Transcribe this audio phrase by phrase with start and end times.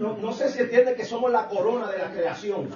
[0.00, 2.68] no, no sé si entiende que somos la corona de la creación.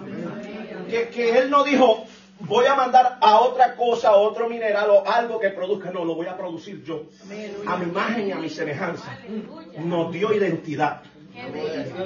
[0.90, 2.04] Que, que Él no dijo,
[2.40, 5.90] voy a mandar a otra cosa, a otro mineral o algo que produzca.
[5.90, 7.04] No, lo voy a producir yo.
[7.66, 9.18] A mi imagen y a mi semejanza.
[9.78, 11.00] Nos dio identidad.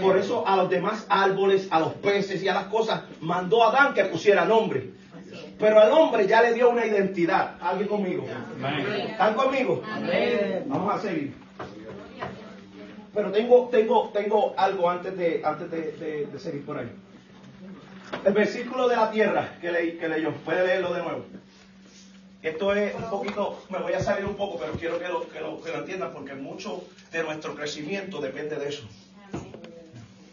[0.00, 3.70] Por eso a los demás árboles, a los peces y a las cosas, mandó a
[3.70, 4.92] Adán que pusiera nombre.
[5.58, 7.56] Pero al hombre ya le dio una identidad.
[7.60, 8.24] ¿Alguien conmigo?
[9.10, 9.82] ¿Están conmigo?
[10.66, 11.47] Vamos a seguir.
[13.18, 16.88] Pero tengo, tengo, tengo algo antes de, antes de, seguir por ahí.
[18.24, 20.32] El versículo de la tierra que, leí, que leyó.
[20.44, 21.24] Puede leerlo de nuevo.
[22.40, 25.40] Esto es un poquito, me voy a salir un poco, pero quiero que lo, que
[25.40, 28.86] lo, que lo entiendan porque mucho de nuestro crecimiento depende de eso.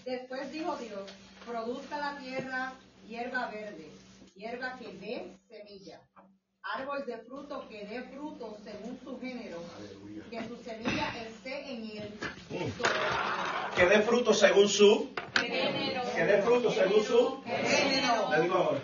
[0.06, 1.12] Después dijo Dios,
[1.44, 2.73] produzca la tierra
[3.08, 3.90] hierba verde,
[4.36, 6.02] hierba que dé semilla,
[6.74, 9.62] árbol de fruto que dé fruto según su género,
[10.30, 12.14] que su semilla esté en él.
[13.76, 15.09] Que dé fruto según su,
[15.40, 16.02] Género.
[16.16, 17.42] que dé fruto según su.
[17.46, 18.32] Género.
[18.32, 18.80] Le digo ahora.
[18.80, 18.84] Eh,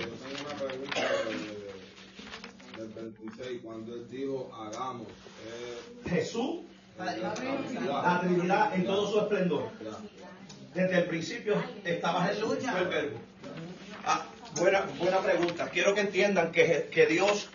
[0.00, 5.06] yo tengo una pregunta de- del 26, cuando él dijo hagamos.
[5.46, 6.60] eh, Jesús,
[6.98, 9.70] la Trinidad en todo su esplendor.
[10.74, 13.18] Desde el principio estaba Jesús, fue el verbo.
[14.04, 15.68] Ah, buena, buena pregunta.
[15.70, 17.48] Quiero que entiendan que, que Dios,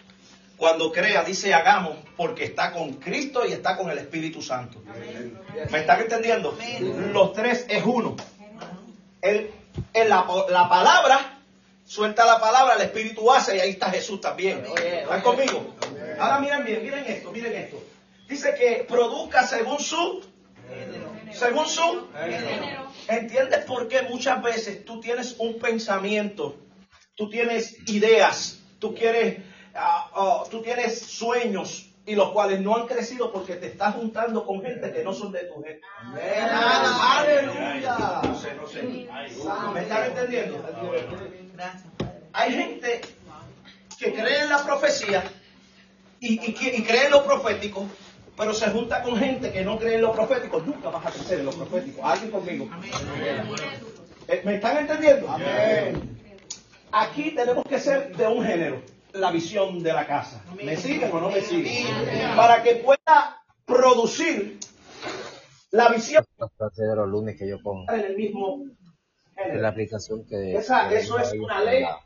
[0.58, 4.82] cuando crea, dice hagamos, porque está con Cristo y está con el Espíritu Santo.
[5.70, 6.58] ¿Me están entendiendo?
[7.12, 8.16] Los tres es uno.
[9.22, 9.52] El,
[9.94, 11.40] en la, la palabra,
[11.86, 14.64] suelta la palabra, el Espíritu hace y ahí está Jesús también.
[14.76, 15.76] ¿Están conmigo?
[16.20, 17.84] Ahora miren bien, miren esto, miren esto.
[18.28, 20.24] Dice que produzca según su,
[21.34, 22.08] según su,
[23.08, 26.56] ¿Entiendes por qué muchas veces tú tienes un pensamiento,
[27.22, 29.38] tú tienes ideas, tú quieres,
[29.76, 34.44] ah, ah, tú tienes sueños y los cuales no han crecido porque te estás juntando
[34.44, 35.82] con gente que no son de tu gente?
[37.20, 38.22] ¡Aleluya!
[38.24, 38.82] No sé, no sé.
[38.82, 40.66] ¿Me están entendiendo?
[42.34, 43.02] Hay gente
[44.00, 45.24] que cree en la profecía
[46.20, 47.86] y, y, que- y cree en lo profético,
[48.36, 50.60] pero se junta con gente que no cree en lo profético.
[50.60, 52.04] Nunca vas a crecer en lo profético.
[52.04, 52.68] ¿Alguien conmigo?
[54.28, 55.28] Eh, ¿Me están entendiendo?
[56.92, 58.82] Aquí tenemos que ser de un género,
[59.14, 60.44] la visión de la casa.
[60.62, 61.86] ¿Me siguen o no me siguen?
[62.36, 64.60] Para que pueda producir
[65.72, 67.90] la visión de los lunes que yo pongo.
[67.92, 69.68] en el mismo Es la género.
[69.70, 70.56] aplicación que...
[70.58, 72.00] Esa- que eso es una en ley la-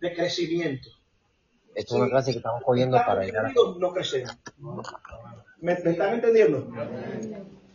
[0.00, 0.88] de crecimiento.
[1.74, 3.52] Esto es una clase que estamos cogiendo para llegar a...
[3.78, 4.36] no crecemos.
[5.60, 6.66] ¿Me, me están entendiendo?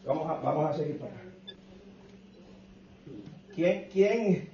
[0.06, 1.22] Vamos a, vamos a seguir para acá.
[3.54, 4.50] ¿Quién, quién?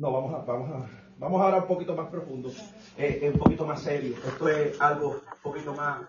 [0.00, 0.88] No, vamos a, vamos a,
[1.18, 2.48] vamos ahora un poquito más profundo,
[2.96, 4.16] eh, eh, un poquito más serio.
[4.26, 6.02] Esto es algo un poquito más,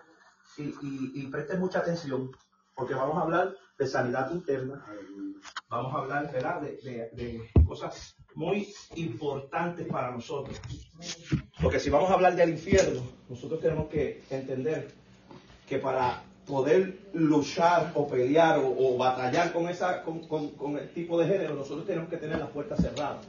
[0.56, 2.30] y, y, y presten mucha atención,
[2.74, 4.82] porque vamos a hablar de sanidad interna,
[5.68, 6.62] vamos a hablar ¿verdad?
[6.62, 6.78] De,
[7.12, 10.58] de, cosas muy importantes para nosotros.
[11.60, 14.90] Porque si vamos a hablar del infierno, nosotros tenemos que entender
[15.68, 20.88] que para poder luchar o pelear o, o batallar con, esa, con, con- con el
[20.94, 23.24] tipo de género, nosotros tenemos que tener las puertas cerradas.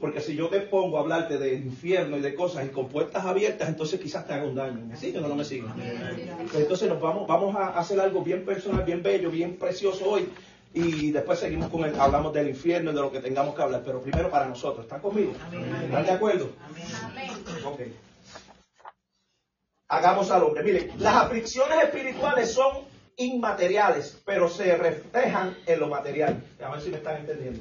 [0.00, 3.24] Porque si yo te pongo a hablarte del infierno y de cosas y con puertas
[3.24, 4.80] abiertas, entonces quizás te haga un daño.
[4.86, 5.72] ¿Me siguen o no me siguen?
[6.50, 10.30] Pues entonces nos vamos, vamos a hacer algo bien personal, bien bello, bien precioso hoy.
[10.72, 13.82] Y después seguimos con el, hablamos del infierno y de lo que tengamos que hablar.
[13.84, 14.86] Pero primero para nosotros.
[14.86, 15.32] ¿Están conmigo?
[15.32, 16.50] ¿Están de acuerdo?
[17.66, 17.80] Ok.
[19.88, 20.62] Hagamos al hombre.
[20.62, 22.84] Miren, las aflicciones espirituales son
[23.16, 26.42] inmateriales, pero se reflejan en lo material.
[26.64, 27.60] A ver si me están entendiendo.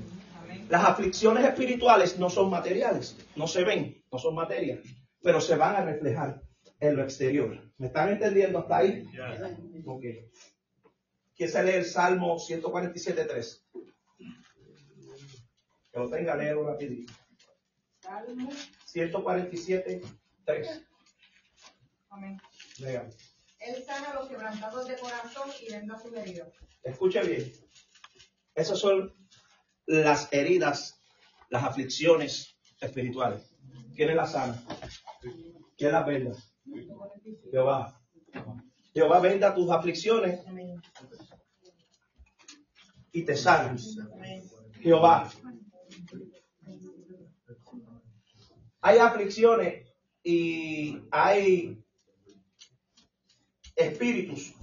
[0.69, 4.79] Las aflicciones espirituales no son materiales, no se ven, no son materia,
[5.23, 6.43] pero se van a reflejar
[6.79, 7.59] en lo exterior.
[7.79, 9.09] ¿Me están entendiendo hasta ahí?
[9.87, 10.03] Ok.
[11.35, 13.63] ¿Quién se lee el Salmo 147.3?
[15.91, 17.13] Que lo tenga, léelo rapidito.
[17.99, 18.51] Salmo.
[18.93, 20.85] 147.3.
[22.09, 22.39] Amén.
[22.77, 23.09] Léalo.
[23.59, 26.49] Él sana a los quebrantados de corazón y venda sus heridos.
[26.83, 27.51] Escuche bien.
[28.53, 29.15] Esas son
[29.89, 31.01] las heridas,
[31.49, 33.43] las aflicciones espirituales.
[33.95, 34.63] ¿Quién es la sana?
[35.75, 36.37] ¿Quién las venda?
[37.51, 37.99] Jehová.
[38.93, 40.41] Jehová venda tus aflicciones
[43.11, 43.75] y te sana.
[44.79, 45.27] Jehová.
[48.81, 49.87] Hay aflicciones
[50.23, 51.83] y hay
[53.75, 54.53] espíritus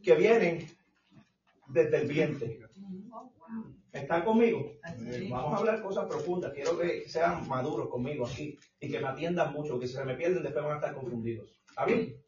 [0.00, 0.68] que vienen
[1.66, 2.63] desde el vientre.
[3.94, 4.72] ¿Están conmigo?
[5.30, 6.52] Vamos a hablar cosas profundas.
[6.52, 10.16] Quiero que sean maduros conmigo aquí y que me atiendan mucho, que si se me
[10.16, 11.48] pierden después van a estar confundidos.
[11.68, 12.20] ¿Está bien?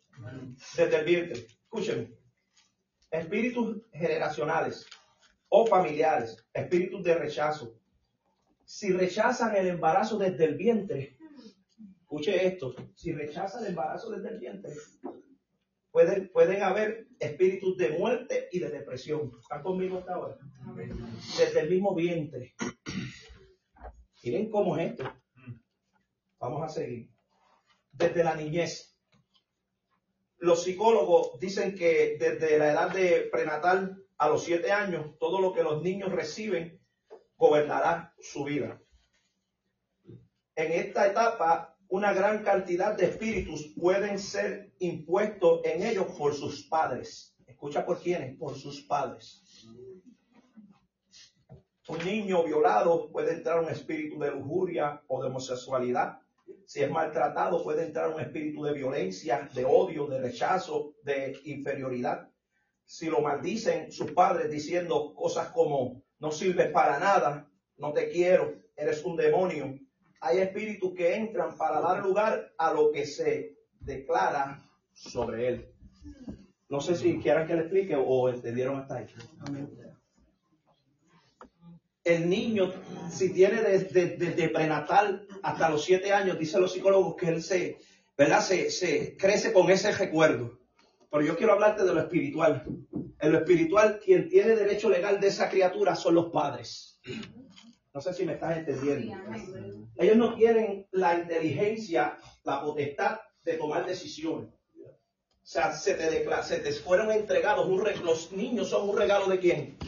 [0.76, 1.46] Desde el vientre.
[1.64, 2.14] Escúchenme.
[3.10, 4.86] Espíritus generacionales
[5.48, 7.74] o familiares, espíritus de rechazo.
[8.64, 11.18] Si rechazan el embarazo desde el vientre,
[12.00, 14.72] escuche esto, si rechazan el embarazo desde el vientre,
[15.96, 19.32] pueden, pueden haber espíritus de muerte y de depresión.
[19.40, 20.36] ¿Están conmigo hasta ahora?
[21.38, 22.54] Desde el mismo vientre.
[24.22, 25.10] Miren cómo es esto.
[26.38, 27.08] Vamos a seguir.
[27.92, 28.94] Desde la niñez.
[30.36, 35.54] Los psicólogos dicen que desde la edad de prenatal a los siete años, todo lo
[35.54, 36.78] que los niños reciben
[37.38, 38.82] gobernará su vida.
[40.56, 46.66] En esta etapa, una gran cantidad de espíritus pueden ser impuestos en ellos por sus
[46.66, 47.34] padres.
[47.46, 49.42] Escucha por quiénes, por sus padres.
[51.88, 56.18] Un niño violado puede entrar un espíritu de lujuria o de homosexualidad.
[56.64, 62.28] Si es maltratado, puede entrar un espíritu de violencia, de odio, de rechazo, de inferioridad.
[62.84, 68.54] Si lo maldicen sus padres diciendo cosas como no sirves para nada, no te quiero,
[68.74, 69.78] eres un demonio.
[70.20, 75.68] Hay espíritus que entran para dar lugar a lo que se declara sobre él.
[76.68, 79.06] No sé si quieran que le explique o entendieron hasta ahí.
[82.02, 82.72] El niño,
[83.10, 87.78] si tiene desde, prenatal hasta los siete años, dicen los psicólogos que él se,
[88.16, 88.40] ¿verdad?
[88.40, 90.58] Se, se crece con ese recuerdo.
[91.10, 92.64] Pero yo quiero hablarte de lo espiritual.
[93.18, 97.00] En lo espiritual, quien tiene derecho legal de esa criatura son los padres.
[97.96, 99.16] No sé si me estás entendiendo.
[99.96, 104.50] Ellos no tienen la inteligencia, la potestad de tomar decisiones.
[104.52, 104.92] O
[105.42, 109.38] sea, se te, declara, se te fueron entregados, un los niños son un regalo de
[109.38, 109.78] quién?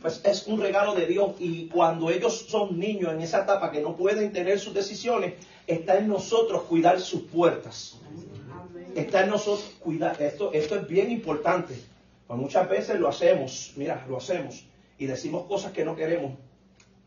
[0.00, 3.82] Pues es un regalo de Dios y cuando ellos son niños en esa etapa que
[3.82, 5.34] no pueden tener sus decisiones,
[5.66, 7.98] está en nosotros cuidar sus puertas.
[8.94, 10.22] Está en nosotros cuidar.
[10.22, 11.78] Esto, esto es bien importante.
[12.26, 14.64] Pues muchas veces lo hacemos, mira, lo hacemos
[14.96, 16.38] y decimos cosas que no queremos,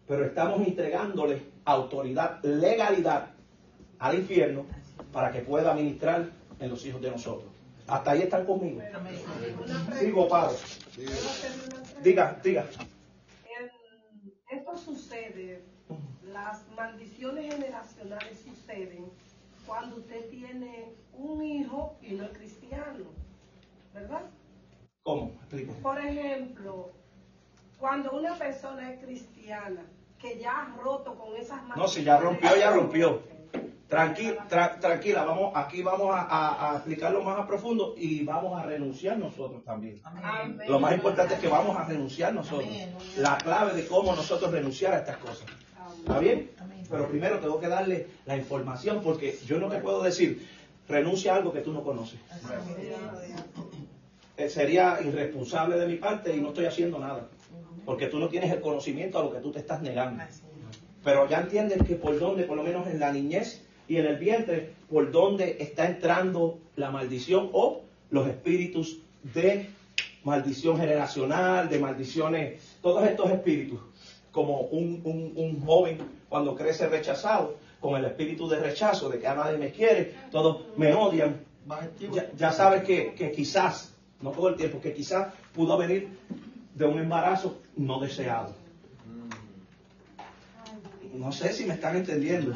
[0.07, 3.31] pero estamos entregándole autoridad, legalidad
[3.99, 4.65] al infierno
[5.11, 6.29] para que pueda ministrar
[6.59, 7.49] en los hijos de nosotros.
[7.87, 8.81] Hasta ahí están conmigo.
[9.99, 10.57] Sigo, padre.
[12.03, 12.65] Diga, diga.
[13.59, 15.63] En- esto sucede,
[16.31, 19.05] las maldiciones generacionales suceden
[19.65, 23.05] cuando usted tiene un hijo y no es cristiano,
[23.93, 24.21] ¿verdad?
[25.03, 25.31] ¿Cómo?
[25.81, 26.91] Por ejemplo,
[27.85, 29.81] cuando una persona es cristiana,
[30.19, 31.77] que ya ha roto con esas maldiciones.
[31.77, 33.21] No, si ya rompió, ya rompió.
[33.87, 38.59] Tranquila, tra- tranquila, vamos, aquí vamos a, a- a explicarlo más a profundo y vamos
[38.59, 40.01] a renunciar nosotros también.
[40.03, 40.59] Amén.
[40.67, 42.67] Lo más importante es que vamos a renunciar nosotros.
[43.17, 45.45] La clave de cómo nosotros renunciar a estas cosas.
[45.99, 46.49] ¿Está bien?
[46.89, 50.43] Pero primero tengo que darle la información porque yo no te puedo decir,
[50.89, 52.19] renuncia a algo que tú no conoces.
[54.37, 57.27] Eh, Sería irresponsable de mi parte y no estoy haciendo nada.
[57.85, 60.23] Porque tú no tienes el conocimiento a lo que tú te estás negando.
[61.03, 64.17] Pero ya entiendes que por dónde, por lo menos en la niñez y en el
[64.17, 68.97] vientre, por dónde está entrando la maldición o los espíritus
[69.33, 69.69] de
[70.23, 73.79] maldición generacional, de maldiciones, todos estos espíritus,
[74.31, 75.97] como un, un- un joven
[76.27, 80.65] cuando crece rechazado, con el espíritu de rechazo, de que a nadie me quiere, todos
[80.77, 81.41] me odian.
[82.13, 86.09] Ya, ya sabes que, que quizás, no todo el tiempo, que quizás pudo venir
[86.75, 88.53] de un embarazo no deseado.
[91.13, 92.53] No sé si me están entendiendo.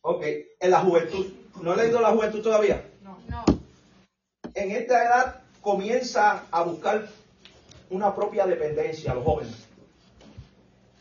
[0.00, 0.24] Ok,
[0.60, 1.26] en la juventud.
[1.62, 2.82] ¿No he leído la juventud todavía?
[3.02, 3.44] No.
[4.54, 7.06] En esta edad comienza a buscar
[7.90, 9.66] una propia dependencia los jóvenes.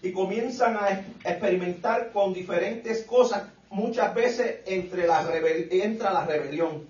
[0.01, 0.89] Y comienzan a
[1.23, 5.23] experimentar con diferentes cosas, muchas veces entre la
[5.71, 6.85] entra la rebelión.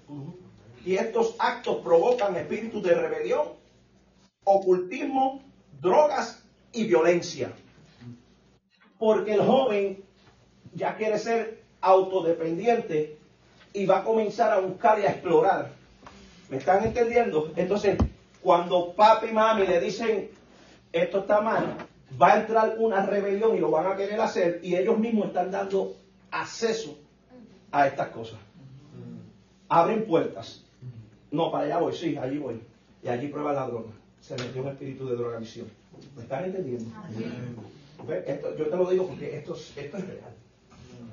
[0.86, 3.48] Y estos actos provocan espíritus de rebelión,
[4.44, 5.42] ocultismo,
[5.82, 7.51] drogas y violencia.
[9.00, 10.04] Porque el joven
[10.74, 13.18] ya quiere ser autodependiente
[13.74, 15.72] y va a comenzar a buscar y a explorar.
[16.50, 17.51] ¿Me están entendiendo?
[17.56, 17.98] Entonces,
[18.42, 20.30] cuando papi y mami le dicen
[20.92, 21.77] esto está mal,
[22.22, 25.51] va a entrar una rebelión y lo van a querer hacer y ellos mismos están
[25.51, 25.96] dando
[26.32, 26.98] acceso
[27.72, 28.39] a estas cosas.
[29.68, 30.64] Abren puertas.
[31.32, 32.62] No, para allá voy, sí, allí voy.
[33.03, 33.91] Y allí prueba la droga.
[34.22, 35.67] Se metió un espíritu de drogadicción.
[36.15, 36.91] ¿Me están entendiendo?
[38.08, 38.24] ¿Ve?
[38.27, 40.34] Esto, yo te lo digo porque esto, es- esto es real.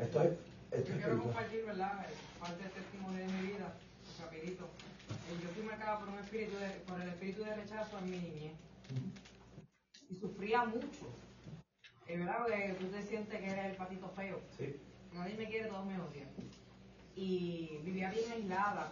[0.01, 0.37] Esto es, esto
[0.73, 1.21] Yo es quiero espiritual.
[1.23, 2.07] compartir, ¿verdad?
[2.09, 3.73] eh, Parte del testimonio de mi vida,
[4.21, 4.65] rapidito.
[4.65, 8.17] Eh, Yo fui marcada por un espíritu de, por el espíritu de rechazo en mi
[8.19, 8.53] niñez.
[10.11, 10.89] Y sufría mucho.
[12.07, 14.41] Es verdad que tú te sientes que eres el patito feo.
[14.59, 14.75] Sí.
[15.15, 16.29] Nadie me quiere, todos me odian.
[17.15, 18.91] Y vivía bien aislada.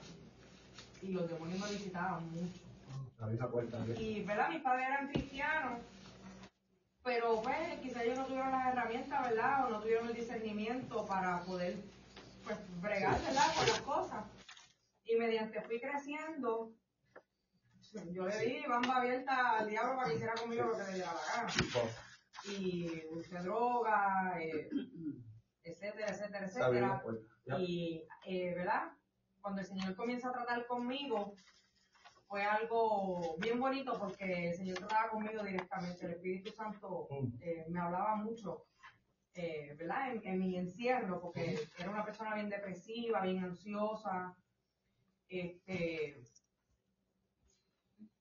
[1.02, 2.61] Y los demonios me visitaban mucho.
[3.19, 3.76] La puerta.
[3.78, 4.00] abrir.
[4.00, 4.49] Y, ¿verdad?
[4.49, 5.80] Mis padres eran cristianos,
[7.04, 9.66] pero pues quizá ellos no tuvieron las herramientas, ¿verdad?
[9.66, 11.76] O no tuvieron el discernimiento para poder,
[12.45, 13.54] pues, bregar, ¿verdad?
[13.57, 14.25] Con las cosas.
[15.04, 16.73] Y mediante fui creciendo,
[18.12, 21.12] yo le di bamba abierta al diablo para que hiciera conmigo lo que le diera
[21.12, 21.52] la gana.
[22.45, 24.71] Y usé droga, eh,
[25.64, 27.02] etcétera, etcétera, etcétera.
[27.59, 28.92] Y, eh, ¿verdad?
[29.40, 31.35] Cuando el Señor comienza a tratar conmigo,
[32.26, 36.06] fue algo bien bonito porque el Señor trataba conmigo directamente.
[36.06, 37.26] El Espíritu Santo Mm.
[37.40, 38.66] eh, me hablaba mucho,
[39.35, 40.12] eh, ¿verdad?
[40.12, 44.37] En, en mi encierro, porque era una persona bien depresiva, bien ansiosa.
[45.28, 46.23] Este,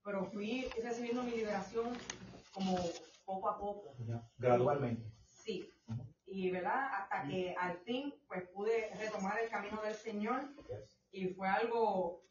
[0.04, 1.96] pero fui recibiendo mi liberación
[2.54, 2.78] como
[3.26, 3.94] poco a poco.
[4.08, 4.28] Ya.
[4.38, 5.04] Gradualmente.
[5.28, 5.72] Sí.
[6.26, 10.50] Y verdad, hasta que al fin pues pude retomar el camino del Señor
[11.12, 12.24] y fue algo,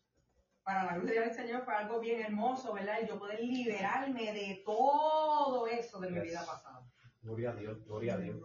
[0.63, 3.01] para la gloria del Señor, fue algo bien hermoso, ¿verdad?
[3.01, 6.87] El yo poder liberarme de todo eso de mi vida pasada.
[7.23, 8.37] Gloria a Dios, gloria a Dios.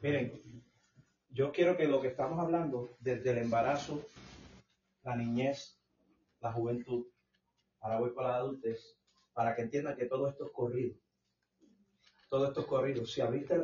[0.00, 0.42] Miren,
[1.30, 4.02] yo quiero que lo que estamos hablando, desde el embarazo,
[5.02, 5.80] la niñez,
[6.40, 7.06] la juventud,
[7.80, 8.96] ahora voy para la adultez,
[9.32, 10.94] para que entiendan que todo esto es corrido.
[12.28, 13.06] Todo esto es corrido.
[13.06, 13.20] Si,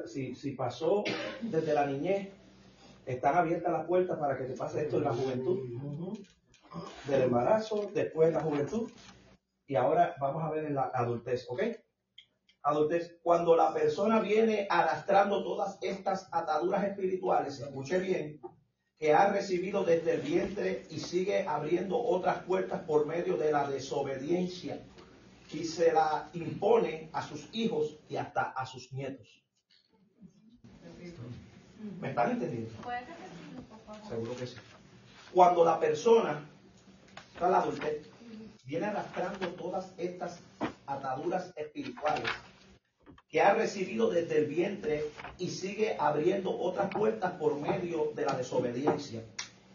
[0.06, 1.02] si, si pasó
[1.40, 2.28] desde la niñez,
[3.06, 5.58] están abiertas las puertas para que te pase esto en la juventud.
[7.06, 8.90] Del embarazo, después la juventud,
[9.66, 11.62] y ahora vamos a ver en la adultez, ¿ok?
[12.62, 18.40] adultez, cuando la persona viene arrastrando todas estas ataduras espirituales, escuche bien,
[18.98, 23.68] que ha recibido desde el vientre y sigue abriendo otras puertas por medio de la
[23.68, 24.80] desobediencia
[25.52, 29.41] y se la impone a sus hijos y hasta a sus nietos.
[32.00, 32.70] ¿Me están entendiendo?
[34.08, 34.56] Seguro que sí.
[35.32, 36.48] Cuando la persona,
[37.32, 38.08] está la adultez,
[38.64, 40.40] viene arrastrando todas estas
[40.86, 42.30] ataduras espirituales
[43.28, 45.04] que ha recibido desde el vientre
[45.38, 49.22] y sigue abriendo otras puertas por medio de la desobediencia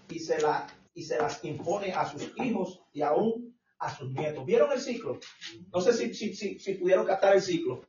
[0.10, 4.46] y se, la, y se las impone a sus hijos y aún a sus nietos.
[4.46, 5.20] ¿Vieron el ciclo?
[5.74, 7.84] No sé si, si, si, si pudieron captar el ciclo.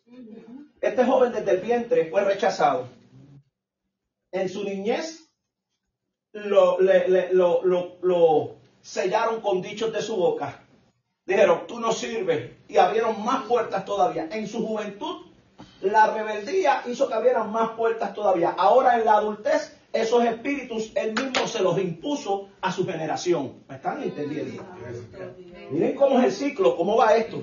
[0.81, 2.89] Este joven desde el vientre fue rechazado.
[4.33, 5.29] En su niñez
[6.33, 10.65] lo, le- le- lo, lo- lo sellaron con dichos de su boca.
[11.25, 12.53] Dijeron, tú no sirves.
[12.69, 14.29] Y abrieron más puertas todavía.
[14.31, 15.27] En su juventud,
[15.81, 18.51] la rebeldía hizo que abrieran más puertas todavía.
[18.51, 23.63] Ahora en la adultez, esos espíritus él mismo se los impuso a su generación.
[23.69, 24.63] ¿Me están entendiendo?
[25.71, 27.43] Miren cómo es el ciclo, cómo va esto.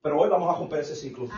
[0.00, 1.28] Pero hoy vamos a romper ese ciclo.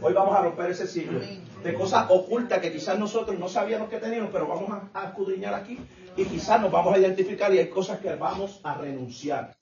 [0.00, 1.20] Hoy vamos a romper ese ciclo
[1.62, 5.52] de cosas ocultas que quizás nosotros no sabíamos que teníamos, pero vamos a, a escudriñar
[5.54, 5.78] aquí
[6.16, 9.54] y quizás nos vamos a identificar y hay cosas que vamos a renunciar.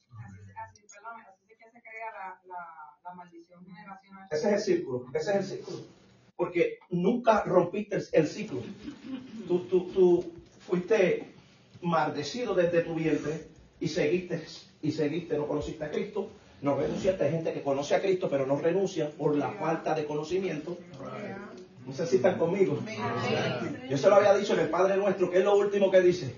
[4.30, 5.78] Ese es el círculo, ese es el círculo.
[6.36, 8.60] Porque nunca rompiste el, el ciclo.
[9.48, 11.32] Tú, tú, tú fuiste
[11.82, 13.48] maldecido desde tu vientre
[13.80, 14.44] y seguiste,
[14.82, 16.28] y seguiste, no conociste a Cristo,
[16.62, 17.24] no renunciaste.
[17.24, 20.76] Hay gente que conoce a Cristo, pero no renuncia por la falta de conocimiento.
[21.86, 22.78] No sé si están conmigo.
[23.88, 26.34] Yo se lo había dicho en el Padre Nuestro, que es lo último que dice.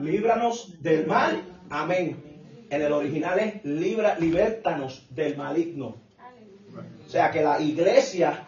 [0.00, 1.42] Líbranos del mal.
[1.70, 2.22] Amén.
[2.70, 5.96] En el original es libra, libértanos del maligno.
[7.06, 8.46] O sea que la iglesia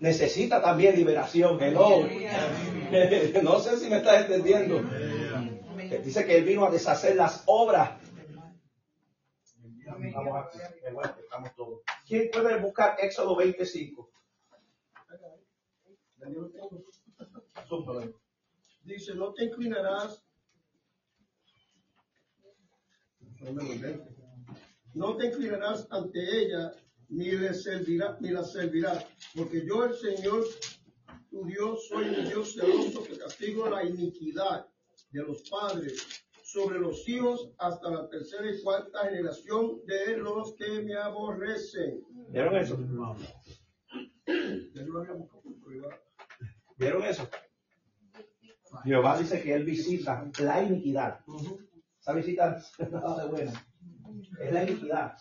[0.00, 1.58] necesita también liberación.
[3.42, 4.82] No sé si me estás entendiendo.
[5.94, 8.00] Que Dice que él vino a deshacer las obras.
[12.06, 14.10] ¿Quién puede buscar Éxodo 25?
[17.68, 18.20] Zúmbalo.
[18.82, 20.24] Dice, no te inclinarás.
[24.94, 26.72] No te inclinarás ante ella,
[27.08, 30.44] ni le servirá, ni la servirás, porque yo el Señor,
[31.30, 34.66] tu Dios, soy un Dios celoso que castigo la iniquidad
[35.14, 40.82] de los padres sobre los hijos hasta la tercera y cuarta generación de los que
[40.82, 42.04] me aborrecen.
[42.30, 42.76] ¿Vieron eso?
[46.76, 47.28] ¿Vieron eso?
[48.82, 51.20] Jehová dice que él visita la iniquidad.
[52.00, 53.52] Esa visita no buena.
[54.40, 55.16] Es la iniquidad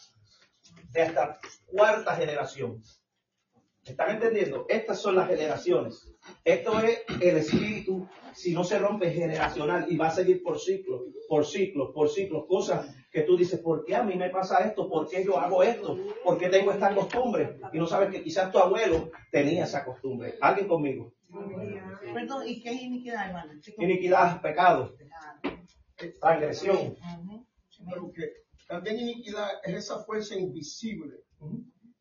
[0.92, 2.82] de hasta cuarta generación.
[3.86, 4.66] ¿Están entendiendo?
[4.70, 6.08] Estas son las generaciones.
[6.46, 11.02] Esto es el espíritu, si no se rompe generacional y va a seguir por ciclos,
[11.28, 12.46] por ciclos, por ciclos.
[12.48, 14.90] Cosas que tú dices, ¿por qué a mí me pasa esto?
[14.90, 15.98] ¿Por qué yo hago esto?
[16.24, 17.60] ¿Por qué tengo esta costumbre?
[17.74, 20.36] Y no sabes que quizás tu abuelo tenía esa costumbre.
[20.40, 21.14] ¿Alguien conmigo?
[22.14, 23.54] Perdón, ¿y qué es iniquidad, hermano?
[23.78, 24.96] Iniquidad, pecado.
[26.22, 26.96] Transgresión.
[28.68, 31.18] también iniquidad es esa fuerza invisible.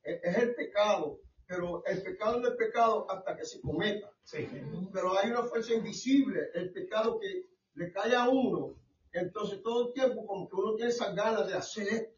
[0.04, 1.18] Es el pecado,
[1.52, 4.10] pero el pecado no es pecado hasta que se cometa.
[4.24, 4.48] Sí.
[4.90, 8.74] Pero hay una fuerza invisible, el pecado que le cae a uno.
[9.12, 12.14] Entonces todo el tiempo como que uno tiene esas ganas de hacer esto.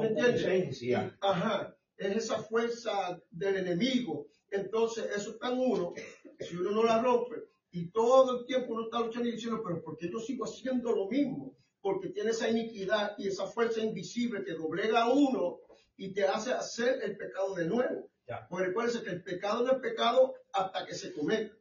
[0.00, 0.82] ¿Me entiendes?
[1.20, 4.26] Ajá, es esa fuerza del enemigo.
[4.50, 5.92] Entonces, eso está en uno,
[6.40, 7.36] si uno no la rompe,
[7.72, 10.92] y todo el tiempo uno está luchando y diciendo, pero ¿por qué yo sigo haciendo
[10.92, 11.54] lo mismo?
[11.82, 15.58] Porque tiene esa iniquidad y esa fuerza invisible que doblega a uno
[15.98, 18.08] y te hace hacer el pecado de nuevo.
[18.26, 18.46] Ya.
[18.48, 21.52] Porque recuérdense que el pecado no es pecado hasta que se comete.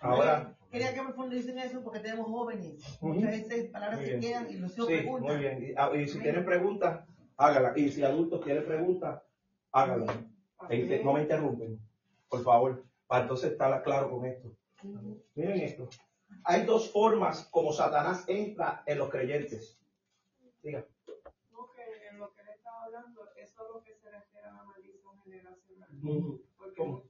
[0.00, 2.76] Ahora, Quería que profundicen eso porque tenemos jóvenes.
[3.00, 4.20] Muchas veces palabras Muy se bien.
[4.22, 5.32] quedan y los hijos sí, preguntan.
[5.32, 5.64] muy bien.
[5.64, 7.04] Y, ah, y si tienen preguntas,
[7.36, 7.72] hágala.
[7.76, 9.20] Y si adultos tienen preguntas,
[9.72, 10.06] hágala.
[10.68, 11.80] E inte- no me interrumpen,
[12.28, 14.54] por favor, para entonces estar claro con esto.
[15.34, 15.88] Miren esto.
[16.44, 19.76] Hay dos formas como Satanás entra en los creyentes.
[20.62, 20.86] Diga.
[21.50, 22.48] No, que en lo que él
[23.36, 25.88] eso es lo que se refiere a la maldición generacional.
[26.56, 27.04] Porque ¿Cómo?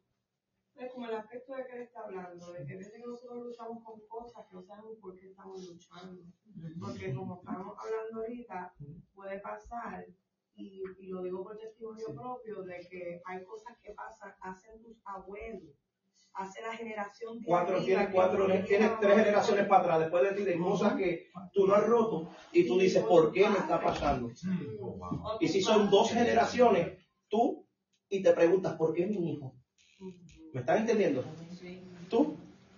[0.76, 4.47] es como el aspecto de que él está hablando, de que nosotros luchamos con cosas
[4.47, 6.23] que no sabemos por qué estamos luchando.
[6.80, 8.75] Porque como estamos hablando ahorita,
[9.14, 10.06] puede pasar,
[10.54, 15.00] y, y lo digo por testimonio propio, de que hay cosas que pasan, hacen tus
[15.04, 15.76] abuelos,
[16.34, 20.00] hace la generación de Cuatro, arriba, tienes que cuatro, tienes tres generaciones para atrás.
[20.00, 23.49] Después de ti, de cosas que tú no has roto y tú dices, ¿por qué
[23.49, 24.30] me está pasando?
[25.40, 27.66] Y si son dos generaciones, tú
[28.08, 29.54] y te preguntas, ¿por qué mi hijo?
[30.52, 31.25] ¿Me están entendiendo?
[32.08, 32.37] Tú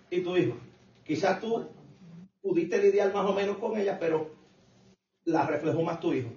[0.09, 0.57] y tu hijo.
[1.05, 1.67] Quizás tú
[2.41, 4.29] pudiste lidiar más o menos con ella, pero
[5.25, 6.29] la reflejó más tu hijo.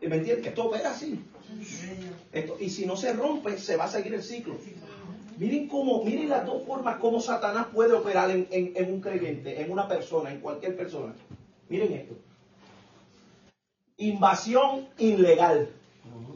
[0.00, 0.46] ¿Y me entiendes?
[0.48, 1.24] Esto opera así.
[2.32, 4.56] Esto- y si no se rompe, se va a seguir el ciclo.
[5.38, 9.60] Miren cómo, miren las dos formas como Satanás puede operar en, en- en un creyente,
[9.62, 11.14] en una persona, en cualquier persona.
[11.68, 12.14] Miren esto.
[13.96, 15.68] Invasión ilegal.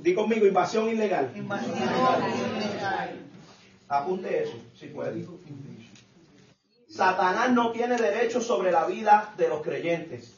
[0.03, 1.33] Di conmigo, invasión ilegal.
[1.35, 2.23] Invasión ilegal.
[3.89, 5.27] Apunte eso, si puede.
[6.89, 10.35] Satanás no tiene derecho sobre la vida de los creyentes,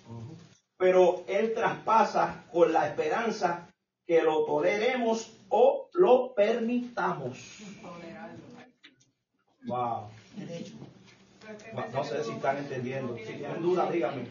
[0.76, 3.68] pero él traspasa con la esperanza
[4.06, 7.58] que lo toleremos o lo permitamos.
[9.66, 10.08] Wow.
[11.92, 13.16] No sé si están entendiendo.
[13.16, 14.26] Si tienen dudas, díganme.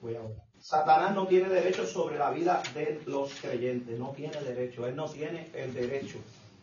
[0.00, 0.16] Voy.
[0.58, 3.98] Satanás no tiene derecho sobre la vida de los creyentes.
[3.98, 4.86] No tiene derecho.
[4.86, 6.18] Él no tiene el derecho.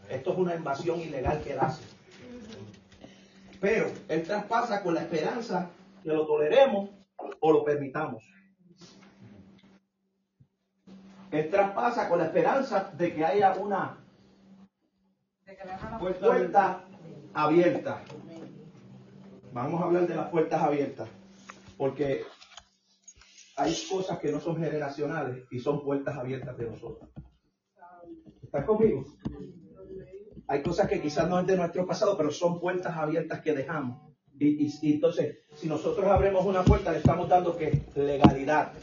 [0.10, 1.84] Esto es una invasión ilegal que él hace.
[3.60, 5.72] Pero él traspasa con la esperanza
[6.04, 6.90] que lo toleremos
[7.40, 8.24] o lo permitamos.
[11.32, 14.05] Él traspasa con la esperanza de que haya una
[15.56, 16.86] De que le abran la puerta
[17.34, 18.04] abierta.
[19.54, 21.08] Vamos a hablar de las puertas abiertas,
[21.78, 22.24] porque
[23.56, 27.10] hay cosas que no son generacionales y son puertas abiertas de nosotros.
[28.44, 29.06] ¿Estás conmigo?
[30.48, 34.02] Hay cosas que quizás no es de nuestro pasado, pero son puertas abiertas que dejamos.
[34.38, 38.74] Y, y- y entonces, si nosotros abrimos una puerta, le estamos dando que legalidad.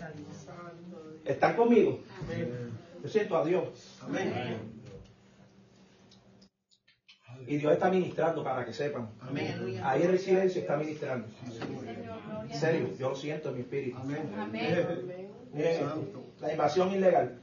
[1.25, 2.01] ¿Están conmigo?
[3.03, 3.99] Yo siento a Dios.
[4.01, 4.82] Amén.
[7.47, 9.09] Y Dios está ministrando para que sepan.
[9.85, 11.27] Ahí en el silencio está ministrando.
[12.49, 13.99] En serio, yo lo siento en mi espíritu.
[15.53, 15.85] Miren esto,
[16.41, 17.39] la invasión ilegal.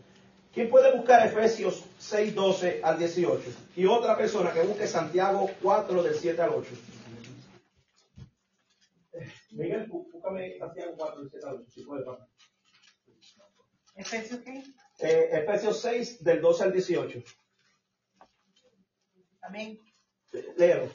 [0.53, 3.41] ¿Quién puede buscar Efesios 6, 12 al 18?
[3.75, 6.69] Y otra persona que busque Santiago 4 del 7 al 8.
[9.51, 12.27] Miguel, bú- búscame Santiago 4 del 7 al 8, si puede, papá.
[13.95, 14.63] ¿Efesios qué?
[14.99, 17.23] Eh, Efesios 6 del 12 al 18.
[19.41, 19.79] Amén.
[20.31, 20.91] Léelo.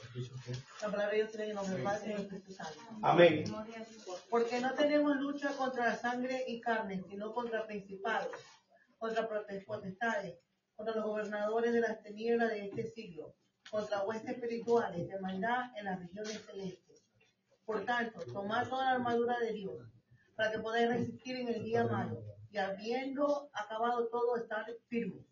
[0.81, 2.79] La palabra de Dios tiene el nombre del Padre y del Espíritu Santo.
[3.01, 3.43] Amén.
[4.29, 8.31] Porque no tenemos lucha contra la sangre y carne, sino contra principados,
[8.97, 9.27] contra
[9.65, 10.39] potestades,
[10.75, 13.35] contra los gobernadores de las tinieblas de este siglo,
[13.69, 17.03] contra huestes espirituales de maldad en las regiones celestes.
[17.65, 19.91] Por tanto, tomad toda la armadura de Dios,
[20.35, 25.25] para que podáis resistir en el día malo, y habiendo acabado todo, estar firmes.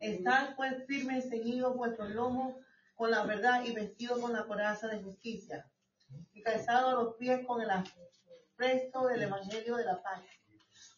[0.00, 2.54] Estad pues firmes, ceñidos vuestros lomos
[2.94, 5.70] con la verdad y vestidos con la coraza de justicia
[6.32, 10.22] y calzado a los pies con el apresto del Evangelio de la paz.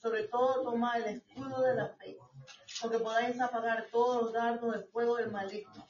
[0.01, 2.17] Sobre todo tomad el escudo de la fe,
[2.81, 5.89] porque podáis apagar todos los dardos de fuego del maligno.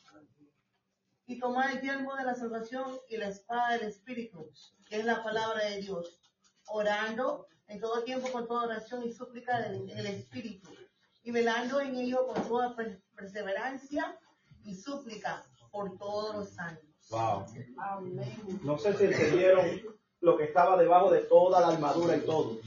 [1.27, 4.51] Y tomad el yelmo de la salvación y la espada del Espíritu,
[4.87, 6.19] que es la palabra de Dios,
[6.69, 10.71] orando en todo tiempo con toda oración y súplica del el Espíritu,
[11.29, 14.19] y velando en ello con toda per- perseverancia
[14.65, 17.47] y súplica por todos los santos Wow.
[18.63, 19.67] No sé si entendieron
[20.21, 22.59] lo que estaba debajo de toda la armadura y todo.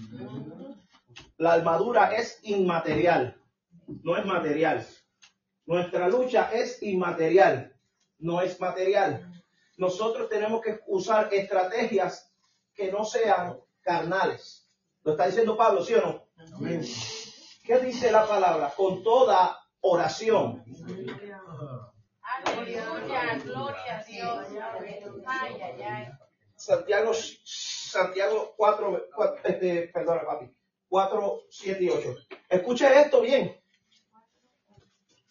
[1.38, 3.36] La armadura es inmaterial,
[4.04, 4.88] no es material.
[5.68, 7.76] Nuestra lucha es inmaterial,
[8.20, 9.44] no es material.
[9.78, 12.32] Nosotros tenemos que usar estrategias
[12.76, 14.68] que no sean carnales.
[15.04, 16.28] Lo está diciendo Pablo, ¿sí o no?
[17.72, 18.74] ¿Qué dice la palabra?
[18.76, 20.62] Con toda oración.
[22.22, 24.46] Aleluya, gloria a Dios.
[25.26, 26.08] Ay, ay, ay.
[26.54, 30.54] Santiago, Santiago 4, 4 este, perdona papi,
[30.90, 32.16] 4, 7 y 8.
[32.50, 33.58] Escuche esto bien.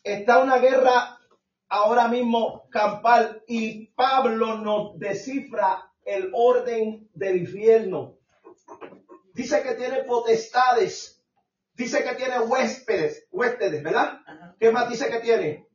[0.02, 1.18] Está una guerra
[1.68, 8.16] ahora mismo campal y Pablo nos descifra el orden del infierno.
[9.34, 11.19] Dice que tiene potestades,
[11.80, 14.20] dice que tiene huéspedes, huéspedes, ¿verdad?
[14.58, 15.66] ¿Qué más dice que tiene?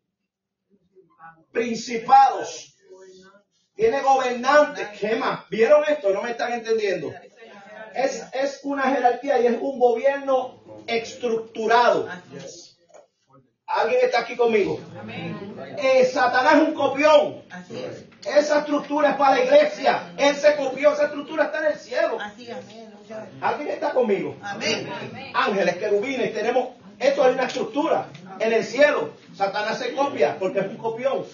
[1.52, 2.76] Principados.
[3.76, 4.88] Tiene gobernantes.
[5.00, 5.50] ¿Qué más?
[5.50, 6.13] ¿Vieron esto?
[6.13, 7.12] No me están entendiendo.
[7.94, 12.08] Es, es una jerarquía y es un gobierno estructurado.
[13.65, 14.80] ¿Alguien está aquí conmigo?
[15.78, 17.44] Eh, Satanás es un copión.
[18.24, 20.13] Esa estructura es para la iglesia.
[20.18, 20.94] Él se copió.
[20.94, 22.18] Esa estructura está en el cielo.
[23.41, 24.36] ¿Alguien está conmigo?
[25.34, 26.70] Ángeles, querubines, tenemos.
[26.98, 28.08] Esto es una estructura
[28.39, 29.12] en el cielo.
[29.34, 31.26] Satanás se copia porque es un copión.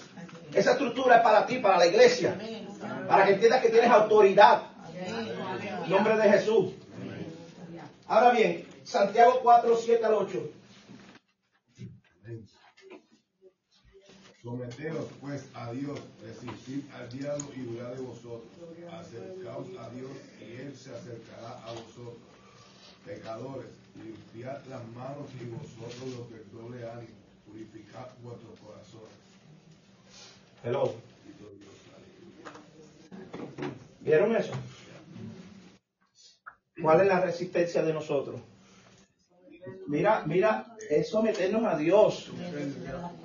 [0.53, 2.37] Esa estructura es para ti, para la iglesia.
[3.07, 4.63] Para que entiendas que tienes autoridad.
[5.83, 6.73] En nombre de Jesús.
[8.07, 10.49] Ahora bien, Santiago 4, 7 al 8.
[14.41, 18.49] Someteos pues a Dios, resistid al diablo y huirá de vosotros.
[18.91, 22.17] Acercaos a Dios y Él se acercará a vosotros.
[23.05, 27.13] Pecadores, limpiad las manos y vosotros los de doble ánimo,
[27.45, 29.13] purificad vuestros corazones.
[30.63, 30.95] Hello.
[33.99, 34.53] ¿Vieron eso?
[36.81, 38.41] ¿Cuál es la resistencia de nosotros?
[39.87, 42.29] Mira, mira, es someternos a Dios.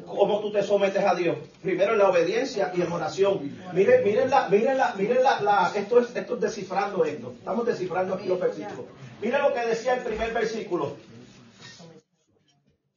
[0.06, 1.36] ¿Cómo tú te sometes a Dios?
[1.62, 3.58] Primero en la obediencia y en oración.
[3.72, 7.32] Miren, miren la, miren la, miren la, la- esto es, esto es descifrando esto.
[7.38, 8.86] Estamos descifrando aquí los versículos.
[9.20, 10.96] Miren lo que decía el primer versículo.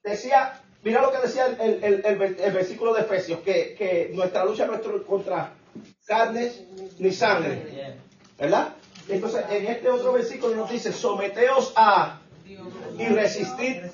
[0.04, 4.46] Decía, mira lo que decía el, el- el- el versículo de Efesios, que, que nuestra
[4.46, 5.54] lucha no es contra
[6.06, 6.64] carnes
[7.00, 7.98] ni sangre.
[8.38, 8.76] ¿Verdad?
[9.08, 12.22] Entonces, en este otro versículo nos dice, someteos a
[12.98, 13.92] y resistir.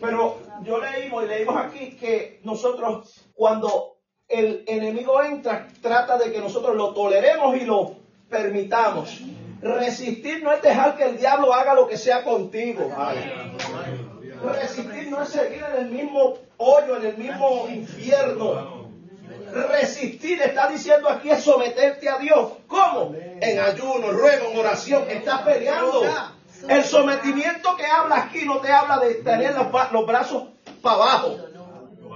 [0.00, 3.96] Pero yo leímos y leímos aquí que nosotros cuando
[4.28, 7.96] el enemigo entra, trata de que nosotros lo toleremos y lo
[8.28, 9.20] permitamos.
[9.60, 12.90] Resistir no es dejar que el diablo haga lo que sea contigo.
[14.42, 18.80] Resistir no es seguir en el mismo hoyo, en el mismo infierno.
[19.52, 22.52] Resistir, está diciendo aquí, es someterte a Dios.
[22.68, 23.14] ¿Cómo?
[23.14, 25.04] En ayuno, ruego, en oración.
[25.10, 26.02] Estás peleando.
[26.68, 30.48] El sometimiento que habla aquí no te habla de tener los, brazos
[30.82, 31.36] para abajo.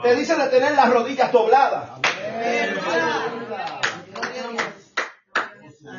[0.02, 2.00] Te dice de tener las rodillas dobladas.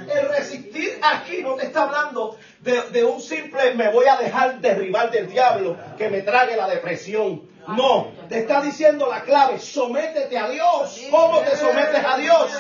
[0.08, 4.60] El resistir aquí no te está hablando de, de un simple me voy a dejar
[4.60, 7.56] derribar del diablo que me trague la depresión.
[7.68, 11.02] No, te está diciendo la clave, sométete a Dios.
[11.10, 12.52] ¿Cómo te sometes a Dios?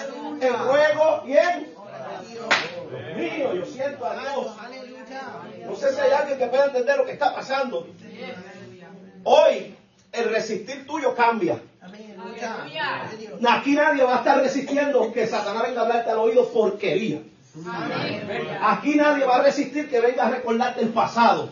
[0.41, 1.75] En ruego y en...
[2.27, 4.47] Dios mío, yo siento a Dios.
[5.75, 7.85] No sé si hay alguien que pueda entender lo que está pasando.
[9.25, 9.75] Hoy
[10.13, 11.59] el resistir tuyo cambia.
[13.49, 17.19] Aquí nadie va a estar resistiendo que Satanás venga a hablarte al oído porquería.
[18.61, 21.49] Aquí nadie va a resistir que venga a recordarte el pasado.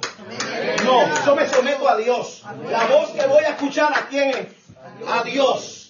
[0.86, 2.46] No, yo me someto a Dios.
[2.72, 4.48] La voz que voy a escuchar a quién es?
[5.06, 5.83] A Dios.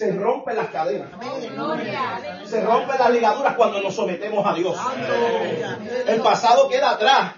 [0.00, 1.10] Se rompen las cadenas.
[2.46, 4.74] Se rompen las ligaduras cuando nos sometemos a Dios.
[6.06, 7.34] El pasado queda atrás.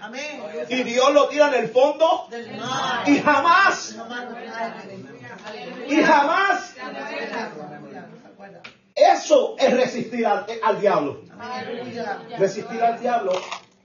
[0.69, 2.29] Y Dios lo tira en el fondo.
[3.05, 3.97] Y jamás,
[5.89, 6.75] y jamás,
[8.95, 11.19] eso es resistir al, al diablo.
[12.39, 13.33] Resistir al diablo,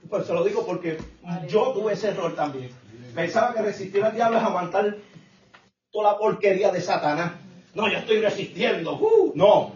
[0.09, 0.97] pues se lo digo porque
[1.49, 2.71] yo tuve ese error también.
[3.13, 4.95] Pensaba que resistir al diablo es aguantar
[5.91, 7.33] toda la porquería de Satanás.
[7.75, 8.97] No, yo estoy resistiendo.
[8.99, 9.73] Uh, no.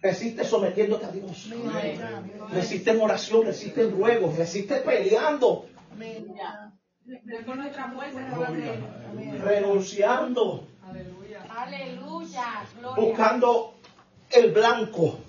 [0.00, 1.50] Resiste sometiéndote a Dios.
[2.52, 5.66] Resiste en oración, resiste en ruego, resiste peleando,
[9.42, 10.66] renunciando,
[11.48, 13.74] Aleluya, buscando
[14.30, 15.20] el blanco.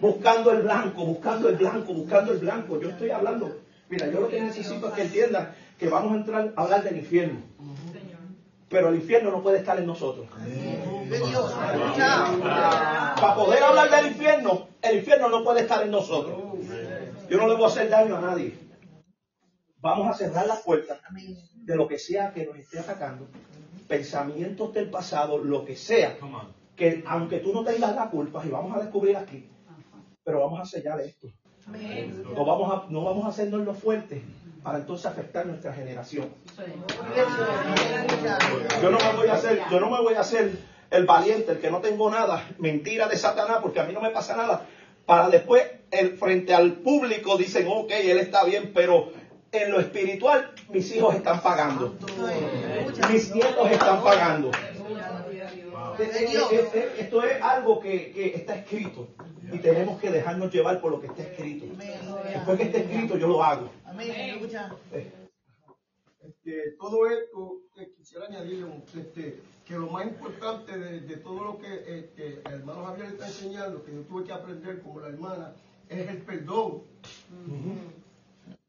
[0.00, 2.80] Buscando el blanco, buscando el blanco, buscando el blanco.
[2.80, 3.60] Yo estoy hablando.
[3.88, 6.96] Mira, yo lo que necesito es que entiendan que vamos a entrar a hablar del
[6.96, 7.40] infierno.
[8.72, 10.26] Pero el infierno no puede estar en nosotros.
[13.20, 16.34] Para poder hablar del infierno, el infierno no puede estar en nosotros.
[17.28, 18.58] Yo no le voy a hacer daño a nadie.
[19.76, 20.98] Vamos a cerrar las puertas
[21.54, 23.26] de lo que sea que nos esté atacando,
[23.88, 26.16] pensamientos del pasado, lo que sea,
[26.74, 29.50] que aunque tú no tengas la culpa, y vamos a descubrir aquí,
[30.24, 31.28] pero vamos a sellar esto.
[31.66, 34.22] No vamos a, no vamos a hacernos lo fuerte
[34.62, 36.28] para entonces afectar nuestra generación.
[38.80, 40.52] Yo no me voy a hacer, yo no me voy a hacer
[40.90, 44.10] el valiente, el que no tengo nada, mentira de Satanás, porque a mí no me
[44.10, 44.66] pasa nada.
[45.06, 49.10] Para después, el, frente al público, dicen, ok, él está bien, pero
[49.50, 51.96] en lo espiritual, mis hijos están pagando.
[53.10, 54.50] Mis nietos están pagando.
[56.98, 59.08] Esto es algo que, que está escrito
[59.52, 61.66] y tenemos que dejarnos llevar por lo que está escrito.
[62.34, 63.70] Después que esté escrito, yo lo hago.
[63.84, 64.10] Amén.
[66.20, 68.64] Este, todo esto que quisiera añadir,
[68.96, 73.26] este, que lo más importante de, de todo lo que este, el hermano Javier está
[73.26, 75.54] enseñando, que yo tuve que aprender como la hermana,
[75.88, 76.82] es el perdón.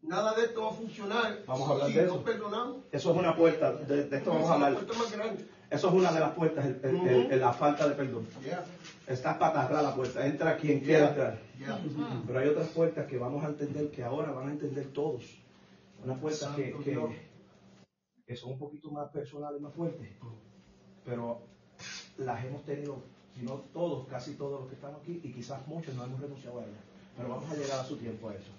[0.02, 2.23] Nada de esto va a funcionar Vamos a hablar si de no eso.
[2.23, 2.78] perdonamos.
[2.91, 4.73] Eso es una puerta, de, de esto vamos a hablar.
[4.73, 5.47] puerta más grande.
[5.74, 8.28] Eso es una de las puertas, el- el- el- el- la falta de perdón.
[8.44, 8.64] Yeah,
[9.08, 11.40] Está para cerrar la puerta, entra quien quiera entrar.
[11.58, 11.80] yeah.
[12.28, 15.24] Pero hay otras puertas que vamos a entender, que ahora van a entender todos.
[16.04, 16.72] Unas puertas que,
[18.28, 20.08] que son un poquito más personales, más fuertes.
[21.06, 21.40] Pero
[22.18, 22.98] las hemos tenido,
[23.36, 26.60] si no todos, casi todos los que estamos aquí, y quizás muchos no hemos renunciado
[26.60, 26.84] a ellas.
[27.18, 28.52] Pero vamos a llegar a su tiempo a eso.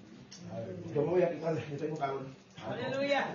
[0.94, 2.22] Yo me voy a quitar, yo tengo calor.
[2.62, 3.34] Aleluya.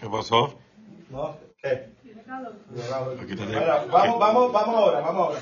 [0.00, 0.54] ¿Qué pasó?
[1.10, 1.36] ¿No?
[1.62, 1.90] ¿Qué?
[3.22, 5.40] Aquí te Ahora, vamos, vamos, vamos ahora, vamos ahora.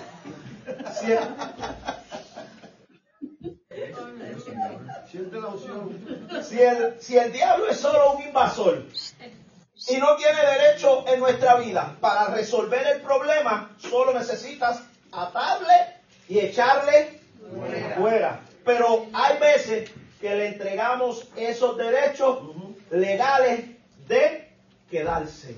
[0.93, 1.19] Si el,
[5.11, 6.43] Siente la unción.
[6.43, 8.85] si el- si el diablo es solo un invasor
[9.89, 15.95] y no tiene derecho en nuestra vida para resolver el problema, solo necesitas atarle
[16.29, 17.18] y echarle
[17.97, 18.41] fuera.
[18.65, 22.41] Pero hay veces que le entregamos esos derechos
[22.91, 23.65] legales
[24.07, 24.57] de
[24.91, 25.57] quedarse.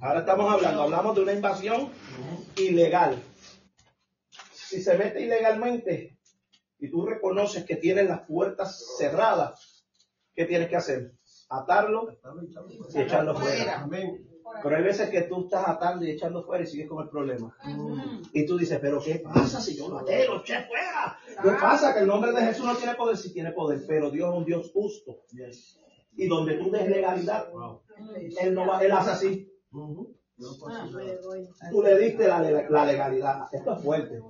[0.00, 1.90] Ahora estamos hablando, hablamos de una invasión
[2.56, 3.22] ilegal.
[4.52, 6.18] Si se mete ilegalmente
[6.78, 9.84] y tú reconoces que tienes las puertas cerradas,
[10.34, 11.12] ¿qué tienes que hacer?
[11.50, 12.18] Atarlo
[12.92, 13.82] y echarlo fuera.
[13.82, 14.31] Amén.
[14.62, 17.56] Pero hay veces que tú estás atando y echando fuera y sigues con el problema.
[18.32, 21.18] Y tú dices, pero ¿qué pasa si yo lo até, lo eché fuera?
[21.42, 21.94] ¿Qué pasa?
[21.94, 24.44] Que el nombre de Jesús no tiene poder, sí tiene poder, pero Dios es un
[24.44, 25.20] Dios justo.
[26.16, 27.48] Y donde tú des legalidad,
[28.40, 29.52] Él no va, Él hace así.
[31.70, 33.48] Tú le diste la, la legalidad.
[33.52, 34.20] Esto es fuerte.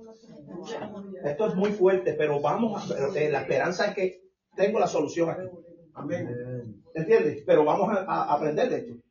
[1.23, 4.21] Esto es muy fuerte, pero vamos, a, pero, eh, la esperanza es que
[4.55, 5.47] tengo la solución aquí.
[5.95, 6.83] Amén.
[6.93, 7.43] ¿Entiendes?
[7.45, 9.02] Pero vamos a, a aprender de esto.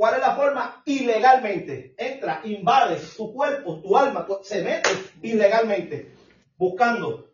[0.00, 0.82] ¿Cuál es la forma?
[0.86, 1.94] Ilegalmente.
[1.98, 4.88] Entra, invade tu cuerpo, tu alma, tu- se mete
[5.20, 6.14] ilegalmente,
[6.56, 7.28] buscando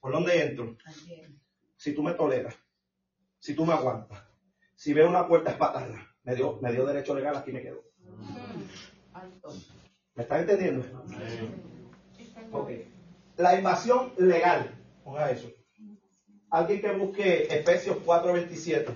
[0.00, 0.78] por dónde entro.
[1.76, 2.54] Si tú me toleras,
[3.38, 4.18] si tú me aguantas,
[4.74, 7.84] si veo una puerta espatarla, me dio, me dio derecho legal, aquí me quedo.
[10.14, 10.86] ¿Me estás entendiendo?
[12.50, 12.70] Ok.
[13.36, 14.70] La invasión legal.
[15.04, 15.50] Ponga eso.
[16.48, 18.86] Alguien que busque Efesios 4:27.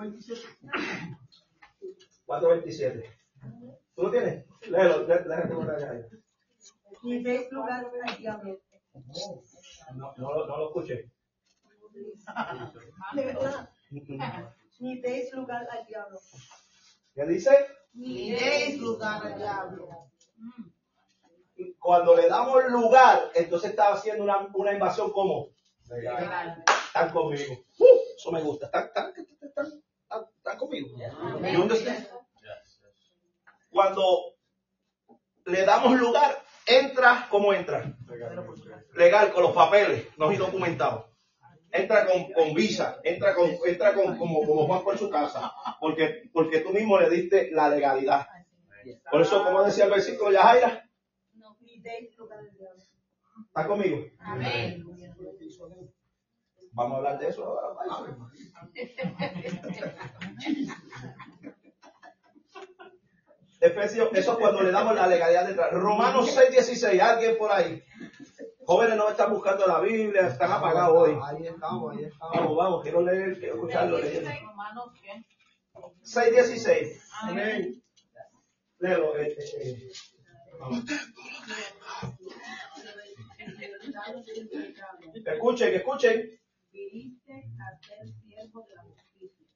[0.00, 0.48] Veintisiete.
[2.26, 3.04] 4.27.
[3.94, 4.44] ¿Tú lo tienes?
[4.68, 5.06] Léelo,
[7.22, 8.65] deis lugar al diablo.
[9.94, 11.10] No, no, lo- no lo escuché.
[13.14, 13.70] De verdad.
[14.78, 16.18] Ni deis lugar al diablo.
[17.14, 17.66] ¿Qué dice?
[17.94, 19.88] Ni deis lugar al diablo.
[21.78, 25.48] Cuando le damos lugar, entonces está haciendo una, una invasión como
[25.88, 27.54] están conmigo.
[27.78, 27.84] Uh,
[28.16, 28.66] eso me gusta.
[28.66, 29.66] Están, están, están,
[30.38, 30.88] están- conmigo.
[31.62, 32.08] Understand?
[33.70, 34.34] Cuando
[35.46, 37.96] le damos lugar, entra como entra.
[38.94, 41.06] Legal, con los papeles, no y documentados.
[41.70, 46.60] Entra con, visa, entra con, entra con, como, como Juan por su casa, porque, porque
[46.60, 48.26] tú mismo le diste la legalidad.
[49.10, 50.88] Por eso, como decía el versículo, Yajaira.
[53.46, 53.98] ¿está conmigo?
[54.20, 54.84] Amén.
[56.72, 57.76] Vamos a hablar de eso ahora.
[63.66, 67.82] Efesios, eso es cuando le damos la legalidad de Romanos 6, 16, alguien por ahí.
[68.64, 71.18] Jóvenes no están buscando la Biblia, están apagados hoy.
[71.22, 72.36] Ahí estamos, ahí estamos.
[72.36, 73.98] Vamos, vamos, quiero leer, quiero escucharlo.
[73.98, 74.30] leyendo.
[74.44, 75.24] Romanos, ¿qué?
[76.02, 77.02] 6, 16.
[77.22, 77.82] Amén.
[78.78, 79.16] Léelo.
[79.16, 79.92] eh, eh, eh.
[80.58, 80.84] Vamos.
[85.24, 86.40] Escuchen, escuchen.
[86.72, 89.46] Viniste a ser siervo de la justicia.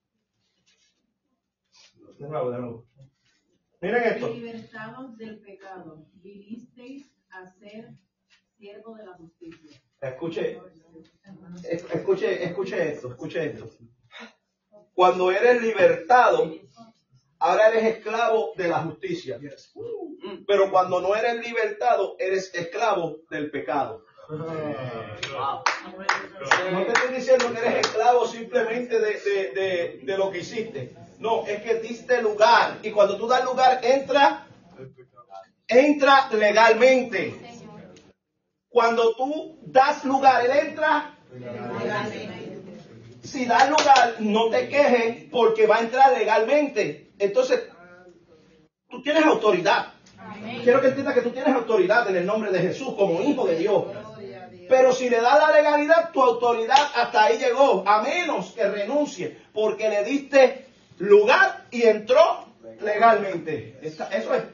[2.18, 2.89] De nuevo, de nuevo.
[3.80, 4.28] Miren esto.
[4.28, 7.90] Libertados del pecado, vinisteis a ser
[8.58, 9.80] siervo de la justicia.
[10.00, 10.58] Escuche,
[11.64, 13.68] es- escuche, escuche esto, escuche esto.
[14.92, 16.52] Cuando eres libertado,
[17.38, 19.40] ahora eres esclavo de la justicia.
[20.46, 24.04] Pero cuando no eres libertado, eres esclavo del pecado.
[26.72, 30.94] No te estoy diciendo que eres esclavo simplemente de, de- de- lo que hiciste.
[31.18, 32.78] No, es que diste lugar.
[32.82, 34.46] Y cuando tú das lugar, entra,
[35.66, 37.34] entra legalmente.
[38.68, 41.14] Cuando tú das lugar, él entra.
[43.22, 47.10] Si das lugar, no te quejes porque va a entrar legalmente.
[47.18, 47.62] Entonces,
[48.88, 49.92] tú tienes autoridad.
[50.62, 53.56] Quiero que entiendas que tú tienes autoridad en el nombre de Jesús como hijo de
[53.56, 53.84] Dios.
[54.70, 59.36] Pero si le das la legalidad, tu autoridad hasta ahí llegó, a menos que renuncie,
[59.52, 60.66] porque le diste
[60.98, 62.46] lugar y entró
[62.80, 63.78] legalmente.
[63.82, 64.44] Esta- Eso es.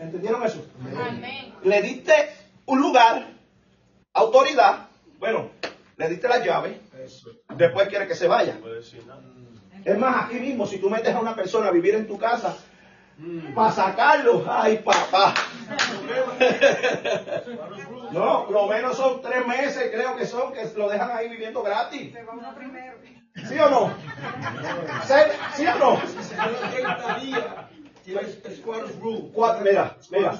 [0.00, 0.66] ¿Entendieron eso?
[1.08, 1.54] Amén.
[1.62, 2.12] Le diste
[2.66, 3.28] un lugar,
[4.12, 4.88] autoridad,
[5.20, 5.50] bueno,
[5.96, 6.80] le diste la llave,
[7.56, 8.58] después quiere que se vaya.
[9.84, 12.56] Es más, aquí mismo, si tú metes a una persona a vivir en tu casa,
[13.54, 15.34] para sacarlo, ay papá.
[18.14, 22.12] No, lo menos son tres meses, creo que son, que lo dejan ahí viviendo gratis.
[22.12, 22.96] Se va uno primero.
[23.48, 23.92] ¿Sí o no?
[25.56, 26.00] ¿Sí, o no?
[26.70, 27.44] 30 días.
[28.04, 29.30] Tienes Squatters Rule.
[29.32, 30.38] Cuatro, mira, mira,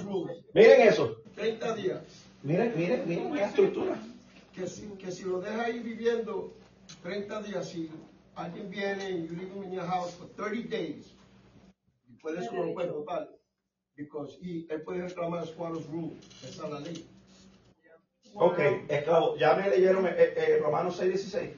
[0.55, 1.17] miren eso.
[1.35, 2.01] 30 días.
[2.43, 3.97] Miren, miren, miren la estructura.
[4.55, 6.53] Que si, que si lo dejas ahí viviendo
[7.03, 7.91] 30 días, si
[8.37, 11.17] alguien viene y you leave him in your house for 30 days,
[12.23, 12.49] puedes
[12.93, 13.29] votar.
[13.97, 16.17] Because he, él puede reclamar Squatters Rule.
[16.43, 17.07] Esa es la ley.
[18.37, 21.51] Ok, esclavo, ya me leyeron eh, eh, Romanos 6, 16.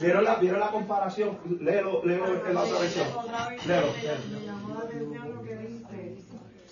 [0.00, 1.38] ¿Vieron la, ¿Vieron la comparación?
[1.60, 3.06] Léelo, léelo en la otra versión.
[3.66, 4.18] Léelo, léelo.
[4.40, 6.14] Me llamó la atención lo que dice.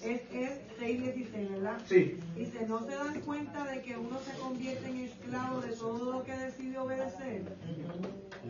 [0.03, 1.79] Es, es 6.16, ¿verdad?
[1.87, 2.19] Sí.
[2.35, 6.25] Dice, ¿no se dan cuenta de que uno se convierte en esclavo de todo lo
[6.25, 7.43] que decide obedecer?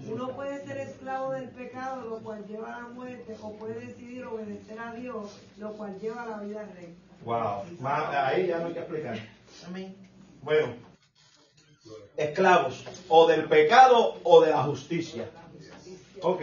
[0.09, 4.25] Uno puede ser esclavo del pecado, lo cual lleva a la muerte, o puede decidir
[4.27, 6.93] obedecer a Dios, lo cual lleva a la vida recta.
[7.25, 9.19] Wow, más- ahí ya no hay que explicar.
[9.67, 9.95] Amén.
[10.43, 10.75] Bueno,
[12.17, 15.31] esclavos, o del pecado o de la justicia.
[16.23, 16.43] Ok,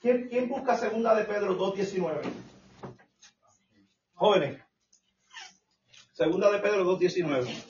[0.00, 2.22] ¿quién, busca segunda de Pedro 2.19?
[4.14, 4.62] Jóvenes,
[6.12, 7.64] segunda de Pedro 2.19.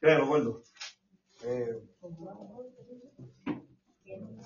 [0.00, 0.62] Claro.
[1.44, 1.82] Eh,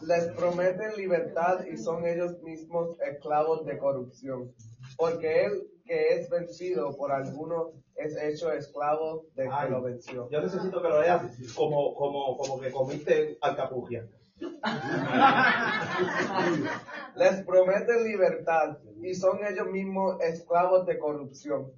[0.06, 4.52] les prometen libertad y son ellos mismos esclavos de corrupción.
[4.96, 9.70] Porque el que es vencido por alguno es hecho esclavo del que Ay.
[9.70, 10.28] lo venció.
[10.30, 11.22] Yo necesito que lo leas
[11.54, 14.08] como, como, como que comiste alcapurria.
[17.16, 21.72] Les prometen libertad y son ellos mismos esclavos de corrupción.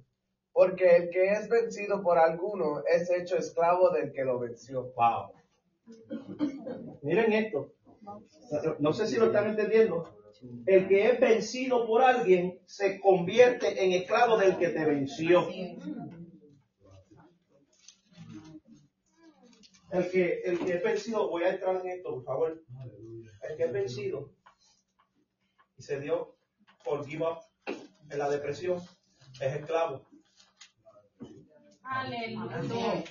[0.51, 4.93] Porque el que es vencido por alguno es hecho esclavo del que lo venció.
[4.95, 5.33] Wow.
[7.01, 7.73] Miren esto.
[8.79, 10.15] No sé si lo están entendiendo.
[10.65, 15.47] El que es vencido por alguien se convierte en esclavo del que te venció.
[19.91, 22.63] El que, el que es vencido, voy a entrar en esto, por favor.
[23.49, 24.35] El que es vencido
[25.77, 26.35] y se dio
[26.83, 27.39] por give up
[28.09, 28.81] en la depresión
[29.41, 30.05] es esclavo.
[31.83, 33.03] Aleluya.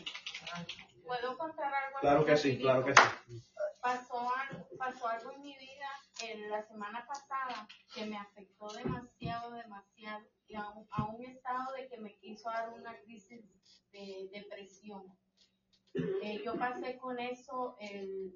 [1.05, 1.99] ¿Puedo contar algo?
[2.01, 3.43] Claro que sí, claro que sí.
[3.81, 5.74] Pasó algo, pasó algo en mi vida
[6.23, 11.73] en la semana pasada que me afectó demasiado, demasiado, y a un, a un estado
[11.75, 13.41] de que me quiso dar una crisis
[13.91, 15.03] de depresión.
[15.95, 18.35] Eh, yo pasé con eso el,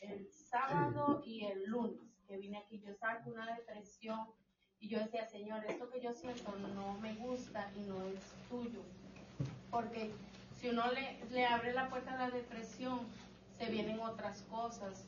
[0.00, 2.80] el sábado y el lunes que vine aquí.
[2.80, 4.32] Yo con una depresión
[4.78, 8.82] y yo decía, Señor, esto que yo siento no me gusta y no es tuyo.
[9.70, 10.10] Porque
[10.58, 13.00] si uno le, le abre la puerta a la depresión,
[13.60, 15.04] se vienen otras cosas,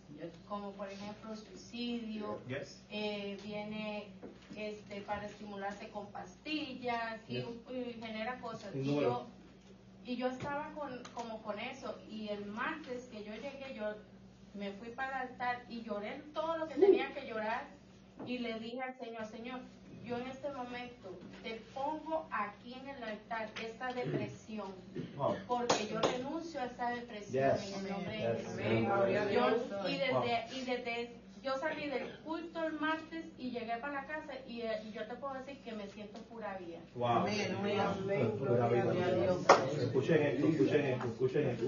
[0.47, 2.83] como por ejemplo suicidio, Yes.
[2.91, 4.09] eh, viene
[4.55, 8.75] este, para estimularse con pastillas y, y genera cosas.
[8.77, 9.27] Y yo,
[10.05, 11.99] y yo estaba con, como con eso.
[12.11, 13.95] Y el martes que yo llegué, yo
[14.53, 17.65] me fui para el altar y lloré todo lo que tenía que llorar.
[18.27, 19.61] Y le dije al Señor, Señor,
[20.05, 24.73] yo en este momento te pongo aquí en el altar esta depresión,
[25.47, 27.73] porque yo renuncio a esa depresión Yes.
[27.73, 28.57] en el nombre Yes.
[28.57, 29.63] de Jesús.
[29.89, 34.33] Y desde, y desde, yo salí del culto el martes y llegué para la casa
[34.47, 36.79] y, eh, y yo te puedo decir que me siento pura vida.
[36.95, 37.07] Wow.
[37.09, 38.31] Amén, amén.
[38.39, 38.93] Pura vida.
[39.83, 41.65] Escuchen esto, escuchen esto, escuchen esto.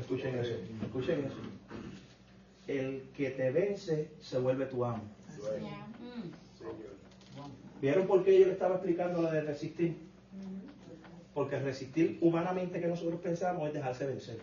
[0.00, 1.36] Escuchen eso, escuchen eso.
[2.66, 5.02] El que te vence se vuelve tu amo.
[7.80, 9.96] ¿Vieron por qué yo le estaba explicando lo de resistir?
[11.32, 14.40] Porque resistir humanamente que nosotros pensamos es dejarse vencer.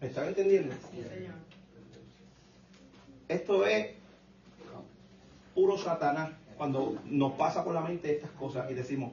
[0.00, 0.74] ¿Me están entendiendo?
[3.28, 3.94] Esto es
[5.54, 9.12] puro Satanás cuando nos pasa por la mente estas cosas y decimos,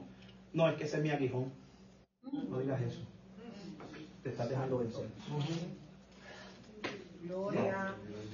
[0.52, 1.52] no, es que ese es mi aguijón.
[2.48, 3.00] No digas eso.
[4.22, 5.06] Te estás dejando vencer.
[7.22, 7.94] Gloria.
[7.94, 8.27] No,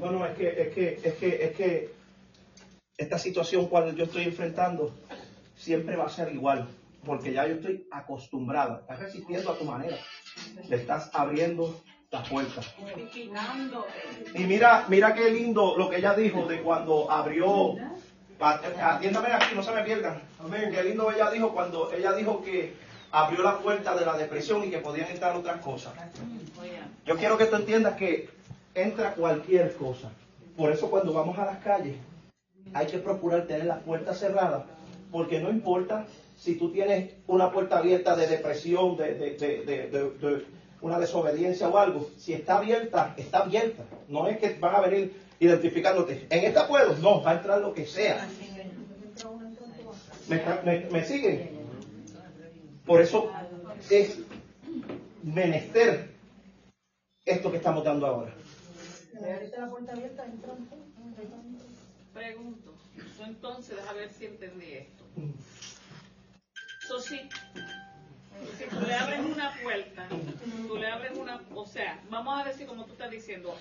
[0.00, 1.90] no, es que, es que, es que, es que
[2.96, 4.94] esta situación cuando yo estoy enfrentando
[5.56, 6.68] siempre va a ser igual,
[7.04, 8.80] porque ya yo estoy acostumbrada.
[8.80, 9.96] Estás resistiendo a tu manera.
[10.68, 11.80] Le estás abriendo
[12.10, 12.60] la puerta.
[14.34, 17.74] Y mira, mira qué lindo lo que ella dijo de cuando abrió.
[18.40, 20.22] Atiéndame aquí, no se me pierdan.
[20.50, 22.74] Qué lindo ella dijo cuando ella dijo que
[23.10, 25.92] abrió la puerta de la depresión y que podían entrar otras cosas.
[27.04, 28.28] Yo quiero que tú entiendas que
[28.82, 30.10] entra cualquier cosa.
[30.56, 31.96] Por eso cuando vamos a las calles
[32.74, 34.64] hay que procurar tener las puertas cerradas,
[35.10, 36.06] porque no importa
[36.36, 42.08] si tú tienes una puerta abierta de depresión, de, de- de- una desobediencia o algo,
[42.18, 43.82] si está abierta, está abierta.
[44.08, 46.26] No es que van a venir identificándote.
[46.30, 48.28] En esta puedo, no, va a entrar lo que sea.
[50.28, 51.50] ¿Me, me- me siguen?
[52.86, 53.30] Por eso
[53.90, 54.18] es
[55.24, 56.10] menester
[57.24, 58.32] esto que estamos dando ahora.
[62.12, 62.74] Pregunto,
[63.16, 65.04] so, entonces, a ver si entendí esto.
[66.86, 70.08] So, si, si tú le abres una puerta,
[70.66, 73.54] tú le abres una, o sea, vamos a decir como tú estás diciendo,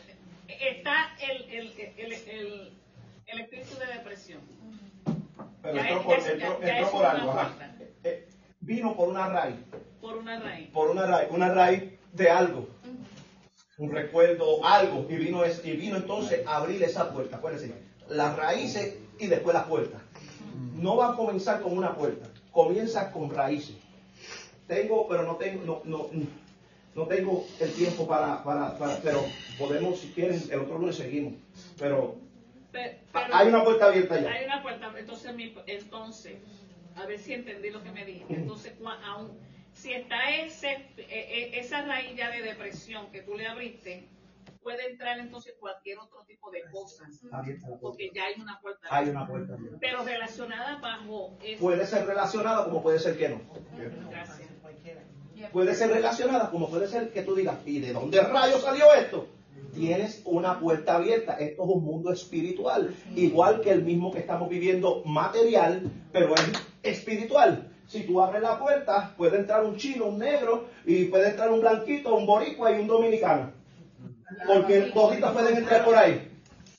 [0.47, 2.73] está el, el, el, el,
[3.25, 4.41] el espíritu de depresión.
[5.61, 7.31] Pero Ya entró por, entró- ya entró por algo.
[7.31, 7.47] ajá.
[7.55, 7.75] puerta.
[8.03, 8.27] Eh,
[8.59, 9.55] Vino por una raíz,
[10.01, 10.69] Por una raíz.
[10.71, 12.67] por una raíz, una raíz de algo,
[13.77, 17.37] un recuerdo, algo, y vino, es, y vino entonces a abrir esa puerta.
[17.37, 17.73] Acuérdense,
[18.09, 20.01] las raíces y después la puerta.
[20.75, 23.75] No va a comenzar con una puerta, comienza con raíces.
[24.67, 26.07] Tengo, pero no tengo, no, no,
[26.95, 29.23] no tengo el tiempo para, para, para- pero
[29.59, 31.33] podemos, si quieren, el otro lunes seguimos.
[31.77, 32.15] Pero
[32.71, 34.31] Pe- pero- hay una puerta abierta ya.
[34.31, 36.37] Hay una puerta, entonces, mi- entonces,
[36.95, 38.33] a ver si entendí lo que me dijiste.
[38.33, 38.73] Entonces,
[39.05, 39.37] aún,
[39.77, 44.07] si está ese, e- e- esa raíz ya de depresión que tú le abriste,
[44.63, 47.07] puede entrar entonces cualquier otro tipo de cosas,
[47.79, 48.87] porque ya hay una puerta.
[48.89, 49.55] Hay una puerta.
[49.79, 51.37] Pero relacionada bajo.
[51.59, 53.41] Puede ser relacionada como puede ser que no.
[54.09, 54.49] Gracias.
[55.53, 59.27] Puede ser relacionada como puede ser que tú digas, ¿y de dónde rayos salió esto?
[59.73, 61.33] Tienes una puerta abierta.
[61.33, 66.51] Esto es un mundo espiritual, igual que el mismo que estamos viviendo material, pero es
[66.81, 67.66] espiritual.
[67.87, 71.61] Si tú abres la puerta, puede entrar un chino, un negro, y puede entrar un
[71.61, 73.51] blanquito, un boricua y un dominicano.
[74.45, 76.29] Porque toditas pueden entrar por ahí.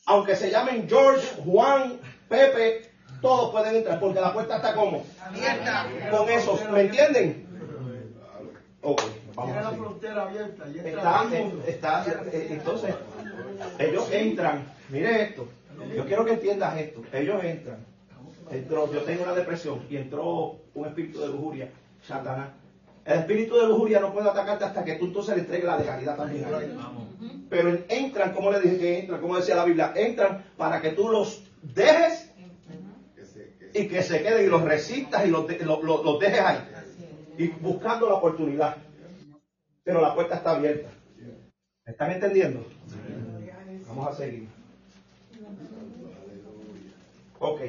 [0.06, 1.98] Aunque se llamen George, Juan,
[2.28, 2.90] Pepe,
[3.22, 5.86] todos pueden entrar, porque la puerta está como Abierta.
[6.10, 7.46] con esos, ¿me entienden?
[8.82, 9.02] Ok,
[9.34, 9.84] vamos Tiene a la seguir.
[9.84, 10.64] frontera abierta.
[10.68, 11.24] Y entra
[11.66, 12.94] Está, está, eh, entonces,
[13.78, 15.48] ellos entran, mire esto,
[15.96, 17.84] yo quiero que entiendas esto, ellos entran,
[18.50, 21.70] entró, yo tengo una depresión y entró un espíritu de lujuria,
[22.02, 22.50] Satanás.
[23.04, 26.16] El espíritu de lujuria no puede atacarte hasta que tú entonces le entregues la legalidad
[26.16, 26.76] también a él.
[27.48, 30.90] Pero en- entran, como le dije que entran, como decía la Biblia, entran para que
[30.90, 32.30] tú los dejes
[33.74, 36.58] y que se queden y los resistas y los, de- lo- lo- los dejes ahí.
[37.38, 38.76] Y buscando la oportunidad.
[39.84, 40.90] Pero la puerta está abierta.
[41.86, 42.60] ¿Me ¿Están entendiendo?
[43.86, 44.46] Vamos a seguir.
[47.38, 47.60] Ok.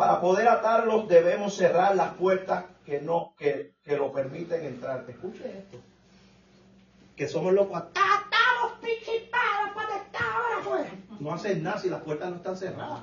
[0.00, 5.04] Para poder atarlos debemos cerrar las puertas que no que, que lo permiten entrar.
[5.06, 5.76] Escuche esto.
[7.14, 7.76] Que somos locos.
[7.76, 10.90] Atamos, pichipados, para estar ahora afuera.
[11.18, 12.98] No hacen nada si las puertas no están cerradas.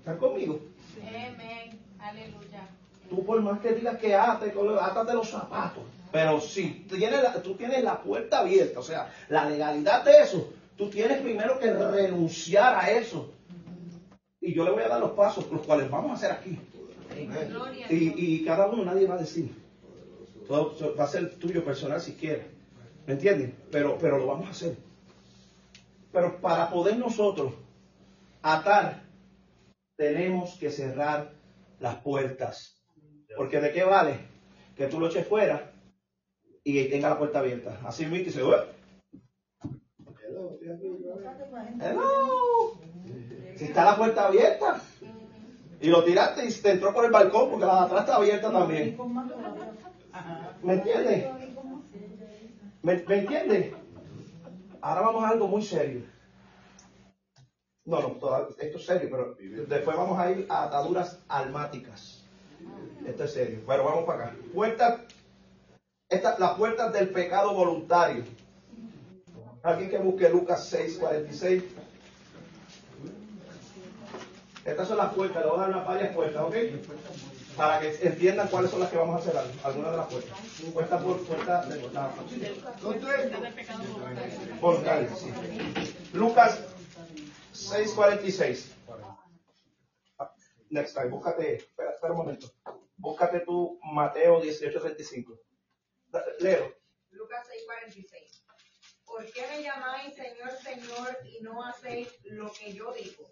[0.00, 0.58] ¿Están conmigo?
[1.00, 1.78] Amén.
[2.00, 2.66] Aleluya.
[3.08, 5.84] Tú por más que digas que ate, átate los zapatos.
[6.10, 10.52] Pero si tienes la- tú tienes la puerta abierta, o sea, la legalidad de eso,
[10.76, 13.30] tú tienes primero que renunciar a eso.
[14.46, 16.56] Y yo le voy a dar los pasos, los cuales vamos a hacer aquí.
[17.90, 19.52] Y, y cada uno nadie va a decir.
[20.46, 22.46] Todo, va a ser tuyo personal si quieres.
[23.08, 23.50] ¿Me entiendes?
[23.72, 24.76] Pero, pero lo vamos a hacer.
[26.12, 27.54] Pero para poder nosotros
[28.40, 29.02] atar,
[29.96, 31.32] tenemos que cerrar
[31.80, 32.80] las puertas.
[33.36, 34.16] Porque de qué vale
[34.76, 35.72] que tú lo eches fuera
[36.62, 37.80] y tenga la puerta abierta.
[37.84, 38.58] Así mismo dice, "Ué,
[41.80, 42.55] hello".
[43.56, 44.80] Si está la puerta abierta
[45.80, 48.52] y lo tiraste y te entró por el balcón porque la de atrás está abierta
[48.52, 48.96] también.
[50.62, 51.26] ¿Me entiendes?
[52.82, 53.74] ¿Me, entiendes?
[54.80, 56.02] Ahora vamos a algo muy serio.
[57.84, 59.36] No, no, esto es serio, pero
[59.66, 62.24] después vamos a ir a ataduras almáticas.
[63.06, 63.60] Esto es serio.
[63.64, 64.36] Bueno, vamos para acá.
[64.52, 65.00] Puertas,
[66.08, 68.24] esta, las puertas del pecado voluntario.
[69.62, 71.64] Alguien que busque Lucas 6, 46.
[74.66, 76.54] Estas son las puertas, le voy a dar unas varias puertas, ¿ok?
[77.56, 80.38] Para que entiendan cuáles son las que vamos a cerrar, algunas de las puertas.
[80.74, 82.10] Puerta por puerta de la
[84.60, 85.32] voluntaria, sí.
[86.12, 86.58] Lucas
[87.52, 88.72] 6:46.
[90.68, 92.52] Next time, búscate, espera, espera un momento.
[92.96, 95.38] Búscate tu Mateo 18:35.
[96.08, 96.74] Da- Léelo.
[97.12, 98.35] Lucas 6:46.
[99.16, 103.24] ¿Por qué me llamáis Señor, Señor y no hacéis lo que yo digo?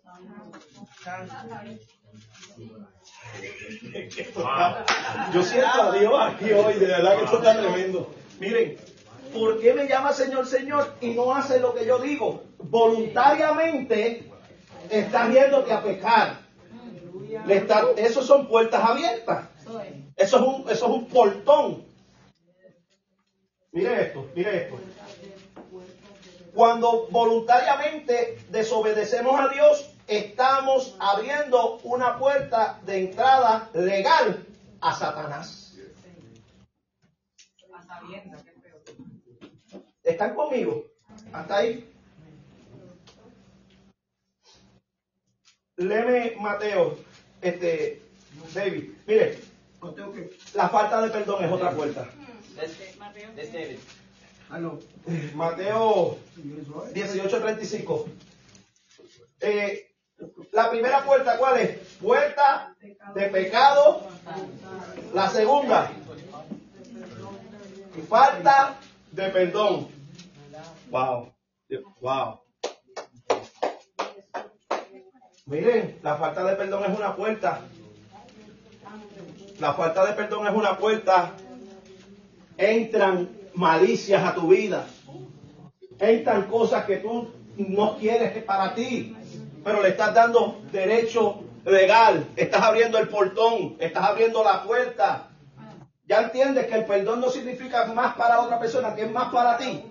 [5.34, 8.14] Yo siento a Dios aquí hoy, de verdad que esto está tremendo.
[8.40, 8.78] Miren,
[9.34, 12.44] ¿por qué me llama Señor, Señor y no hace lo que yo digo?
[12.56, 14.32] Voluntariamente
[14.88, 16.40] estás yéndote a pecar.
[17.46, 17.66] Le
[17.98, 19.50] esos son puertas abiertas.
[20.16, 21.84] Eso es un, eso es un portón.
[23.70, 24.78] Mire esto, mire esto.
[26.54, 34.46] Cuando voluntariamente desobedecemos a Dios, estamos abriendo una puerta de entrada legal
[34.80, 35.76] a Satanás.
[40.04, 40.84] ¿Están conmigo?
[41.32, 41.90] Hasta ahí.
[45.76, 46.96] Léeme Mateo,
[47.40, 48.00] este,
[48.54, 48.92] David.
[49.06, 49.40] Mire,
[49.80, 50.12] Mateo
[50.54, 52.08] la falta de perdón es otra puerta.
[52.08, 52.14] ah
[53.48, 54.03] no,
[55.34, 56.18] Mateo
[56.94, 58.06] 18:35.
[59.40, 59.90] Eh,
[60.52, 61.78] la primera puerta, ¿cuál es?
[62.00, 62.74] Puerta
[63.14, 64.06] de pecado.
[65.12, 65.90] La segunda,
[68.08, 68.76] falta
[69.10, 69.88] de perdón.
[70.90, 71.32] Wow,
[72.00, 72.40] wow.
[75.46, 77.60] Miren, la falta de perdón es una puerta.
[79.58, 81.32] La falta de perdón es una puerta.
[82.56, 84.86] Entran malicias a tu vida.
[85.98, 89.16] Entran cosas que tú no quieres para ti.
[89.64, 92.26] Pero le estás dando derecho legal.
[92.36, 93.76] Estás abriendo el portón.
[93.78, 95.28] Estás abriendo la puerta.
[96.06, 99.56] Ya entiendes que el perdón no significa más para otra persona, que es más para
[99.56, 99.84] ti.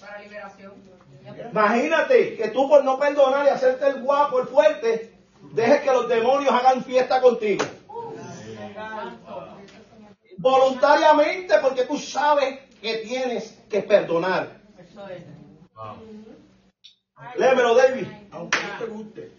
[0.00, 0.72] Para liberación.
[1.50, 5.12] Imagínate que tú por no perdonar y hacerte el guapo, el fuerte,
[5.52, 7.64] dejes que los demonios hagan fiesta contigo.
[10.46, 14.60] Voluntariamente porque tú sabes que tienes que perdonar.
[17.36, 18.06] Léemelo, David.
[18.30, 19.32] aunque no te guste.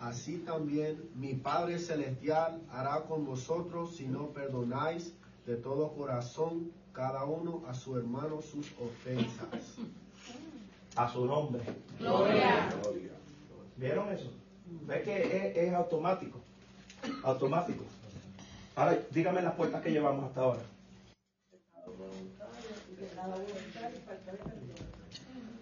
[0.00, 5.12] Así también mi Padre Celestial hará con vosotros si no perdonáis
[5.44, 9.76] de todo corazón cada uno a su hermano sus ofensas.
[10.96, 11.62] A su nombre.
[13.76, 14.32] ¿Vieron eso?
[14.86, 16.40] ¿Ves que es, es automático?
[17.22, 17.84] Automático.
[18.74, 20.62] Ahora, dígame las puertas que llevamos hasta ahora.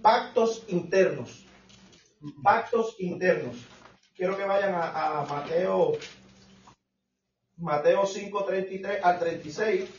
[0.01, 1.47] Pactos internos.
[2.43, 3.57] Pactos internos.
[4.15, 5.93] Quiero que vayan a, a Mateo,
[7.57, 9.91] Mateo 5, 33 al 36.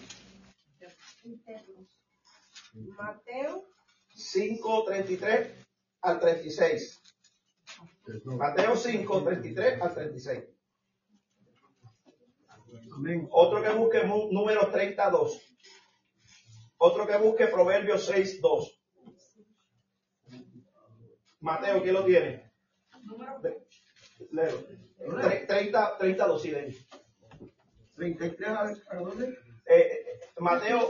[2.74, 3.66] Mateo
[4.16, 5.52] 5, 33
[6.02, 7.02] al 36.
[8.26, 10.44] Mateo 5, 33 al 36.
[12.96, 13.28] Amén.
[13.32, 15.40] Otro que busque número 32.
[16.78, 18.82] Otro que busque Proverbios 6, 2.
[21.42, 22.52] Mateo, ¿quién lo tiene?
[24.32, 24.68] Leo.
[24.98, 26.88] Tre- 30, 32, sí, Denis.
[27.96, 28.62] 33 a,
[28.92, 29.28] a dónde?
[29.66, 30.90] Eh, eh, Mateo,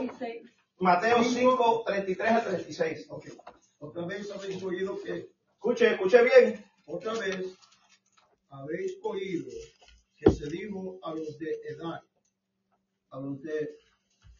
[0.78, 3.06] Mateo 5, 33 al 36.
[3.10, 3.26] Ok.
[3.80, 6.64] Otra vez habéis oído que, Escuche, escuche bien.
[6.86, 7.56] otra vez
[8.50, 9.48] habéis oído
[10.22, 12.00] que se dijo a los de edad,
[13.10, 13.76] a los de,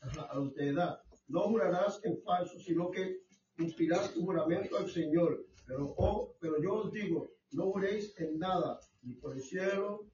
[0.01, 3.23] a los de edad, no jurarás en falso, sino que
[3.59, 5.45] inspirás tu juramento al Señor.
[5.67, 10.07] Pero, oh, pero yo os digo, no juréis en nada, ni por el cielo,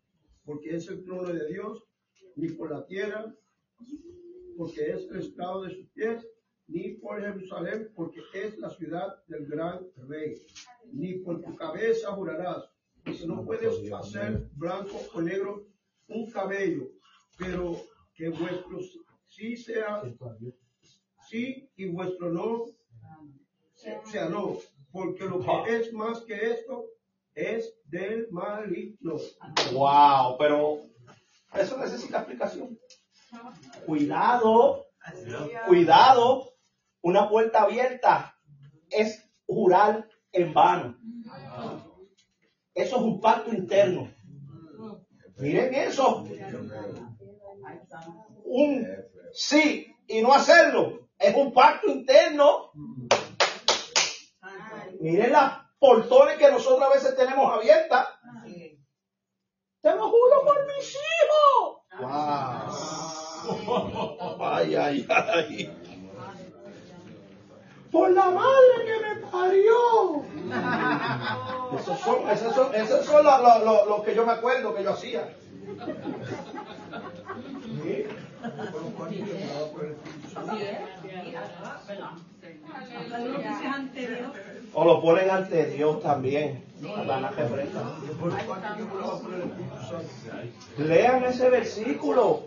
[0.45, 1.85] porque es el trono de Dios,
[2.37, 3.35] ni por la tierra,
[4.57, 6.27] porque es el estrado de sus pies,
[6.67, 10.35] ni por Jerusalén, porque es la ciudad del gran rey.
[10.93, 12.71] Ni por tu cabeza jurarás,
[13.27, 15.67] no puedes hacer blanco o negro
[16.09, 16.89] un cabello,
[17.37, 17.77] pero
[18.15, 18.79] que vuestro
[19.27, 20.03] sí sea
[21.29, 22.67] sí y vuestro no
[24.11, 24.57] sea no,
[24.91, 26.87] porque lo que es más que esto
[27.35, 29.17] es del maligno.
[29.73, 30.81] Wow, pero
[31.55, 32.79] eso necesita explicación.
[33.87, 34.87] Cuidado,
[35.67, 36.53] cuidado.
[37.01, 38.35] Una puerta abierta
[38.91, 40.99] es jurar en vano.
[42.79, 44.09] Eso es un pacto interno.
[45.39, 46.25] Miren eso.
[48.45, 48.87] Un
[49.33, 52.71] sí y no hacerlo es un pacto interno.
[55.01, 58.07] Miren las portones que nosotros a veces tenemos abiertas.
[59.81, 61.79] Te lo juro por mis hijos.
[64.41, 65.69] Ay, ay, ay.
[67.91, 70.23] Por la madre que me parió.
[71.79, 74.83] Esos son, esos son, esos son los, los- los- los que yo me acuerdo que
[74.85, 75.29] yo hacía.
[77.83, 78.05] ¿Sí?
[84.75, 86.65] O lo ponen ante Dios también.
[90.79, 92.45] Lean ese versículo.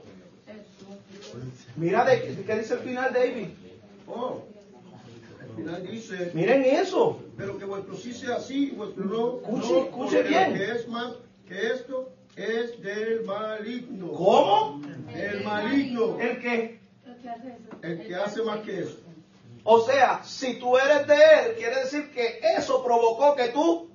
[1.76, 3.48] Mira de, qué dice el final, David.
[4.08, 4.44] Oh,
[5.56, 7.20] final dice, Miren eso.
[7.38, 9.40] pero que vuestro sí sea sí y vuestro no.
[9.42, 10.54] Escuche, no, escuche bien.
[10.54, 11.14] Que es más
[11.48, 14.12] que esto es del maligno.
[14.14, 14.82] ¿Cómo?
[15.14, 16.20] El maligno.
[16.20, 16.80] ¿El qué?
[17.82, 18.98] El que hace más que eso.
[19.64, 23.90] O sea, si tú eres de él, quiere decir que eso provocó que tú.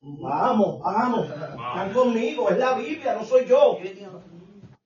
[0.00, 1.28] Vamos, vamos.
[1.28, 3.78] Están conmigo, es la Biblia, no soy yo.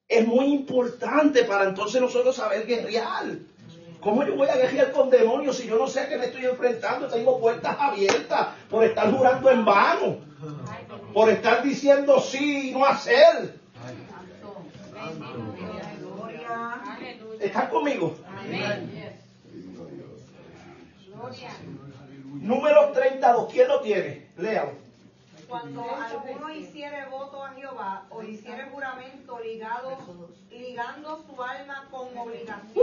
[0.09, 3.24] Es muy importante para entonces nosotros saber guerrear.
[4.07, 6.44] ¿Cómo yo voy a guerrear con demonios si yo no sé a qué me estoy
[6.44, 7.09] enfrentando?
[7.09, 10.18] Tengo puertas abiertas por estar jurando en vano,
[11.12, 13.59] por estar diciendo sí y no hacer.
[17.40, 18.14] ¿Están conmigo?
[22.34, 24.28] Número 32, ¿quién lo tiene?
[24.36, 24.86] Léalo.
[25.48, 29.98] Cuando alguno hiciere voto a Jehová o hiciere juramento ligado,
[30.50, 32.76] ligando su alma con obligación,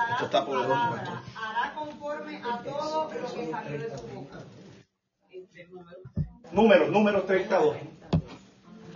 [0.00, 4.38] está su poderoso, palabra, hará conforme a todo lo que salió de su boca.
[6.52, 7.76] Número, número 32.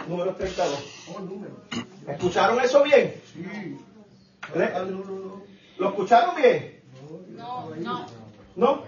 [0.08, 0.78] Número 32.
[2.08, 3.14] ¿Escucharon eso bien?
[3.32, 3.78] Sí.
[4.54, 5.42] ¿Le- Ah, no, no, no.
[5.78, 6.80] ¿Lo escucharon bien?
[7.36, 8.06] No, no.
[8.56, 8.84] ¿No?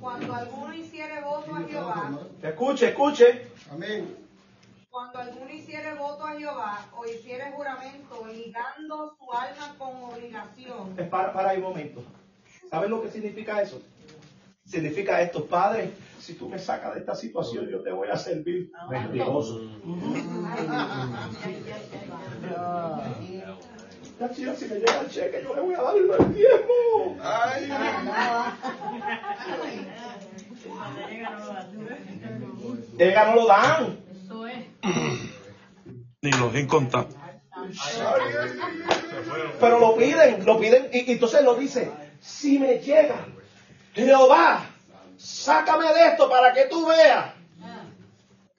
[0.00, 2.12] Cuando alguno hiciere voto a Jehová,
[2.42, 3.48] Escuche, escuche.
[3.70, 4.25] Amén.
[4.96, 11.06] Cuando alguno hiciere voto a Jehová o hiciere juramento ligando su alma con obligación, Es
[11.08, 12.02] para, para ahí un momento.
[12.70, 13.82] ¿Saben lo que significa eso?
[14.64, 18.72] Significa esto, Padre, si tú me sacas de esta situación, yo te voy a servir.
[18.88, 19.60] Mentiroso.
[24.18, 27.18] La chica, si me llega el cheque, yo le voy a dar el diezmo.
[32.96, 34.05] Llega, no lo dan.
[36.22, 37.16] Ni los incontables.
[39.60, 43.26] Pero lo piden, lo piden, y, y entonces lo dice, si me llega,
[43.94, 44.66] Jehová,
[45.16, 47.34] sácame de esto para que tú veas.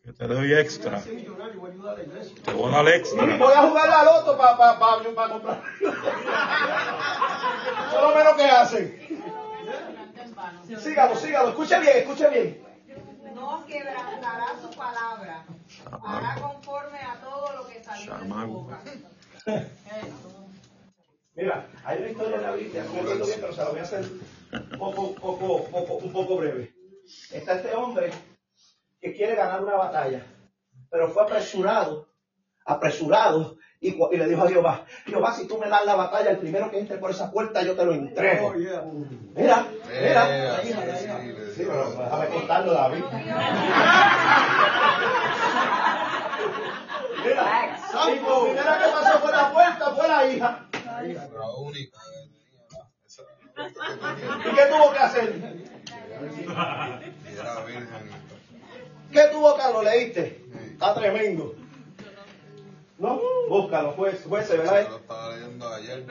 [0.04, 1.02] Que te doy extra.
[1.02, 3.26] Te voy a dar Y extra.
[3.38, 5.62] voy a jugar la loto para pa, pa, pa comprar.
[7.88, 9.08] Eso es lo menos que hacen.
[10.80, 12.64] Sígalo, sígalo, escuche bien, escuche bien.
[13.36, 15.46] no quebrantará su palabra,
[16.04, 18.82] hará conforme a todo lo que salió de su boca.
[21.36, 23.80] Mira, hay una historia en la Biblia, no me acuerdo bien, pero se la voy
[23.80, 24.06] a hacer
[24.52, 26.74] un poco, poco, poco, un poco breve.
[27.32, 28.12] Está este hombre
[29.00, 30.26] que quiere ganar una batalla,
[30.90, 32.08] pero fue apresurado,
[32.66, 36.40] apresurado, y, y le dijo a Jehová, Jehová, si tú me das la batalla, el
[36.40, 38.48] primero que entre por esa puerta, yo te lo entrego.
[38.48, 38.84] Oh, yeah.
[39.36, 40.64] Mira, mira.
[40.64, 40.82] Hija.
[41.56, 43.04] Sí, pero déjame contarlo, David.
[47.36, 50.68] La primera que pasó por la puerta fue la hija.
[50.72, 52.00] La única.
[53.58, 55.34] ¿Y qué tuvo que hacer?
[59.12, 60.46] ¿Qué tuvo que lo leíste?
[60.74, 61.56] Está tremendo.
[63.00, 63.22] ¿No?
[63.48, 64.90] Búscalo, juez, juez, ¿verdad?
[64.90, 66.06] Lo estaba leyendo ayer.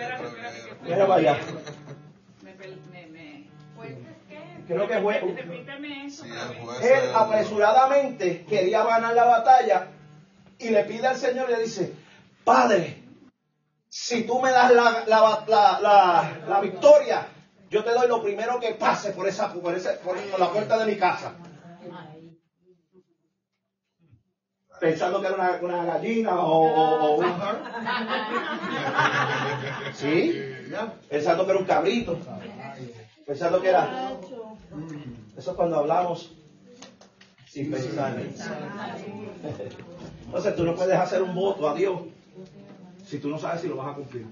[0.82, 1.38] Mira para allá.
[2.42, 3.46] me...
[4.66, 5.18] Creo que fue.
[6.82, 9.88] Él apresuradamente quería ganar la batalla
[10.58, 11.94] y le pide al Señor y le dice,
[12.44, 13.02] Padre,
[13.88, 17.26] si tú me das la, la, la, la, victoria,
[17.70, 20.78] yo te doy lo primero que pase por esa por, ese, por, por la puerta
[20.78, 21.34] de mi casa.
[24.78, 27.24] Pensando que era una, una gallina o, o- o un...
[29.94, 30.38] ¿Sí?
[31.08, 32.18] Pensando que era un cabrito.
[33.26, 34.12] Pensando que era...
[35.36, 36.35] Eso es cuando hablamos
[37.56, 38.14] sin pensar.
[40.26, 42.02] Entonces tú no puedes hacer un voto a Dios
[43.06, 44.26] si tú no sabes si lo vas a cumplir.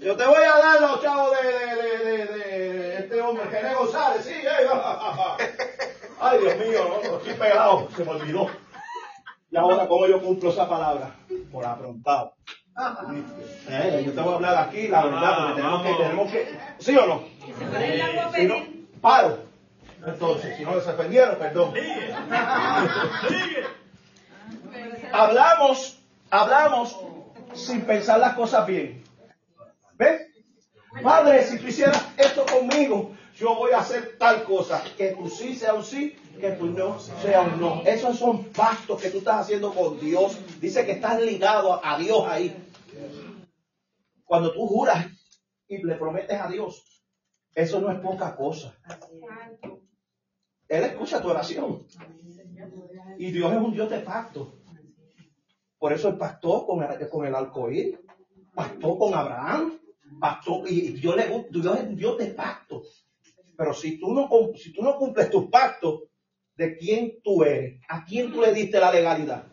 [0.00, 3.74] Yo te voy a dar los chavos de, de, de, de, de este hombre, René
[3.74, 5.36] González, sí, eh, ja, ja, ja.
[6.18, 8.46] Ay, Dios mío, no, estoy pegado, se me olvidó.
[9.50, 11.14] Y ahora, ¿cómo yo cumplo esa palabra?
[11.52, 12.34] Por aprontado.
[13.68, 16.96] Eh, yo te voy a hablar aquí, la verdad, porque tenemos que, tenemos que, ¿sí
[16.96, 17.22] o no?
[18.34, 18.54] Si no,
[19.02, 19.53] paro.
[20.06, 21.74] Entonces, si no les ofendieron, perdón.
[25.12, 25.98] Hablamos,
[26.30, 26.98] hablamos
[27.54, 29.04] sin pensar las cosas bien.
[29.96, 30.28] ¿Ves?
[31.02, 34.82] Padre, si tú hicieras esto conmigo, yo voy a hacer tal cosa.
[34.96, 37.82] Que tu sí sea un sí, que tu no sea un no.
[37.84, 40.38] Esos son pactos que tú estás haciendo con Dios.
[40.60, 42.56] Dice que estás ligado a Dios ahí.
[44.24, 45.06] Cuando tú juras
[45.68, 46.84] y le prometes a Dios,
[47.54, 48.74] eso no es poca cosa.
[50.68, 51.86] Él escucha tu oración.
[53.18, 54.54] Y Dios es un Dios de pacto.
[55.78, 57.74] Por eso él pactó con el, con el alcohol,
[58.54, 59.78] pactó con Abraham,
[60.18, 62.82] pactó, y Dios, le, Dios es un Dios de pacto.
[63.56, 66.04] Pero si tú, no, si tú no cumples tus pactos,
[66.56, 67.80] ¿de quién tú eres?
[67.88, 69.44] ¿A quién tú le diste la legalidad?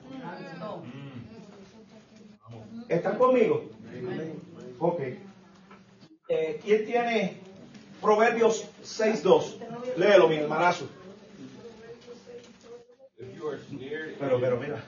[2.87, 3.69] ¿Están conmigo?
[4.79, 5.01] Ok.
[6.29, 7.37] Eh, ¿Quién tiene
[8.01, 9.97] Proverbios 6.2?
[9.97, 10.87] Léelo, mi hermanazo.
[14.19, 14.81] Pero, pero, mira.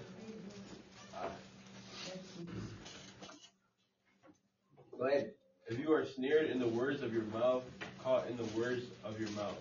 [4.98, 5.34] Go ahead.
[5.70, 7.64] if you are sneered in the words of your mouth,
[8.04, 9.58] caught in the words of your mouth.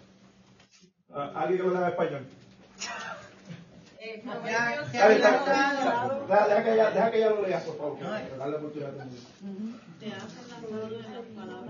[1.14, 2.24] Ah, ¿Alguien que lo lea en español?
[2.78, 3.18] Ya,
[4.22, 6.28] Proverbios ya Dale, dale, hablamos.
[6.28, 7.98] Deja, deja que ella, deja que ella lo lea, por favor.
[8.00, 9.78] Dale oportunidad a todo el mundo.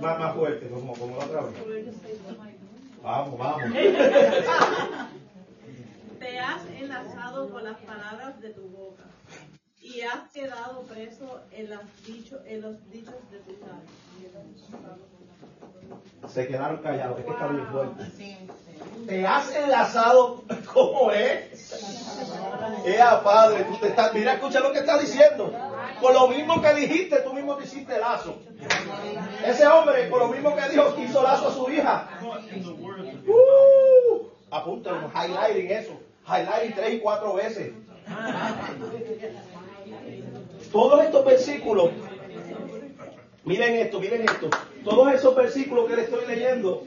[0.00, 1.54] Más, más fuerte, como, como la otra vez.
[3.02, 3.62] Vamos, vamos.
[6.22, 9.02] Te has enlazado con las palabras de tu boca
[9.80, 13.90] y has quedado preso en, las dicho- en los dichos de tus labios.
[16.32, 18.04] Se quedaron callados, es que está bien fuerte.
[19.08, 21.72] Te has enlazado, ¿cómo es?
[22.86, 25.52] Ea, padre, tú te estás, mira, escucha lo que está diciendo.
[26.00, 28.36] Con lo mismo que dijiste, tú mismo te hiciste lazo.
[29.44, 32.08] Ese hombre, con lo mismo que dijo, hizo lazo a su hija.
[33.26, 35.98] Uh, apúntalo, highlighting eso.
[36.26, 37.72] Highlighting tres y cuatro veces.
[40.70, 41.90] Todos estos versículos,
[43.44, 44.48] miren esto, miren esto.
[44.84, 46.84] Todos esos versículos que le estoy leyendo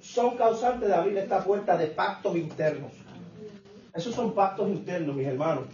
[0.00, 2.92] son causantes de abrir esta puerta de pactos internos.
[3.94, 5.64] Esos son pactos internos, mis hermanos.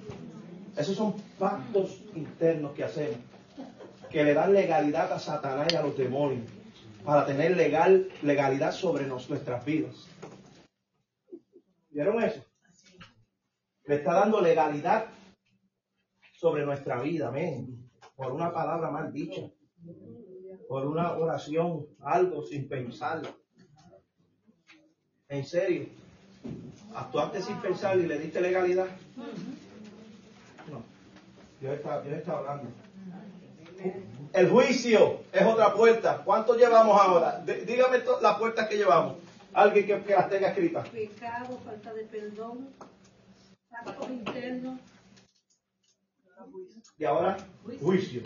[0.76, 3.16] Esos son pactos internos que hacemos,
[4.10, 6.46] que le dan legalidad a Satanás y a los demonios,
[7.04, 10.06] para tener legal, legalidad sobre nos- nuestras vidas.
[11.90, 12.42] ¿Vieron eso?
[13.84, 15.06] Le está dando legalidad
[16.34, 17.90] sobre nuestra vida, amén.
[18.14, 19.42] Por una palabra mal dicha,
[20.68, 23.28] por una oración, algo sin pensarlo.
[25.28, 25.86] En serio,
[26.94, 28.86] actuaste sin pensar y le diste legalidad.
[30.70, 30.82] No,
[31.60, 32.70] Dios está, Dios está hablando.
[34.32, 36.22] El juicio es otra puerta.
[36.24, 37.40] ¿Cuánto llevamos ahora?
[37.40, 39.16] Dígame las puertas que llevamos.
[39.52, 40.88] Alguien que, que las tenga escritas.
[40.88, 42.68] Pecado, falta de perdón.
[46.98, 47.36] Y ahora,
[47.80, 48.22] juicio.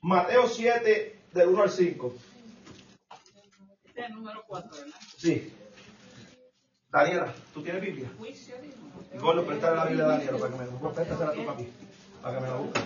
[0.00, 2.14] Mateo 7, del 1 al 5.
[3.84, 5.00] Este es el número 4, ¿verdad?
[5.16, 5.52] Sí.
[6.90, 8.10] Daniela, ¿tú tienes Biblia?
[8.16, 8.54] Juicio.
[9.20, 11.68] Gordo, préstale la Biblia a Daniela para que me la préstasela tú, papi,
[12.22, 12.80] para que me la busque.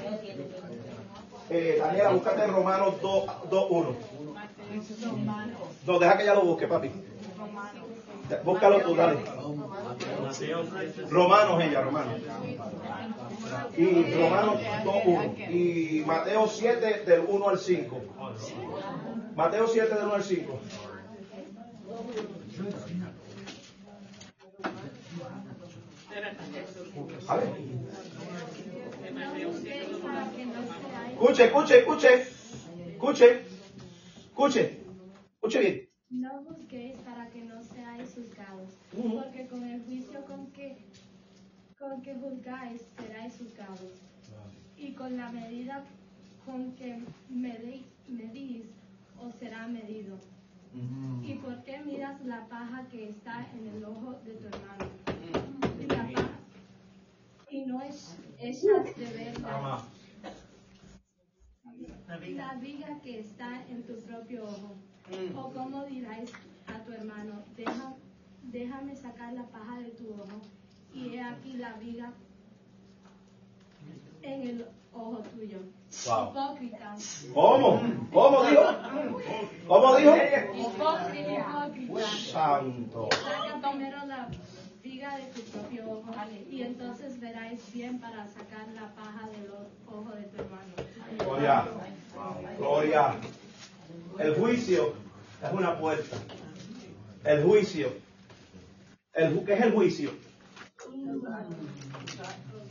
[1.51, 3.97] Eh, Daniela, búscate Romanos 2, 2 1.
[5.87, 6.91] No, deja que ella lo busque, papi.
[8.45, 9.19] Búscalo tú, dale.
[11.11, 12.21] Romanos ella, Romanos.
[13.77, 15.35] Y Romanos 2, 1.
[15.51, 18.01] Y Mateo 7 del 1 al 5.
[19.35, 20.61] Mateo 7 del 1 al 5.
[27.27, 27.45] ¿Vale?
[31.13, 32.27] Escuche, escuche, escuche.
[32.93, 33.45] Escuche.
[34.31, 34.81] Escuche.
[35.35, 35.92] Escuche bien.
[36.13, 38.71] No juzguéis para que no seáis juzgados,
[39.15, 40.77] porque con el juicio con que,
[41.79, 43.95] con que juzgáis seráis juzgados,
[44.77, 45.83] y con la medida
[46.45, 46.99] con que
[47.31, 48.67] medís
[49.19, 50.19] os será medido.
[51.25, 54.87] ¿Y por qué miras la paja que está en el ojo de tu hermano?
[55.81, 56.39] Y, la paja-
[57.51, 59.51] y no es, echas de ver la,
[62.37, 64.75] la viga que está en tu propio ojo.
[65.37, 66.31] O cómo dirás
[66.67, 67.95] a tu hermano, Deja,
[68.45, 70.41] déjame sacar la paja de tu ojo,
[70.95, 72.13] y he aquí la viga
[74.23, 75.59] en el ojo tuyo.
[76.07, 76.31] Wow.
[76.31, 76.97] Hipócrita.
[77.35, 77.83] ¿Cómo?
[78.13, 78.63] ¿Cómo dijo?
[79.69, 80.17] ¿Cómo dijo?
[80.55, 81.77] Hipócrita.
[81.77, 82.09] Hipócrita.
[82.33, 83.09] Santo.
[83.11, 84.29] Saca primero la
[84.83, 86.13] viga de tu propio ojo
[86.51, 89.51] y entonces verás bien para sacar la paja del
[89.87, 90.73] ojo de tu hermano.
[91.19, 91.65] Gloria.
[92.59, 93.17] Gloria.
[94.19, 94.95] El juicio
[95.43, 96.17] es una puerta.
[97.25, 97.93] El juicio.
[99.13, 100.11] El, ju- ¿Qué es el juicio?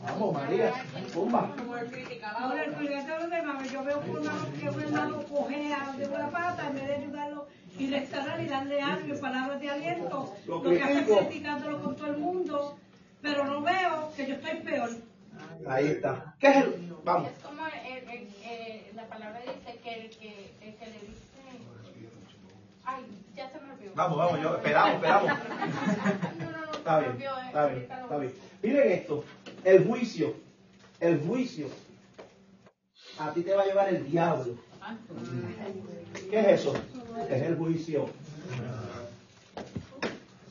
[0.03, 0.73] Vamos, María.
[1.13, 1.55] Tumba.
[2.35, 5.73] Ahora, el cuidado de los demás, yo veo que un hermano que un hermano coge
[5.73, 9.61] a de una pata en vez de ayudarlo y restaurar y darle ánimo y palabras
[9.61, 10.35] de aliento.
[10.47, 12.77] Lo que hace criticándolo con todo el mundo,
[13.21, 14.89] pero no veo que yo estoy peor.
[15.67, 16.35] Ahí está.
[16.39, 16.95] ¿Qué es el?
[17.03, 17.29] Vamos.
[17.31, 21.21] Es como el- el- eh, la palabra dice que el que, el que le dice.
[22.83, 23.03] Ay,
[23.35, 23.80] ya se me olvidó.
[23.95, 25.31] Vamos, vamos, yo, esperamos, esperamos.
[26.81, 28.33] Está bien, está bien, está bien.
[28.63, 29.23] Miren esto,
[29.63, 30.33] el juicio,
[30.99, 31.67] el juicio,
[33.19, 34.55] a ti te va a llevar el diablo.
[36.31, 36.73] ¿Qué es eso?
[37.29, 38.09] Es el juicio.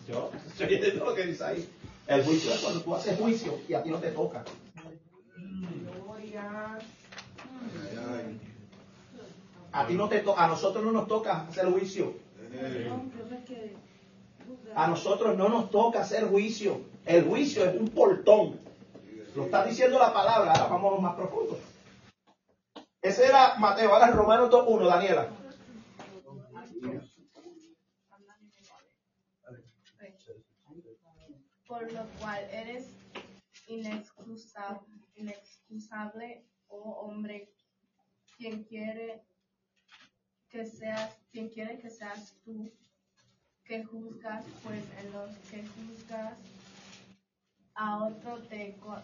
[0.06, 1.68] Yo, yo entiendo lo que dice ahí.
[2.06, 4.44] El juicio es cuando tú haces juicio y a ti no te toca.
[9.72, 12.14] A ti no te toca, a nosotros no nos toca hacer juicio.
[14.74, 16.80] A nosotros no nos toca hacer juicio.
[17.06, 18.60] El juicio es un portón.
[19.34, 20.52] Lo está diciendo la palabra.
[20.52, 21.58] Ahora vamos más profundo.
[23.02, 23.92] Ese era Mateo.
[23.92, 25.28] Ahora Romanos 2.1, Daniela.
[31.66, 32.88] Por lo cual eres
[33.68, 34.80] inexcusable,
[35.14, 37.52] inexcusable, oh hombre,
[38.36, 39.22] quien quiere
[40.50, 42.70] que seas, quien quiere que seas tú
[43.64, 46.34] que juzgas, pues en los que juzgas
[47.74, 48.98] a otro te co-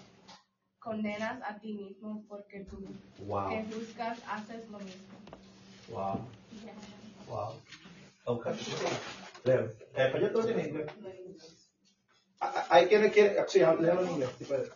[0.80, 2.84] condenas a ti mismo porque tú
[3.18, 3.48] Wow.
[3.50, 5.18] que juzgas haces lo mismo.
[5.88, 6.28] Wow.
[7.28, 7.60] Wow.
[8.24, 8.46] Ok.
[9.44, 9.70] Leo.
[9.94, 10.90] Eh, pues yo todo en inglés.
[12.40, 13.44] Ah, ah, Hay quienes quieren.
[13.48, 14.30] Sí, léelo en inglés.
[14.38, 14.68] si puede.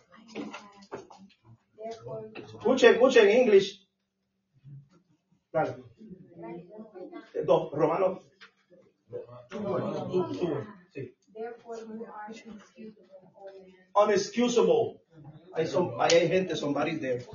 [2.35, 3.87] Escuchen, escuchen en inglés.
[5.51, 5.75] Dale.
[7.33, 8.19] Eh, Dos, Romanos.
[10.93, 11.15] Sí.
[13.93, 15.01] Unexcusable.
[15.53, 17.25] Hay, son, hay hay gente, somebody there.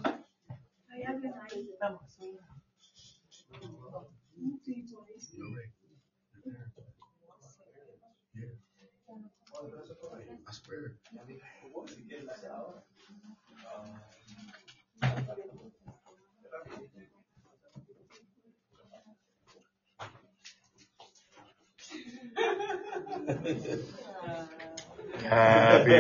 [23.27, 23.35] Happy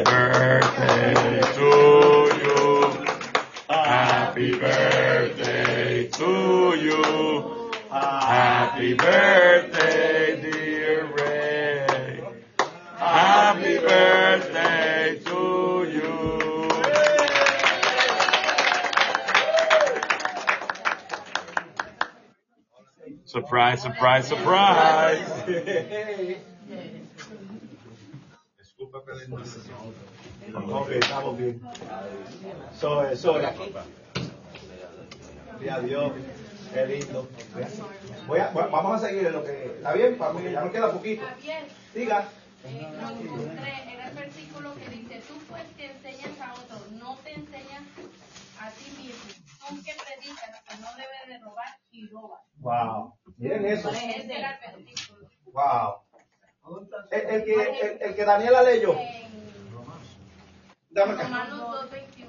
[0.04, 3.04] birthday to you.
[3.68, 7.72] Happy birthday to you.
[7.90, 12.20] Happy birthday, dear Ray.
[12.96, 16.70] Happy birthday to you.
[23.24, 25.26] Surprise, surprise, surprise.
[29.32, 31.60] Ok, estamos bien.
[32.78, 33.48] So, eso es.
[35.50, 36.12] Gloria a Dios.
[36.72, 37.28] Qué lindo.
[38.26, 39.64] Voy a- voy a- vamos a seguir en lo que.
[39.76, 40.18] ¿Está bien?
[40.18, 41.24] Vamos, ya nos queda poquito.
[41.94, 42.28] Diga.
[42.64, 47.16] eh, lo encontré, era el versículo que dice, tú pues que enseñas a otros, no
[47.22, 47.82] te enseñas
[48.60, 49.22] a ti mismo.
[49.68, 52.40] Tú que predicas que no debes de robar y robas.
[52.58, 53.14] Wow.
[53.38, 53.88] Miren eso.
[53.90, 55.28] Ese era el versículo.
[55.52, 56.02] Wow.
[57.12, 57.30] El,
[57.86, 58.94] el que, el, que Daniela leyó.
[60.90, 61.24] Dame acá.
[61.24, 62.26] Romanos 2.21.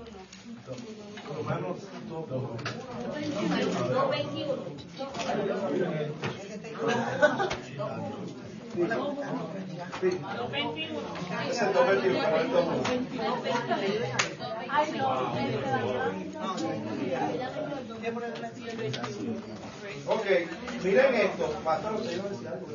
[1.35, 1.77] Romanos
[2.09, 4.77] 2.21.
[11.49, 13.37] Es el 221, para el 221.
[14.69, 15.07] Ay, no.
[20.07, 20.25] Ok,
[20.83, 21.49] miren esto.
[21.63, 22.67] Pastor, usted iba a decir algo.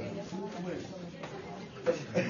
[2.15, 2.21] Ah.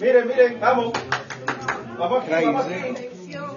[0.00, 0.92] Miren, miren, vamos.
[1.98, 3.08] Vamos aquí, vamos aquí.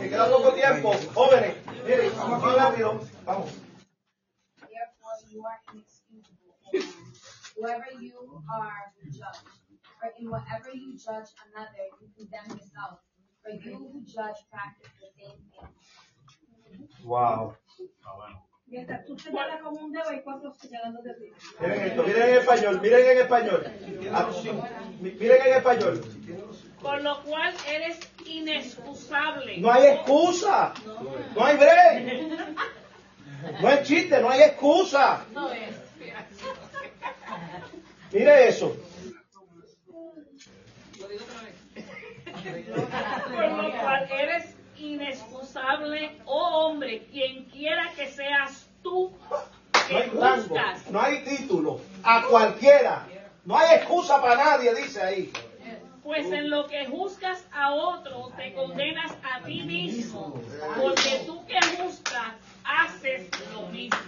[0.10, 1.56] Queda poco tiempo, jóvenes.
[1.86, 3.02] Miren, vamos aquí rápido.
[3.26, 3.50] Vamos.
[8.00, 9.59] You
[10.02, 13.00] or in whatever you judge another, you condemn yourself.
[13.44, 15.70] For you who judge practice the same thing.
[17.06, 17.56] Wow.
[18.68, 21.32] Mientras tú señalas como un dedo, hay cuatro señalando de ti.
[21.60, 23.64] Miren esto, miren en español, miren en español.
[24.14, 24.30] Ah,
[25.02, 26.02] Miren en español.
[26.82, 29.58] Por lo cual eres inexcusable.
[29.58, 30.74] No hay excusa.
[31.36, 32.30] No hay break.
[33.62, 35.26] No hay chiste, no hay excusa.
[35.34, 35.76] No es.
[38.12, 38.76] Mire eso.
[42.44, 50.10] Por lo cual eres inexcusable, oh hombre, quien quiera que seas tú No que hay
[50.10, 50.90] rango, juzgas.
[50.90, 51.82] no hay título.
[52.04, 53.06] A cualquiera.
[53.46, 55.34] No hay excusa para nadie, dice ahí.
[56.04, 60.42] Pues en lo que juzgas a otro, te condenas a ti mismo,
[60.82, 62.34] porque tú que juzgas,
[62.64, 64.00] haces lo mismo.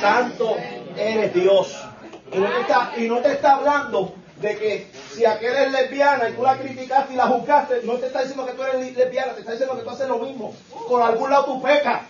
[0.00, 0.56] Santo
[0.96, 1.84] eres Dios.
[2.32, 4.14] Y no, te está, y no te está hablando
[4.46, 8.06] de que si aquel es lesbiana y tú la criticaste y la juzgaste, no te
[8.06, 10.54] está diciendo que tú eres lesbiana, te está diciendo que tú haces lo mismo.
[10.88, 12.02] Por algún lado tú pecas.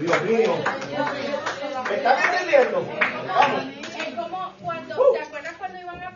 [0.00, 0.54] Dios mío.
[1.88, 2.86] ¿Me están entendiendo?
[3.26, 3.62] Vamos.
[3.98, 6.12] Es como cuando, ¿te acuerdas cuando iban a a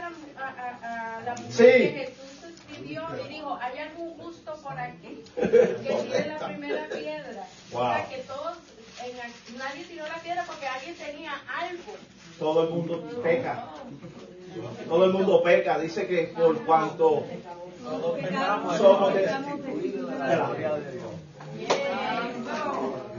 [0.00, 1.64] la, mu- a, a- a la mujer Sí.
[1.64, 5.22] que Jesús escribió y dijo, ¿hay algún justo por aquí?
[5.34, 5.46] Que
[6.02, 7.44] tire la primera piedra.
[7.72, 8.56] O sea, que todos,
[9.04, 11.92] en nadie tiró la piedra porque alguien tenía algo.
[12.40, 13.64] Todo el mundo peca.
[14.88, 15.78] Todo el mundo peca.
[15.78, 17.24] Dice que por cuanto
[18.78, 19.12] somos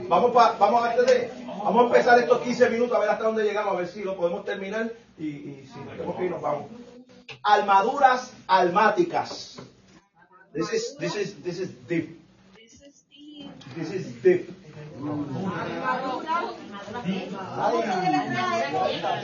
[0.08, 1.30] Vamos, pa- vamos, antes de,
[1.64, 4.16] vamos a empezar estos 15 minutos a ver hasta dónde llegamos, a ver si lo
[4.16, 6.66] podemos terminar y, y si tenemos que ir, nos vamos.
[7.42, 9.58] Armaduras almáticas.
[10.52, 12.20] This is, this is, this is deep.
[13.76, 14.50] This is deep.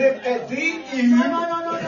[0.01, 1.03] Eh, deep y...
[1.05, 1.79] No, no, no, no,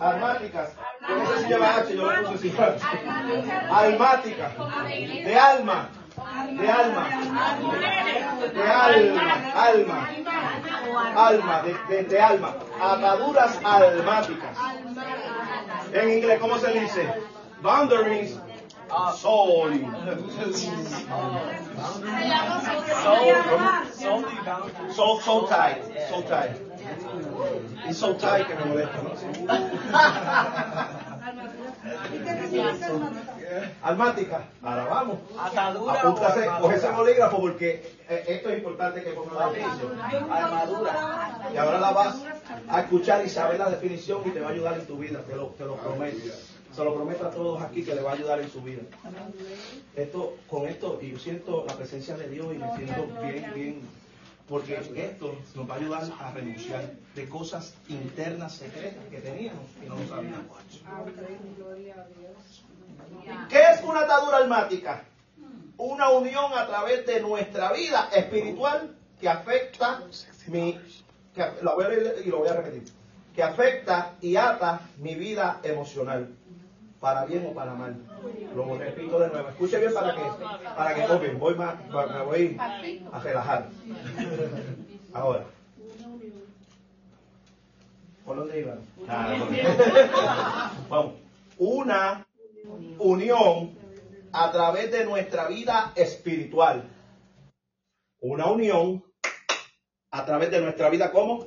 [0.00, 0.70] Almáticas.
[1.08, 2.80] Yo no sé si lleva H, yo lo puse sin H.
[3.70, 4.52] Almáticas.
[4.88, 5.88] De alma.
[6.58, 7.08] De alma.
[8.54, 9.20] De alma.
[9.54, 10.08] Alma.
[11.16, 11.62] Alma.
[11.62, 12.54] De, de, de alma.
[12.80, 14.56] Ataduras almáticas.
[15.92, 17.08] En inglés, ¿cómo se dice?
[17.62, 18.38] Boundaries.
[19.16, 19.86] Soul.
[24.92, 25.82] So, so tight.
[26.10, 26.56] So tight.
[27.88, 29.14] It's so tight que me molesta, ¿no?
[33.82, 34.44] Almática.
[34.62, 35.18] Ahora vamos.
[35.38, 37.68] Atadura Apúntase, o coge ese bolígrafo porque
[38.08, 40.00] eh, esto es importante que ponga la definición.
[40.00, 41.50] Armadura.
[41.52, 42.24] Y ahora la vas
[42.68, 45.36] a escuchar y saber la definición y te va a ayudar en tu vida, te
[45.36, 46.18] lo, te lo prometo.
[46.72, 48.82] Se lo prometo a todos aquí que le va a ayudar en su vida.
[49.96, 53.80] Esto, con esto, y yo siento la presencia de Dios y me siento bien, bien,
[54.48, 59.88] porque esto nos va a ayudar a renunciar de cosas internas secretas que teníamos y
[59.88, 60.46] no lo sabíamos.
[63.48, 65.04] ¿Qué es una atadura almática?
[65.76, 70.02] Una unión a través de nuestra vida espiritual que afecta
[70.48, 70.78] mi,
[71.34, 72.84] que, la voy a y lo voy a repetir,
[73.34, 76.30] que afecta y ata mi vida emocional,
[77.00, 77.96] para bien o para mal.
[78.54, 79.48] Lo repito de nuevo.
[79.48, 80.22] Escuche bien para que,
[80.76, 81.32] para que.
[81.32, 83.68] Voy más, me voy a relajar.
[85.12, 85.44] Ahora.
[88.24, 88.78] ¿Por dónde iban?
[90.88, 91.14] Vamos.
[91.58, 92.24] Una
[92.98, 93.78] unión
[94.32, 96.88] a través de nuestra vida espiritual.
[98.20, 99.04] Una unión
[100.10, 101.46] a través de nuestra vida como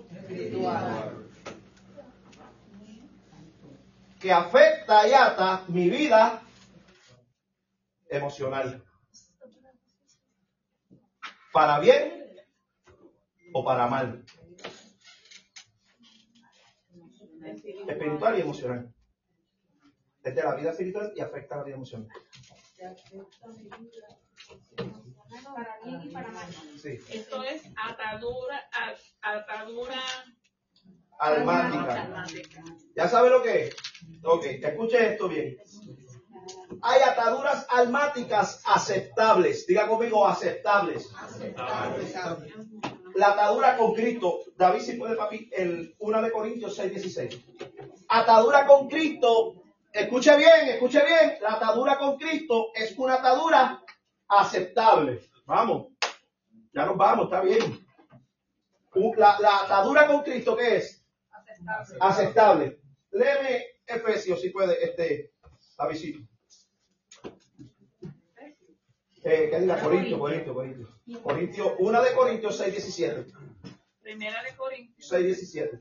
[4.19, 6.41] que afecta y ata mi vida
[8.09, 8.81] emocional.
[11.51, 12.23] Para bien
[13.53, 14.23] o para mal.
[17.87, 18.93] Espiritual y emocional.
[20.23, 22.07] Es de la vida espiritual y afecta a la vida emocional.
[25.55, 26.47] Para bien y para mal.
[26.81, 26.99] Sí.
[27.09, 28.61] Esto es atadura,
[29.21, 30.01] atadura
[31.19, 32.03] Almática.
[32.03, 32.63] almática.
[32.95, 33.75] ¿Ya sabe lo que es?
[34.23, 35.57] Ok, escuche esto bien.
[36.81, 39.65] Hay ataduras almáticas aceptables.
[39.67, 41.09] Diga conmigo, aceptables.
[43.15, 44.39] La atadura con Cristo.
[44.57, 47.41] David, si puede, papi, el 1 de Corintios 6, 16.
[48.09, 49.62] Atadura con Cristo.
[49.93, 51.37] Escuche bien, escuche bien.
[51.41, 53.83] La atadura con Cristo es una atadura
[54.27, 55.21] aceptable.
[55.45, 55.89] Vamos,
[56.73, 57.85] ya nos vamos, está bien.
[59.17, 61.05] La, la atadura con Cristo, ¿qué es?
[61.99, 62.79] Aceptable.
[63.11, 65.33] Léeme Efesios, si puede, este,
[65.77, 66.27] Davidcito.
[69.25, 69.79] Eh, ¿Qué diga?
[69.79, 70.89] Corintios, Corintios, Corintios.
[71.21, 73.31] Corintios, una de Corintios 6, 17.
[74.01, 75.07] Primera de Corintios.
[75.07, 75.79] 6, 17.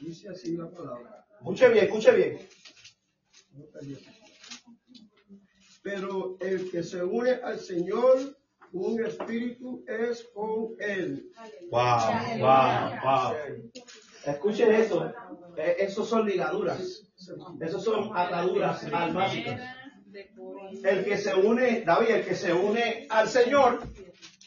[0.00, 1.17] Dice así la palabra.
[1.40, 2.48] Escuche bien, escuche bien.
[5.82, 8.36] Pero el que se une al Señor,
[8.72, 11.30] un espíritu es con él.
[11.70, 13.34] Wow, wow, wow.
[14.26, 15.12] Escuchen eso.
[15.56, 17.04] Eh, Esos son ligaduras.
[17.60, 19.60] Esos son ataduras almáticas.
[20.84, 23.80] El que se une, David, el que se une al Señor,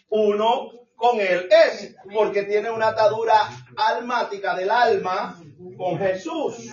[0.10, 5.42] uno con él es, porque tiene una atadura almática del alma
[5.78, 6.70] con Jesús.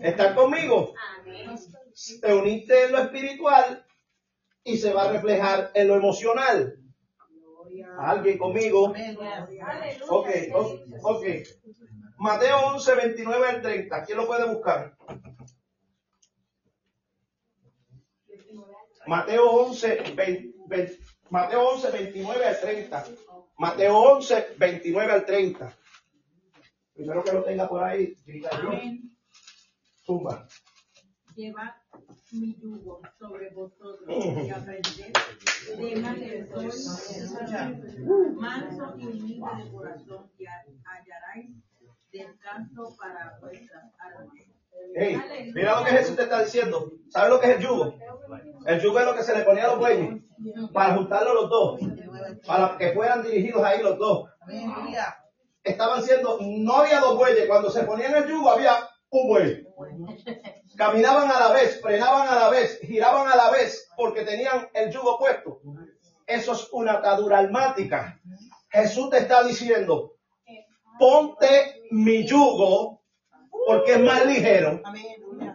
[0.00, 0.94] ¿Están conmigo?
[2.20, 3.86] Te uniste en lo espiritual
[4.64, 6.78] y se va a reflejar en lo emocional.
[7.98, 8.94] ¿Alguien conmigo?
[10.08, 10.28] Ok,
[11.02, 11.24] ok.
[12.18, 14.04] Mateo 11, 29 al 30.
[14.04, 14.96] ¿Quién lo puede buscar?
[19.06, 20.98] Mateo 11, 20, 20,
[21.30, 23.04] Mateo 11, 29 al 30.
[23.58, 25.76] Mateo 11, 29 al 30.
[26.94, 28.70] Primero que lo tenga por ahí, grita yo.
[30.06, 30.46] Zumba.
[31.34, 31.72] Llevad
[32.30, 35.12] mi yugo sobre vosotros y aprended
[35.76, 41.56] de mí que soy manso y humilde de corazón y hallaréis
[42.12, 44.34] descanso para vuestras almas.
[44.94, 46.92] Hey, mira lo que Jesús te está diciendo.
[47.08, 47.94] ¿Sabes lo que es el yugo?
[48.66, 50.22] El yugo es lo que se le ponía a los bueyes
[50.72, 51.80] para juntarlos los dos,
[52.46, 54.28] para que fueran dirigidos ahí los dos.
[55.64, 59.66] Estaban siendo, no había dos bueyes, cuando se ponían el yugo había un buey.
[60.76, 64.90] Caminaban a la vez, frenaban a la vez, giraban a la vez, porque tenían el
[64.92, 65.60] yugo puesto.
[66.26, 68.20] Eso es una atadura almática.
[68.68, 70.16] Jesús te está diciendo,
[70.98, 73.02] ponte mi yugo
[73.66, 74.82] porque es más ligero.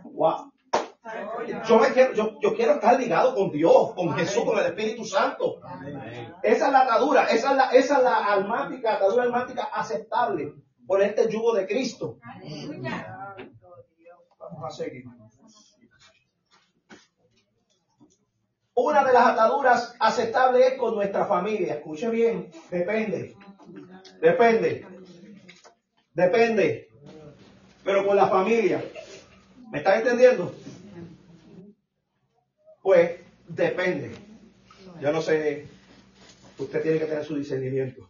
[0.04, 0.49] Wow.
[1.68, 5.06] Yo, me quiero, yo, yo quiero estar ligado con Dios, con Jesús, con el Espíritu
[5.06, 5.60] Santo.
[6.44, 10.54] Esa es la atadura, esa es la, esa es la almática, atadura almática aceptable.
[10.86, 12.18] Ponerte el yugo de Cristo.
[14.40, 15.06] Vamos a seguir.
[18.74, 21.76] Una de las ataduras aceptables es con nuestra familia.
[21.76, 23.36] Escuche bien, depende.
[24.22, 24.86] Depende.
[26.14, 26.90] Depende.
[27.84, 28.84] Pero con la familia.
[29.70, 30.54] ¿Me están entendiendo?
[32.82, 34.12] Pues depende.
[35.02, 35.68] Yo no sé.
[36.58, 38.10] Usted tiene que tener su discernimiento.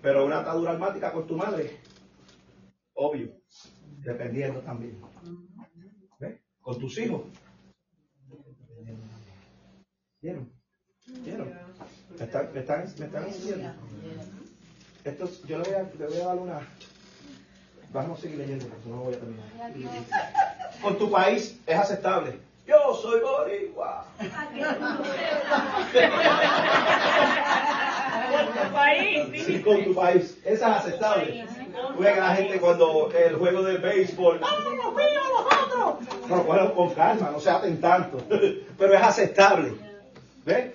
[0.00, 1.78] Pero una atadura almática con tu madre.
[2.94, 3.32] Obvio.
[3.98, 5.00] Dependiendo también.
[6.18, 6.40] ¿Ves?
[6.60, 7.22] Con tus hijos.
[10.20, 10.50] ¿Vieron?
[11.22, 11.52] ¿Vieron?
[12.18, 13.72] ¿Me están, me están, me están entendiendo?
[15.04, 16.68] Esto, yo le voy, a, le voy a dar una...
[17.92, 19.46] Vamos a seguir leyendo, porque no voy a terminar.
[20.82, 22.38] Con tu país es aceptable.
[22.66, 24.06] Yo soy boricua.
[28.30, 30.38] Con tu país, Sí, con tu país.
[30.44, 31.46] Esa es aceptable.
[31.96, 34.40] Juega la gente cuando el juego de béisbol.
[34.40, 36.18] ¡Vamos, nosotros!
[36.26, 38.18] Pero cógelo con calma, no se aten tanto.
[38.78, 39.74] Pero es aceptable.
[40.46, 40.72] ¿Ves?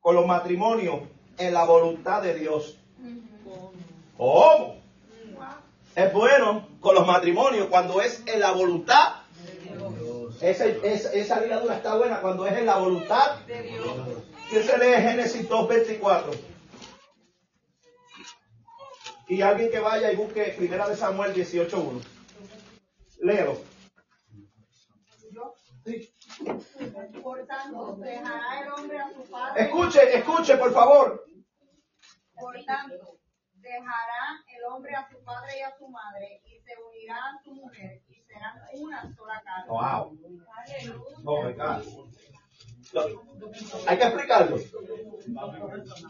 [0.00, 1.02] Con los matrimonios
[1.38, 2.78] en la voluntad de Dios.
[4.18, 4.82] ¿Cómo?
[5.94, 9.22] Es bueno con los matrimonios cuando es en la voluntad.
[10.40, 13.38] Esa, esa, esa ligadura está buena cuando es en la voluntad.
[13.46, 16.36] ¿Quién se lee Génesis 2.24?
[19.28, 22.02] Y alguien que vaya y busque Primera de Samuel 18.1.
[23.20, 23.56] Léelo.
[27.22, 29.62] Por tanto, dejará el hombre a su padre.
[29.62, 31.24] Escuche, escuche, por favor.
[32.34, 33.17] Por tanto,
[33.60, 37.54] dejará el hombre a su padre y a su madre y se unirá a su
[37.54, 39.68] mujer y serán una sola carne.
[39.68, 40.18] Wow.
[41.24, 41.82] Oh my God.
[43.86, 44.56] Hay que explicarlo.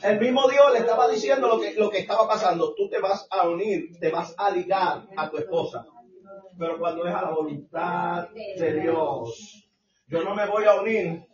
[0.02, 2.74] El mismo Dios le estaba diciendo lo que, lo que estaba pasando.
[2.74, 5.84] Tú te vas a unir, te vas a ligar a tu esposa.
[6.58, 9.68] Pero cuando es a la voluntad de Dios,
[10.06, 11.26] yo no me voy a unir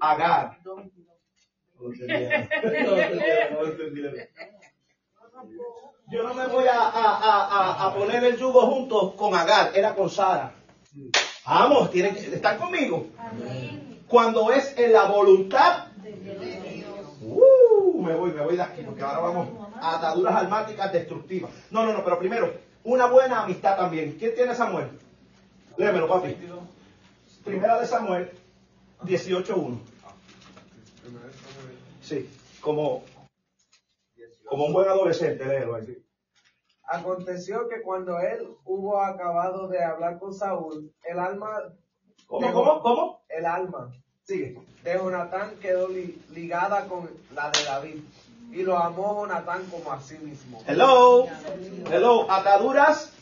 [0.00, 0.58] a Agar.
[0.64, 2.48] No entendieron.
[3.52, 4.14] No entendieron.
[6.08, 9.94] Yo no me voy a, a, a, a- poner el yugo junto con Agar, era
[9.94, 10.54] con Sara.
[11.46, 13.06] Vamos, tienen que estar conmigo.
[14.08, 15.86] Cuando es en la voluntad,
[17.22, 19.48] uh, me voy, me voy de aquí, porque ahora vamos
[19.80, 21.50] a ataduras almáticas destructivas.
[21.70, 22.52] No, no, no, pero primero,
[22.84, 24.16] una buena amistad también.
[24.18, 24.88] ¿Quién tiene Samuel?
[25.76, 26.36] Léemelo, papi.
[27.44, 28.30] Primera de Samuel
[29.02, 29.78] 18.1.
[32.02, 32.28] Sí,
[32.60, 33.02] como,
[34.54, 35.98] como un buen adolescente, léelo ahí.
[36.86, 41.72] Aconteció que cuando él hubo acabado de hablar con Saúl, el alma
[42.28, 43.24] ¿Cómo, de- cómo, cómo?
[43.28, 43.90] El alma
[44.22, 44.56] Sigue.
[44.84, 47.96] de Jonatán quedó li- ligada con la de David
[48.52, 50.62] y lo amó Jonatán como a sí mismo.
[50.68, 51.26] Hello.
[51.90, 52.30] Hello.
[52.30, 53.12] Ataduras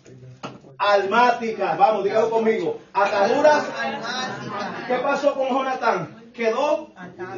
[0.77, 1.79] almáticas.
[1.79, 2.79] Vamos, dígalo conmigo.
[2.93, 3.65] Ataduras
[4.87, 6.31] ¿Qué pasó con Jonatán?
[6.35, 6.91] Quedó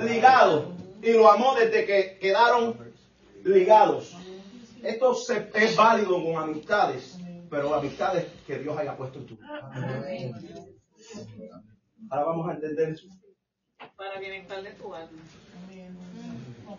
[0.02, 2.83] ligado y lo amó desde que quedaron
[3.44, 4.14] ligados.
[4.82, 7.18] Esto se- es válido con amistades,
[7.50, 9.62] pero amistades que Dios haya puesto en tu vida.
[12.10, 13.06] Ahora vamos a entender eso.
[13.96, 15.18] Para bienestar de tu alma.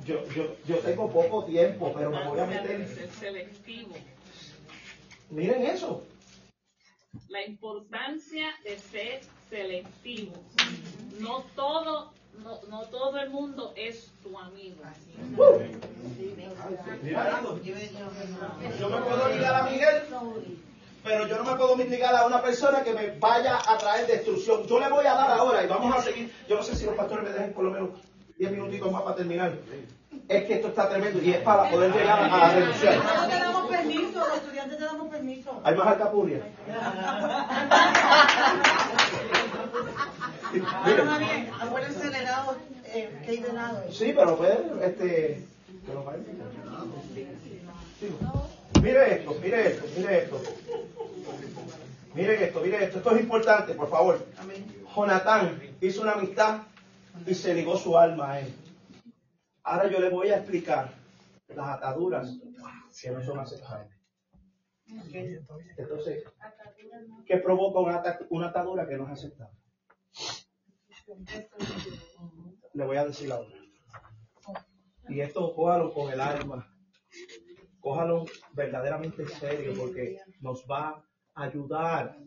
[0.05, 2.87] Yo, yo, yo tengo poco tiempo, pero me voy a meter.
[2.87, 3.95] Ser selectivo.
[5.31, 6.03] Miren eso.
[7.29, 10.33] La importancia de ser selectivo.
[11.19, 12.13] No todo,
[12.43, 14.81] no, no todo el mundo es tu amigo.
[18.79, 20.03] Yo me puedo ligar a Miguel,
[21.03, 24.65] pero yo no me puedo ligar a una persona que me vaya a traer destrucción.
[24.67, 26.33] Yo le voy a dar ahora y vamos a seguir.
[26.47, 27.89] Yo no sé si los pastores me dejen por lo menos
[28.37, 29.53] 10 minutitos más para terminar.
[30.27, 32.95] Es que esto está tremendo y es para poder llegar a la reducción.
[32.95, 35.61] Nosotros te damos permiso, los estudiantes te damos permiso.
[35.63, 36.39] Hay más alcapurria.
[40.53, 42.09] Bien, acuérdense
[43.23, 43.91] que hay de.
[43.91, 45.45] Sí, pero pues, este.
[48.81, 50.41] Mire esto, mire esto, mire esto.
[52.15, 52.97] Miren esto, miren esto.
[52.99, 54.25] Esto es importante, por favor.
[54.95, 56.61] Jonatán hizo una amistad
[57.27, 58.53] y se ligó su alma a él.
[59.63, 60.93] Ahora yo le voy a explicar
[61.49, 62.37] las ataduras
[63.01, 63.89] que no son aceptables.
[65.77, 66.23] Entonces,
[67.25, 67.79] ¿qué provoca
[68.29, 69.57] una atadura que no es aceptable?
[72.73, 73.49] Le voy a decir ahora.
[75.07, 76.67] Y esto cójalo con el alma.
[77.79, 81.05] Cójalo verdaderamente en serio porque nos va
[81.35, 82.17] a ayudar.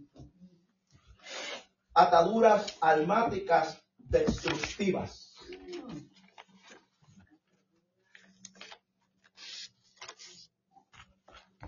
[1.95, 5.35] Ataduras almáticas destructivas.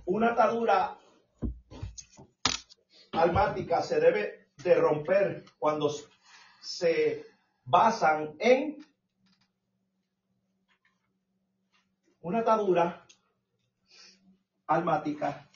[0.05, 0.99] Una atadura
[3.13, 5.91] almática se debe de romper cuando
[6.61, 7.25] se
[7.65, 8.85] basan en
[12.23, 13.07] una atadura
[14.67, 15.49] almática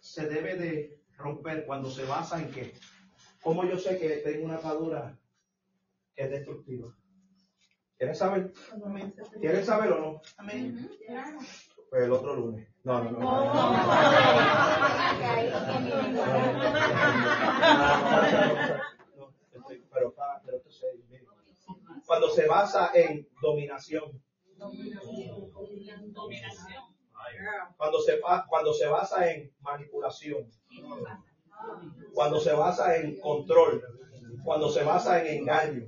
[0.00, 2.74] se debe de romper cuando se basa en qué?
[3.42, 5.18] ¿Cómo yo sé que tengo una atadura
[6.14, 6.96] que es destructiva?
[7.98, 8.52] ¿Quieren saber?
[9.40, 10.20] ¿Quieren saber o no?
[10.36, 10.90] Amén.
[11.90, 12.68] Pues el otro lunes.
[12.86, 13.18] No, no, no.
[22.06, 24.22] Cuando se basa en dominación,
[27.76, 30.48] cuando se, cuando se basa en manipulación,
[32.14, 33.82] cuando se basa en control,
[34.44, 35.86] cuando se basa en engaño,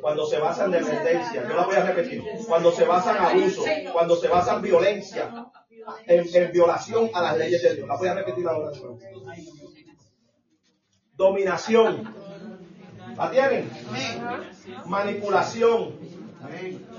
[0.00, 3.64] cuando se basa en dependencia, yo la voy a repetir, cuando se basa en abuso,
[3.92, 5.50] cuando se basa en violencia,
[6.06, 7.88] en, violación a las leyes de Dios.
[7.88, 8.70] La voy a repetir ahora.
[11.12, 12.14] Dominación.
[13.16, 13.70] ¿La tienen?
[14.86, 15.94] Manipulación.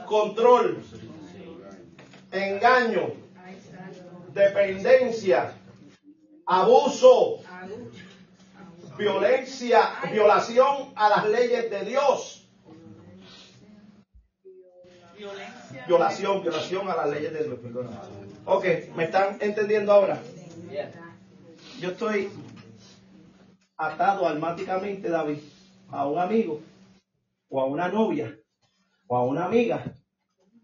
[0.08, 0.82] Control.
[2.32, 3.14] Engaño.
[4.34, 5.54] Dependencia.
[6.46, 7.40] Abuso.
[8.98, 9.90] Violencia.
[10.12, 12.42] Violación a las leyes de Dios.
[15.88, 17.60] Violación, violación a las leyes de Dios.
[18.48, 18.66] Ok,
[18.96, 20.22] ¿me están entendiendo ahora?
[21.80, 22.30] Yo estoy
[23.76, 25.40] atado almáticamente, David,
[25.90, 26.62] a un amigo,
[27.50, 28.38] o a una novia,
[29.08, 29.84] o a una amiga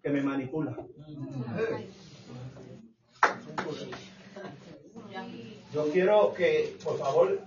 [0.03, 0.75] que me manipula.
[5.73, 7.39] Yo quiero que, por favor,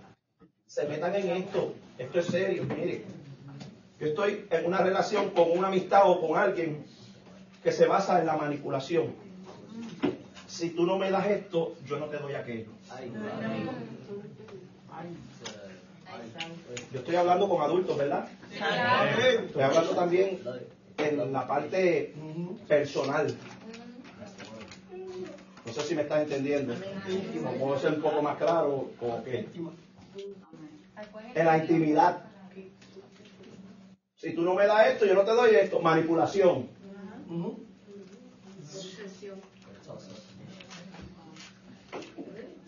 [0.67, 1.75] se metan en esto.
[1.97, 3.05] Esto es serio, mire.
[4.01, 6.85] Yo estoy en una relación con una amistad o con alguien
[7.63, 9.15] que se basa en la manipulación.
[10.55, 12.71] Si tú no me das esto, yo no te doy aquello.
[16.93, 18.29] Yo estoy hablando con adultos, ¿verdad?
[19.19, 20.39] Estoy hablando también
[20.99, 22.15] en la parte
[22.69, 23.35] personal.
[25.67, 26.73] No sé si me estás entendiendo.
[27.45, 29.49] O puedo ser un poco más claro, como que
[31.35, 32.23] en la intimidad.
[34.15, 35.81] Si tú no me das esto, yo no te doy esto.
[35.81, 36.69] Manipulación.
[37.29, 37.64] Ujú.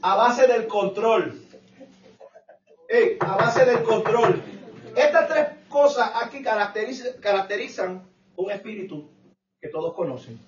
[0.03, 1.43] A base del control.
[3.21, 4.43] A base del control.
[4.95, 8.03] Estas tres cosas aquí caracteriza- caracterizan
[8.37, 9.09] un espíritu
[9.61, 10.39] que todos conocen.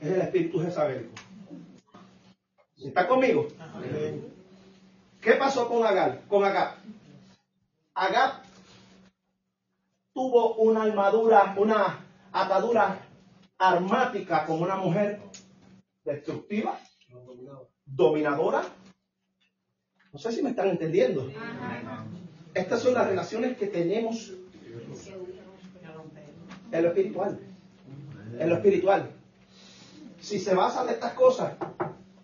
[0.00, 1.14] Es el espíritu jezabelico.
[2.78, 3.46] ¿Está conmigo?
[5.20, 6.22] ¿Qué pasó con Agar?
[6.28, 6.44] Con
[10.12, 12.98] tuvo una armadura, una atadura
[13.58, 15.20] armática como una mujer
[16.04, 16.78] destructiva,
[17.94, 18.62] dominadora.
[20.12, 21.30] No sé si me están entendiendo.
[22.54, 24.32] Estas son las relaciones que tenemos
[26.72, 27.38] en lo espiritual.
[28.38, 29.10] En lo espiritual.
[30.20, 31.56] Si se basan en estas cosas,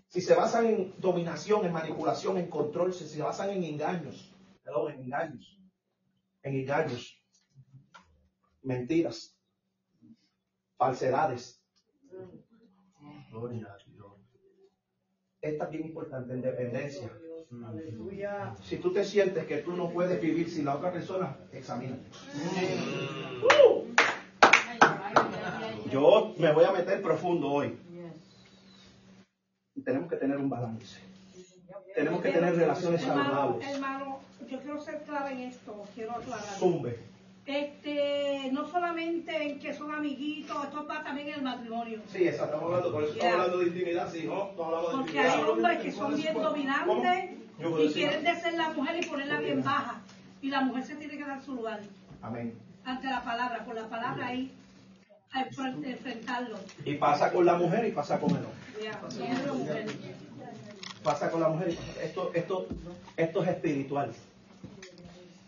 [0.07, 4.33] si se basan en dominación, en manipulación, en control, si se basan en engaños,
[4.63, 5.59] perdón, en engaños,
[6.43, 7.21] en engaños,
[8.61, 9.37] mentiras,
[10.77, 11.61] falsedades.
[15.41, 17.09] Esta es bien importante, en dependencia.
[18.63, 22.03] Si tú te sientes que tú no puedes vivir sin la otra persona, examínate.
[23.43, 23.85] Uh.
[25.91, 27.77] Yo me voy a meter profundo hoy.
[29.85, 30.99] Tenemos que tener un balance.
[31.95, 33.67] Tenemos que tener relaciones saludables.
[33.67, 34.19] hermano,
[34.49, 36.43] yo quiero ser clara en esto, quiero aclarar.
[36.59, 36.99] Zumbe.
[37.47, 42.01] Este, no solamente en que son amiguitos, esto va también en el matrimonio.
[42.11, 44.51] Sí, esa, estamos hablando, por eso estamos hablando de intimidad, sí, ¿no?
[44.57, 47.29] No hablamos de Porque hay hombres que son bien dominantes
[47.79, 50.01] y quieren de ser la mujer y ponerla bien baja.
[50.41, 51.79] Y la mujer se tiene que dar su lugar
[52.21, 52.53] Amén.
[52.83, 54.51] ante la palabra, con la palabra ahí,
[55.33, 56.57] enfrentarlo.
[56.83, 59.53] Y pasa con la mujer y pasa con el hombre.
[59.53, 59.87] Mujer.
[61.01, 61.77] Pasa con la mujer.
[62.03, 62.67] Esto, esto,
[63.15, 64.11] esto es espiritual.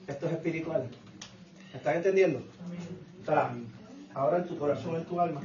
[0.07, 0.89] Esto es espiritual.
[1.79, 2.43] ¿Me están entendiendo?
[3.25, 3.55] Ahora,
[4.13, 5.41] ahora en tu corazón, en tu alma,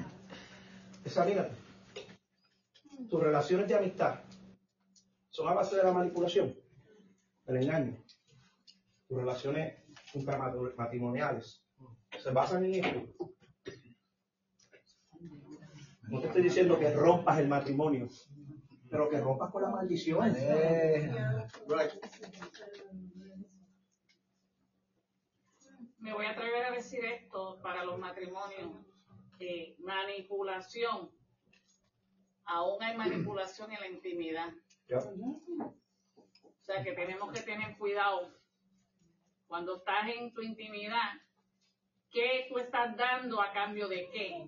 [1.05, 1.55] examínate.
[3.09, 4.19] Tus relaciones de amistad
[5.28, 6.52] son a base de la manipulación,
[7.44, 7.97] del engaño.
[9.06, 9.77] Tus relaciones
[10.12, 11.62] intramatrimoniales
[12.20, 13.31] se basan en esto.
[16.09, 18.09] No te estoy diciendo que rompas el matrimonio,
[18.90, 20.35] pero que rompas con la maldición.
[26.05, 28.70] Me voy a atrever a decir esto para los matrimonios.
[29.39, 31.10] que manipulación.
[32.44, 34.52] Aún hay manipulación en la intimidad.
[35.16, 38.31] O sea que tenemos que tener cuidado.
[39.47, 41.14] Cuando estás en tu intimidad,
[42.10, 44.47] ¿qué tú estás dando a cambio de qué?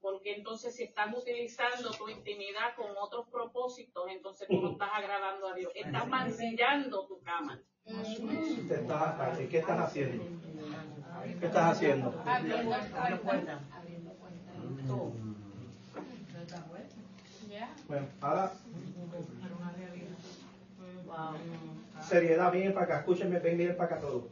[0.00, 5.48] Porque entonces si estás utilizando tu intimidad con otros propósitos, entonces tú no estás agradando
[5.48, 5.72] a Dios.
[5.74, 7.60] Estás mancillando tu cama.
[7.84, 10.24] Te estás- ¿Qué estás haciendo?
[11.38, 12.10] ¿Qué estás haciendo?
[17.88, 18.52] Bueno, ahora,
[22.08, 24.28] seriedad, miren para acá, escúchenme, ven, miren para acá todo.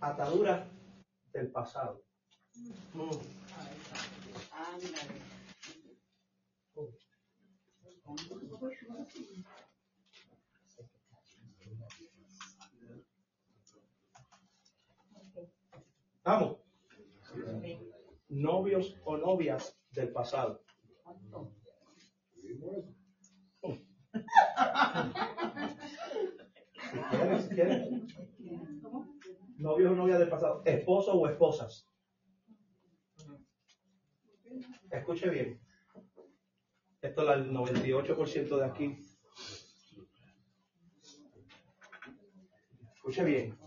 [0.00, 0.66] Atadura
[1.32, 2.02] del pasado.
[16.22, 16.58] Vamos.
[18.28, 20.62] Novios o novias del pasado.
[27.48, 27.90] Si si.
[29.56, 30.62] Novios o novias del pasado.
[30.66, 31.89] Esposos o esposas.
[34.90, 35.60] Escuche bien.
[37.00, 38.98] Esto es el 98% de aquí.
[42.94, 43.58] Escuche bien.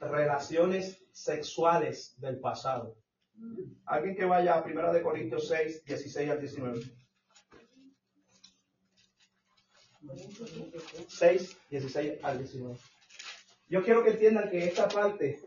[0.00, 2.96] Relaciones sexuales del pasado.
[3.86, 6.80] Alguien que vaya a 1 de Corintios 6, 16 al 19.
[11.08, 12.78] 6, 16 al 19.
[13.68, 15.40] Yo quiero que entiendan que esta parte,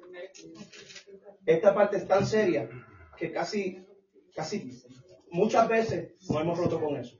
[1.46, 2.70] esta parte es tan seria
[3.18, 3.86] que casi,
[4.34, 4.84] casi,
[5.32, 7.18] muchas veces no hemos roto con eso.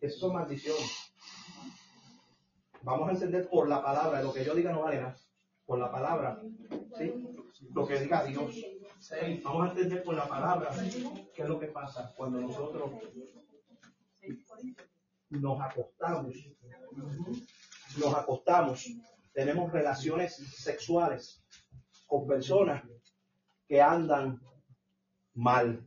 [0.00, 1.12] Eso son maldiciones.
[2.82, 5.16] Vamos a encender por la palabra, lo que yo diga no vale nada.
[5.64, 6.42] Por la palabra,
[6.98, 7.12] ¿sí?
[7.72, 8.56] Lo que diga Dios.
[9.44, 10.70] Vamos a entender por la palabra
[11.34, 12.90] qué es lo que pasa cuando nosotros
[15.30, 16.34] nos acostamos,
[17.96, 18.86] nos acostamos,
[19.32, 21.42] tenemos relaciones sexuales
[22.12, 22.84] con personas
[23.66, 24.38] que andan
[25.32, 25.82] mal.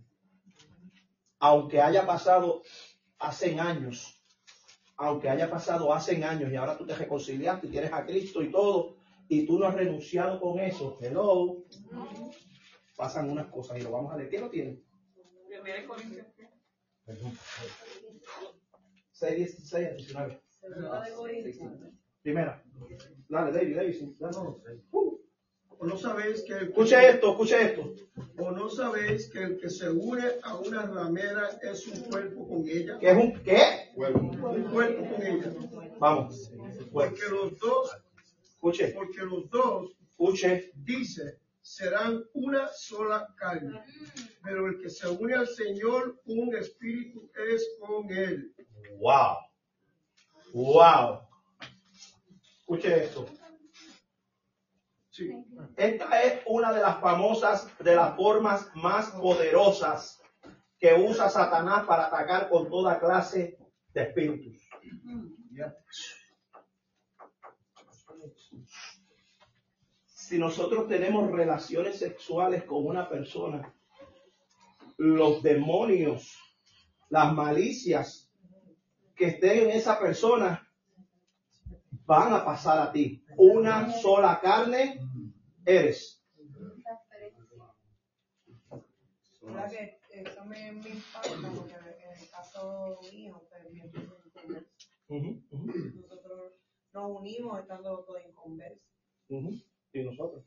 [1.38, 2.64] Aunque haya pasado
[3.20, 4.20] hace años,
[4.98, 8.50] aunque haya pasado hace años y ahora tú te reconciliaste y tienes a Cristo y
[8.50, 8.98] todo,
[9.28, 11.64] y tú no has renunciado con eso, hello,
[12.96, 14.30] pasan unas cosas y lo vamos a leer.
[14.32, 14.82] ¿Quién lo tiene?
[15.48, 16.26] Primera Corintios.
[19.12, 20.42] 6, 16 a 19.
[20.50, 21.58] Segunda de Corintios.
[22.24, 22.64] Primera.
[23.30, 24.16] Dale, David, David.
[25.78, 27.94] ¿O no sabéis que el Escuche esto, escuche esto.
[28.38, 32.68] ¿O no sabéis que el que se une a una ramera es un cuerpo con
[32.68, 32.98] ella?
[33.00, 33.92] ¿Qué es un qué?
[33.96, 35.54] Un cuerpo con ella.
[36.00, 36.52] Vamos.
[36.92, 37.98] Porque los dos,
[38.48, 40.72] Escuche, porque los dos, escuche.
[40.76, 43.82] dice, serán una sola carne.
[44.44, 48.54] Pero el que se une al Señor, un espíritu es con él.
[49.00, 49.38] Wow.
[50.54, 51.20] Wow.
[52.60, 53.26] Escuche esto.
[55.78, 60.22] Esta es una de las famosas, de las formas más poderosas
[60.78, 63.58] que usa Satanás para atacar con toda clase
[63.94, 64.70] de espíritus.
[70.04, 73.74] Si nosotros tenemos relaciones sexuales con una persona,
[74.98, 76.38] los demonios,
[77.10, 78.32] las malicias
[79.16, 80.68] que estén en esa persona
[82.06, 83.24] van a pasar a ti.
[83.38, 85.00] Una sola carne
[85.66, 86.22] eres.
[89.42, 94.70] ¿Verdad que eso me, me impacta porque en el caso mío, mi esposo es inconverso.
[95.08, 96.54] Ujú, ujú, Nosotros
[96.94, 98.80] nos unimos estando todos inconversos.
[99.30, 99.60] ujú.
[99.94, 100.44] Y nosotros.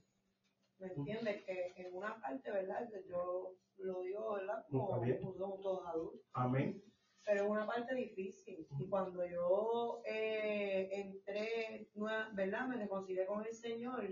[0.79, 1.43] ¿Me entiendes?
[1.45, 2.89] Que en una parte, ¿verdad?
[2.91, 4.65] Que Yo lo digo, ¿verdad?
[4.71, 6.21] Como somos todos adultos.
[6.33, 6.83] Amén.
[7.25, 8.67] Pero es una parte difícil.
[8.79, 11.89] Y cuando yo eh, entré,
[12.33, 12.69] ¿verdad?
[12.69, 14.09] Me reconcilié con el Señor.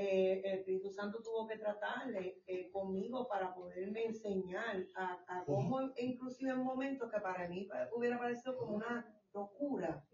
[0.00, 5.90] Eh, el Espíritu Santo tuvo que tratarle eh, conmigo para poderme enseñar a, a cómo,
[5.96, 9.04] inclusive en momentos que para mí pa- hubiera parecido como una
[9.34, 10.04] locura,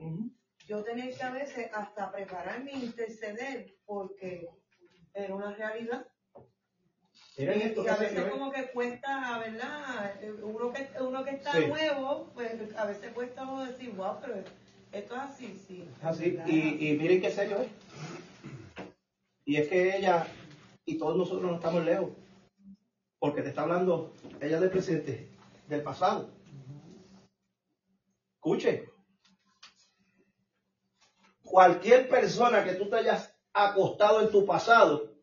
[0.66, 4.48] yo tener que a veces hasta prepararme e interceder porque
[5.12, 6.06] era una realidad.
[7.36, 10.23] Y- y que a veces como que cuesta, ¿verdad?
[10.23, 11.66] Eh, Uno que, uno que está Sí.
[11.66, 14.36] nuevo, pues a veces cuesta uno decir, wow, pero
[14.93, 15.86] esto es así, sí.
[16.02, 17.69] Así, y, y miren qué serio es.
[19.44, 20.26] Y es que ella
[20.86, 22.10] y todos nosotros no estamos lejos.
[23.18, 25.30] Porque te está hablando ella del presente,
[25.68, 26.30] del pasado.
[28.34, 28.88] Escuche.
[31.42, 35.14] Cualquier persona que tú te hayas acostado en tu pasado,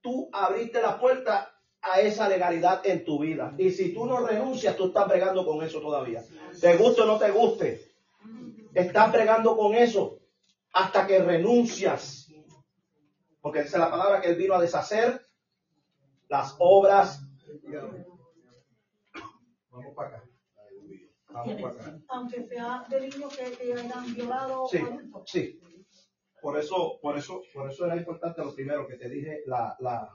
[0.00, 1.52] tú abriste la puerta
[1.82, 3.54] a esa legalidad en tu vida.
[3.58, 6.24] Y si tú no renuncias, tú estás bregando con eso todavía.
[6.60, 7.92] Te guste o no te guste,
[8.74, 10.18] estás bregando con eso
[10.72, 12.21] hasta que renuncias.
[13.42, 15.20] Porque es la palabra que él vino a deshacer
[16.28, 17.20] las obras.
[19.70, 20.24] Vamos para acá.
[21.28, 21.98] Vamos para acá.
[22.08, 24.78] Aunque sea de niños que, que hayan violado Sí,
[25.12, 25.60] o sí.
[26.40, 30.10] Por eso, por eso, por eso era importante lo primero que te dije, la, la,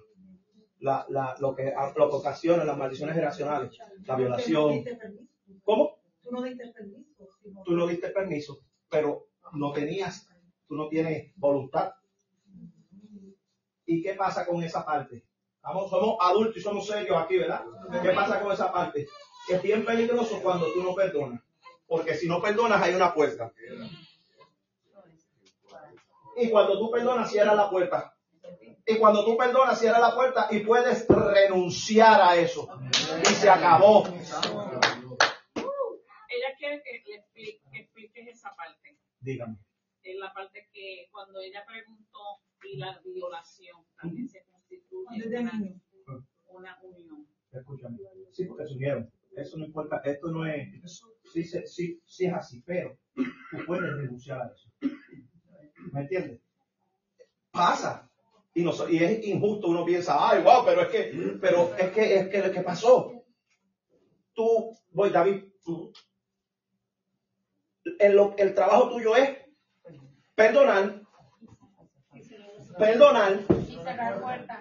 [0.79, 4.83] la, la- lo que lo que ocasiona las maldiciones generacionales, la violación.
[5.63, 5.99] ¿Cómo?
[6.21, 7.27] Tú no diste permiso.
[7.63, 8.59] Tú no diste permiso,
[8.89, 10.27] pero no tenías,
[10.67, 11.93] tú no tienes voluntad.
[13.87, 15.23] ¿Y qué pasa con esa parte?
[15.61, 17.63] Vamos, somos adultos y somos serios aquí, ¿verdad?
[18.03, 19.07] ¿Qué pasa con esa parte?
[19.47, 21.41] Que es bien peligroso cuando tú no perdonas.
[21.87, 23.51] Porque si no perdonas hay una puerta.
[26.35, 28.13] Y cuando tú perdonas, cierra la puerta.
[28.85, 32.69] Y cuando tú perdonas, cierra la puerta y puedes renunciar a eso.
[33.23, 34.05] Y se acabó.
[36.29, 38.97] Ella quiere que le expli- que expliques esa parte.
[39.19, 39.57] Dígame.
[40.03, 42.19] Es la parte que cuando ella preguntó
[42.63, 45.51] y la violación también se constituye una,
[46.49, 47.27] una unión.
[47.51, 47.97] Escúchame.
[48.31, 49.11] Sí, porque se unieron.
[49.35, 50.01] Eso no importa.
[50.03, 50.67] Esto no es.
[51.33, 54.69] Sí, sí, sí, sí es así, pero tú puedes renunciar a eso.
[55.93, 56.41] ¿Me entiendes?
[57.51, 58.09] Pasa.
[58.53, 59.67] Y, no, y es injusto.
[59.67, 63.23] Uno piensa, ay, wow, pero es que, pero es que, es que lo que pasó.
[64.33, 65.91] Tú, voy, David, tú.
[67.99, 69.37] El, lo- el trabajo tuyo es
[70.35, 71.01] perdonar.
[72.77, 73.39] Perdonar.
[73.69, 74.59] Y cerrar puerta.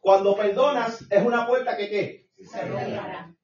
[0.00, 2.26] Cuando perdonas, es una puerta que, ¿qué?
[2.46, 3.34] Se libera.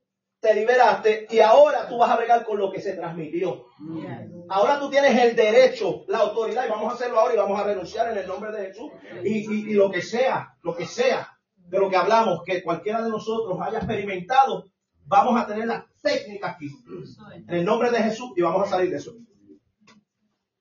[0.41, 3.67] te liberaste y ahora tú vas a bregar con lo que se transmitió.
[4.49, 7.65] Ahora tú tienes el derecho, la autoridad y vamos a hacerlo ahora y vamos a
[7.65, 8.93] renunciar en el nombre de Jesús.
[9.25, 13.03] Y, y- y lo que sea, lo que sea de lo que hablamos, que cualquiera
[13.03, 14.67] de nosotros haya experimentado,
[15.07, 16.71] vamos a tener la técnica aquí.
[17.49, 19.13] En el nombre de Jesús y vamos a salir de eso.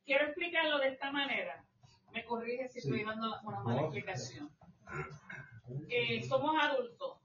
[0.06, 1.62] Quiero explicarlo de esta manera.
[2.14, 3.88] Me corrige si estoy dando una mala No.
[3.88, 4.49] explicación.
[5.90, 7.18] Eh, somos adultos.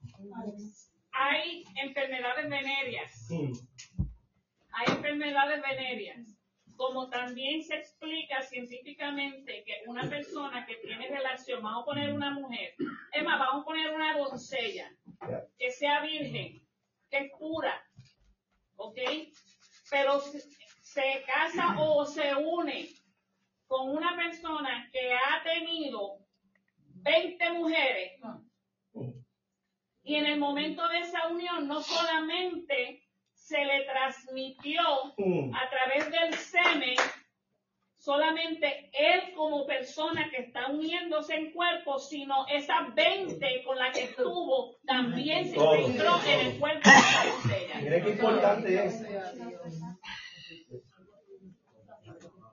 [1.13, 3.29] Hay enfermedades venéreas.
[4.73, 6.39] Hay enfermedades venéreas
[6.79, 12.31] como también se explica científicamente que una persona que tiene relación, vamos a poner una
[12.31, 12.73] mujer,
[13.13, 14.89] es más, vamos a poner una doncella,
[15.59, 16.65] que sea virgen,
[17.11, 17.83] que es pura,
[18.77, 18.97] ¿ok?
[19.91, 22.89] Pero se casa o se une
[23.69, 26.19] con una persona que ha tenido
[27.03, 28.21] 20 mujeres
[30.03, 33.03] y en el momento de esa unión no solamente
[33.35, 34.83] se le transmitió
[35.19, 35.55] Mm.
[35.55, 36.97] a través del semen,
[37.99, 44.05] solamente él como persona que está uniéndose en cuerpo, sino esas 20 con las que
[44.05, 47.83] estuvo también se infiltró en el cuerpo de.
[47.83, 49.03] Mire qué importante es.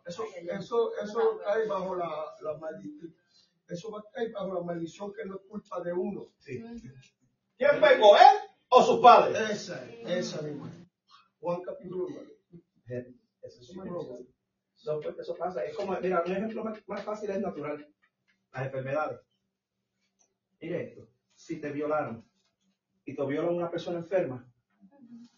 [0.05, 3.15] Eso, eso, eso cae bajo la, la maldición.
[3.67, 6.27] Eso va a caer bajo la maldición que no es culpa de uno.
[6.43, 9.49] ¿Quién pecó, él o sus padres?
[9.49, 10.71] Esa, esa misma.
[11.39, 12.07] Juan capítulo
[12.87, 13.15] 9.
[13.41, 13.75] Eso sí.
[14.85, 15.65] No, pues eso pasa.
[15.65, 17.87] Es como, mira, un ejemplo más, más fácil es natural.
[18.53, 19.19] Las enfermedades.
[20.61, 21.07] Mire esto.
[21.33, 22.23] Si te violaron
[23.03, 24.47] y te viola una persona enferma,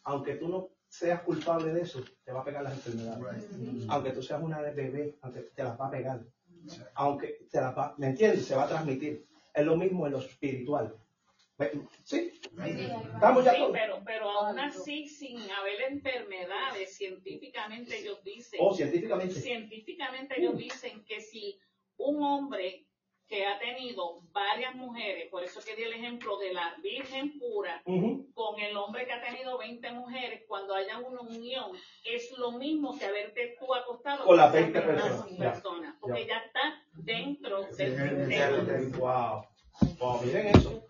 [0.03, 3.47] aunque tú no seas culpable de eso, te va a pegar las enfermedades.
[3.89, 6.21] Aunque tú seas una bebé, aunque te las va a pegar.
[6.95, 8.45] Aunque te las va, ¿me entiendes?
[8.45, 9.25] Se va a transmitir.
[9.53, 10.95] Es lo mismo en lo espiritual.
[12.03, 12.39] ¿Sí?
[13.13, 13.71] Estamos ya Sí, todos.
[13.71, 19.33] pero, pero aún así, sin haber enfermedades, científicamente ellos dicen, Oh, científicamente.
[19.35, 21.59] científicamente ellos dicen que si
[21.97, 22.86] un hombre
[23.27, 27.81] que ha tenido varias mujeres, por eso que di el ejemplo de la virgen pura,
[28.33, 31.71] con el hombre que ha tenido 20 mujeres, cuando haya una unión,
[32.05, 34.79] es lo mismo que haberte tú acostado Con las esas 20
[35.31, 36.35] mismas personas, ya, porque ya.
[36.35, 38.97] ya está dentro del Del- sistema.
[38.97, 39.45] Wow.
[39.99, 40.83] Wow, miren eso.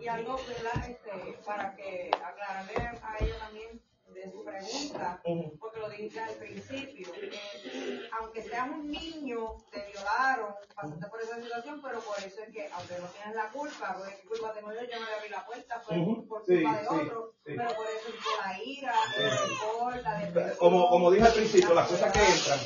[0.00, 0.88] Y algo, ¿verdad?
[0.88, 1.10] Este,
[1.44, 3.80] para que aclararle a ella también
[4.14, 5.22] de su pregunta,
[5.58, 11.40] porque lo dijiste al principio, eh, aunque seas un niño, te violaron, pasaste por esa
[11.40, 14.72] situación, pero por eso es que, aunque no tienes la culpa, porque qué culpa tengo
[14.72, 15.96] yo, yo no le abrí la puerta, fue
[16.28, 17.52] por Sí, culpa de sí, otro, sí.
[17.56, 20.56] pero por eso es por la ira, el rencor, la depresión.
[20.58, 22.58] Como, como dije al principio, la las cosas que entran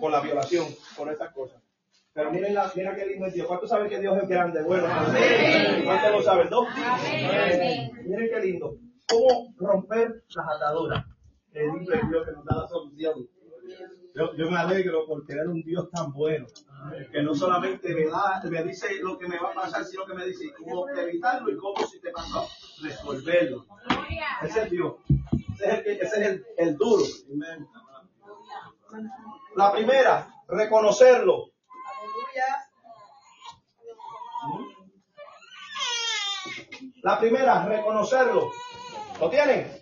[0.00, 0.66] con la violación,
[0.96, 1.60] con estas cosas.
[2.12, 3.46] Pero miren, la, mira qué lindo es Dios.
[3.48, 4.62] ¿Cuántos saben que Dios es grande?
[4.62, 4.86] Bueno,
[5.84, 6.48] ¿cuántos lo saben?
[6.48, 6.68] ¿Dos?
[8.04, 8.76] Miren qué lindo.
[9.14, 11.04] ¿Cómo romper las ataduras?
[11.52, 11.72] Es
[12.08, 13.28] Dios que nos da la solución.
[14.14, 16.46] Yo, yo me alegro por tener un Dios tan bueno,
[17.12, 20.14] que no solamente me da, me dice lo que me va a pasar, sino que
[20.14, 22.46] me dice cómo evitarlo y cómo si te pasó,
[22.82, 23.66] resolverlo.
[24.42, 24.94] Ese es Dios.
[25.54, 27.04] Ese es el, ese es el, el duro.
[29.56, 31.50] La primera, reconocerlo.
[37.02, 38.50] La primera, reconocerlo.
[39.20, 39.80] ¿Lo tienen?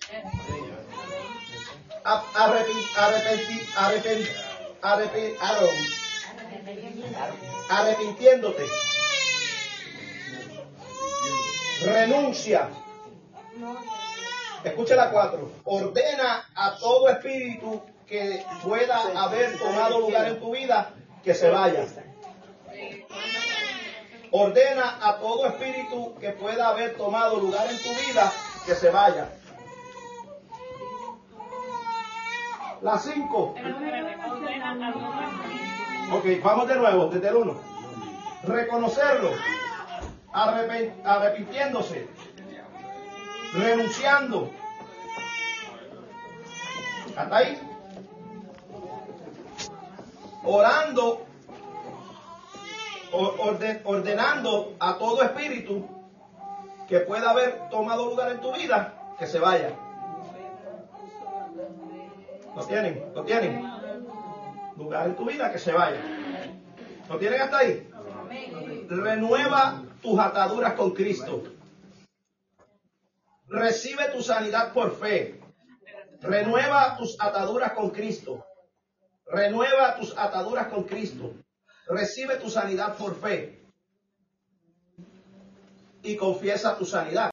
[7.69, 8.67] Arrepintiéndote.
[11.85, 12.69] Renuncia.
[14.65, 15.51] Escucha la cuatro.
[15.65, 20.91] Ordena a todo espíritu que pueda haber tomado lugar en tu vida
[21.25, 21.87] que se vaya.
[24.31, 28.33] Ordena a todo espíritu que pueda haber tomado lugar en tu vida
[28.67, 29.29] que se vaya.
[32.83, 33.55] La cinco.
[36.13, 37.61] Ok, vamos de nuevo, desde el uno.
[38.45, 39.31] Reconocerlo,
[40.33, 42.09] arrepen- arrepintiéndose,
[43.55, 44.51] renunciando.
[47.17, 47.61] ¿Hasta ahí?
[50.45, 51.25] Orando,
[53.85, 56.02] ordenando a todo espíritu
[56.93, 59.71] que pueda haber tomado lugar en tu vida, que se vaya.
[62.55, 63.13] ¿Lo tienen?
[63.15, 63.65] ¿Lo tienen?
[64.77, 66.03] Lugar en tu vida, que se vaya.
[67.09, 67.91] ¿Lo tienen hasta ahí?
[68.91, 71.45] Renueva tus ataduras con Cristo.
[73.47, 75.41] Recibe tu sanidad por fe.
[76.21, 78.45] Renueva tus ataduras con Cristo.
[79.25, 81.33] Renueva tus ataduras con Cristo.
[81.87, 83.62] Recibe tu sanidad por fe.
[86.03, 87.31] Y confiesa tu sanidad.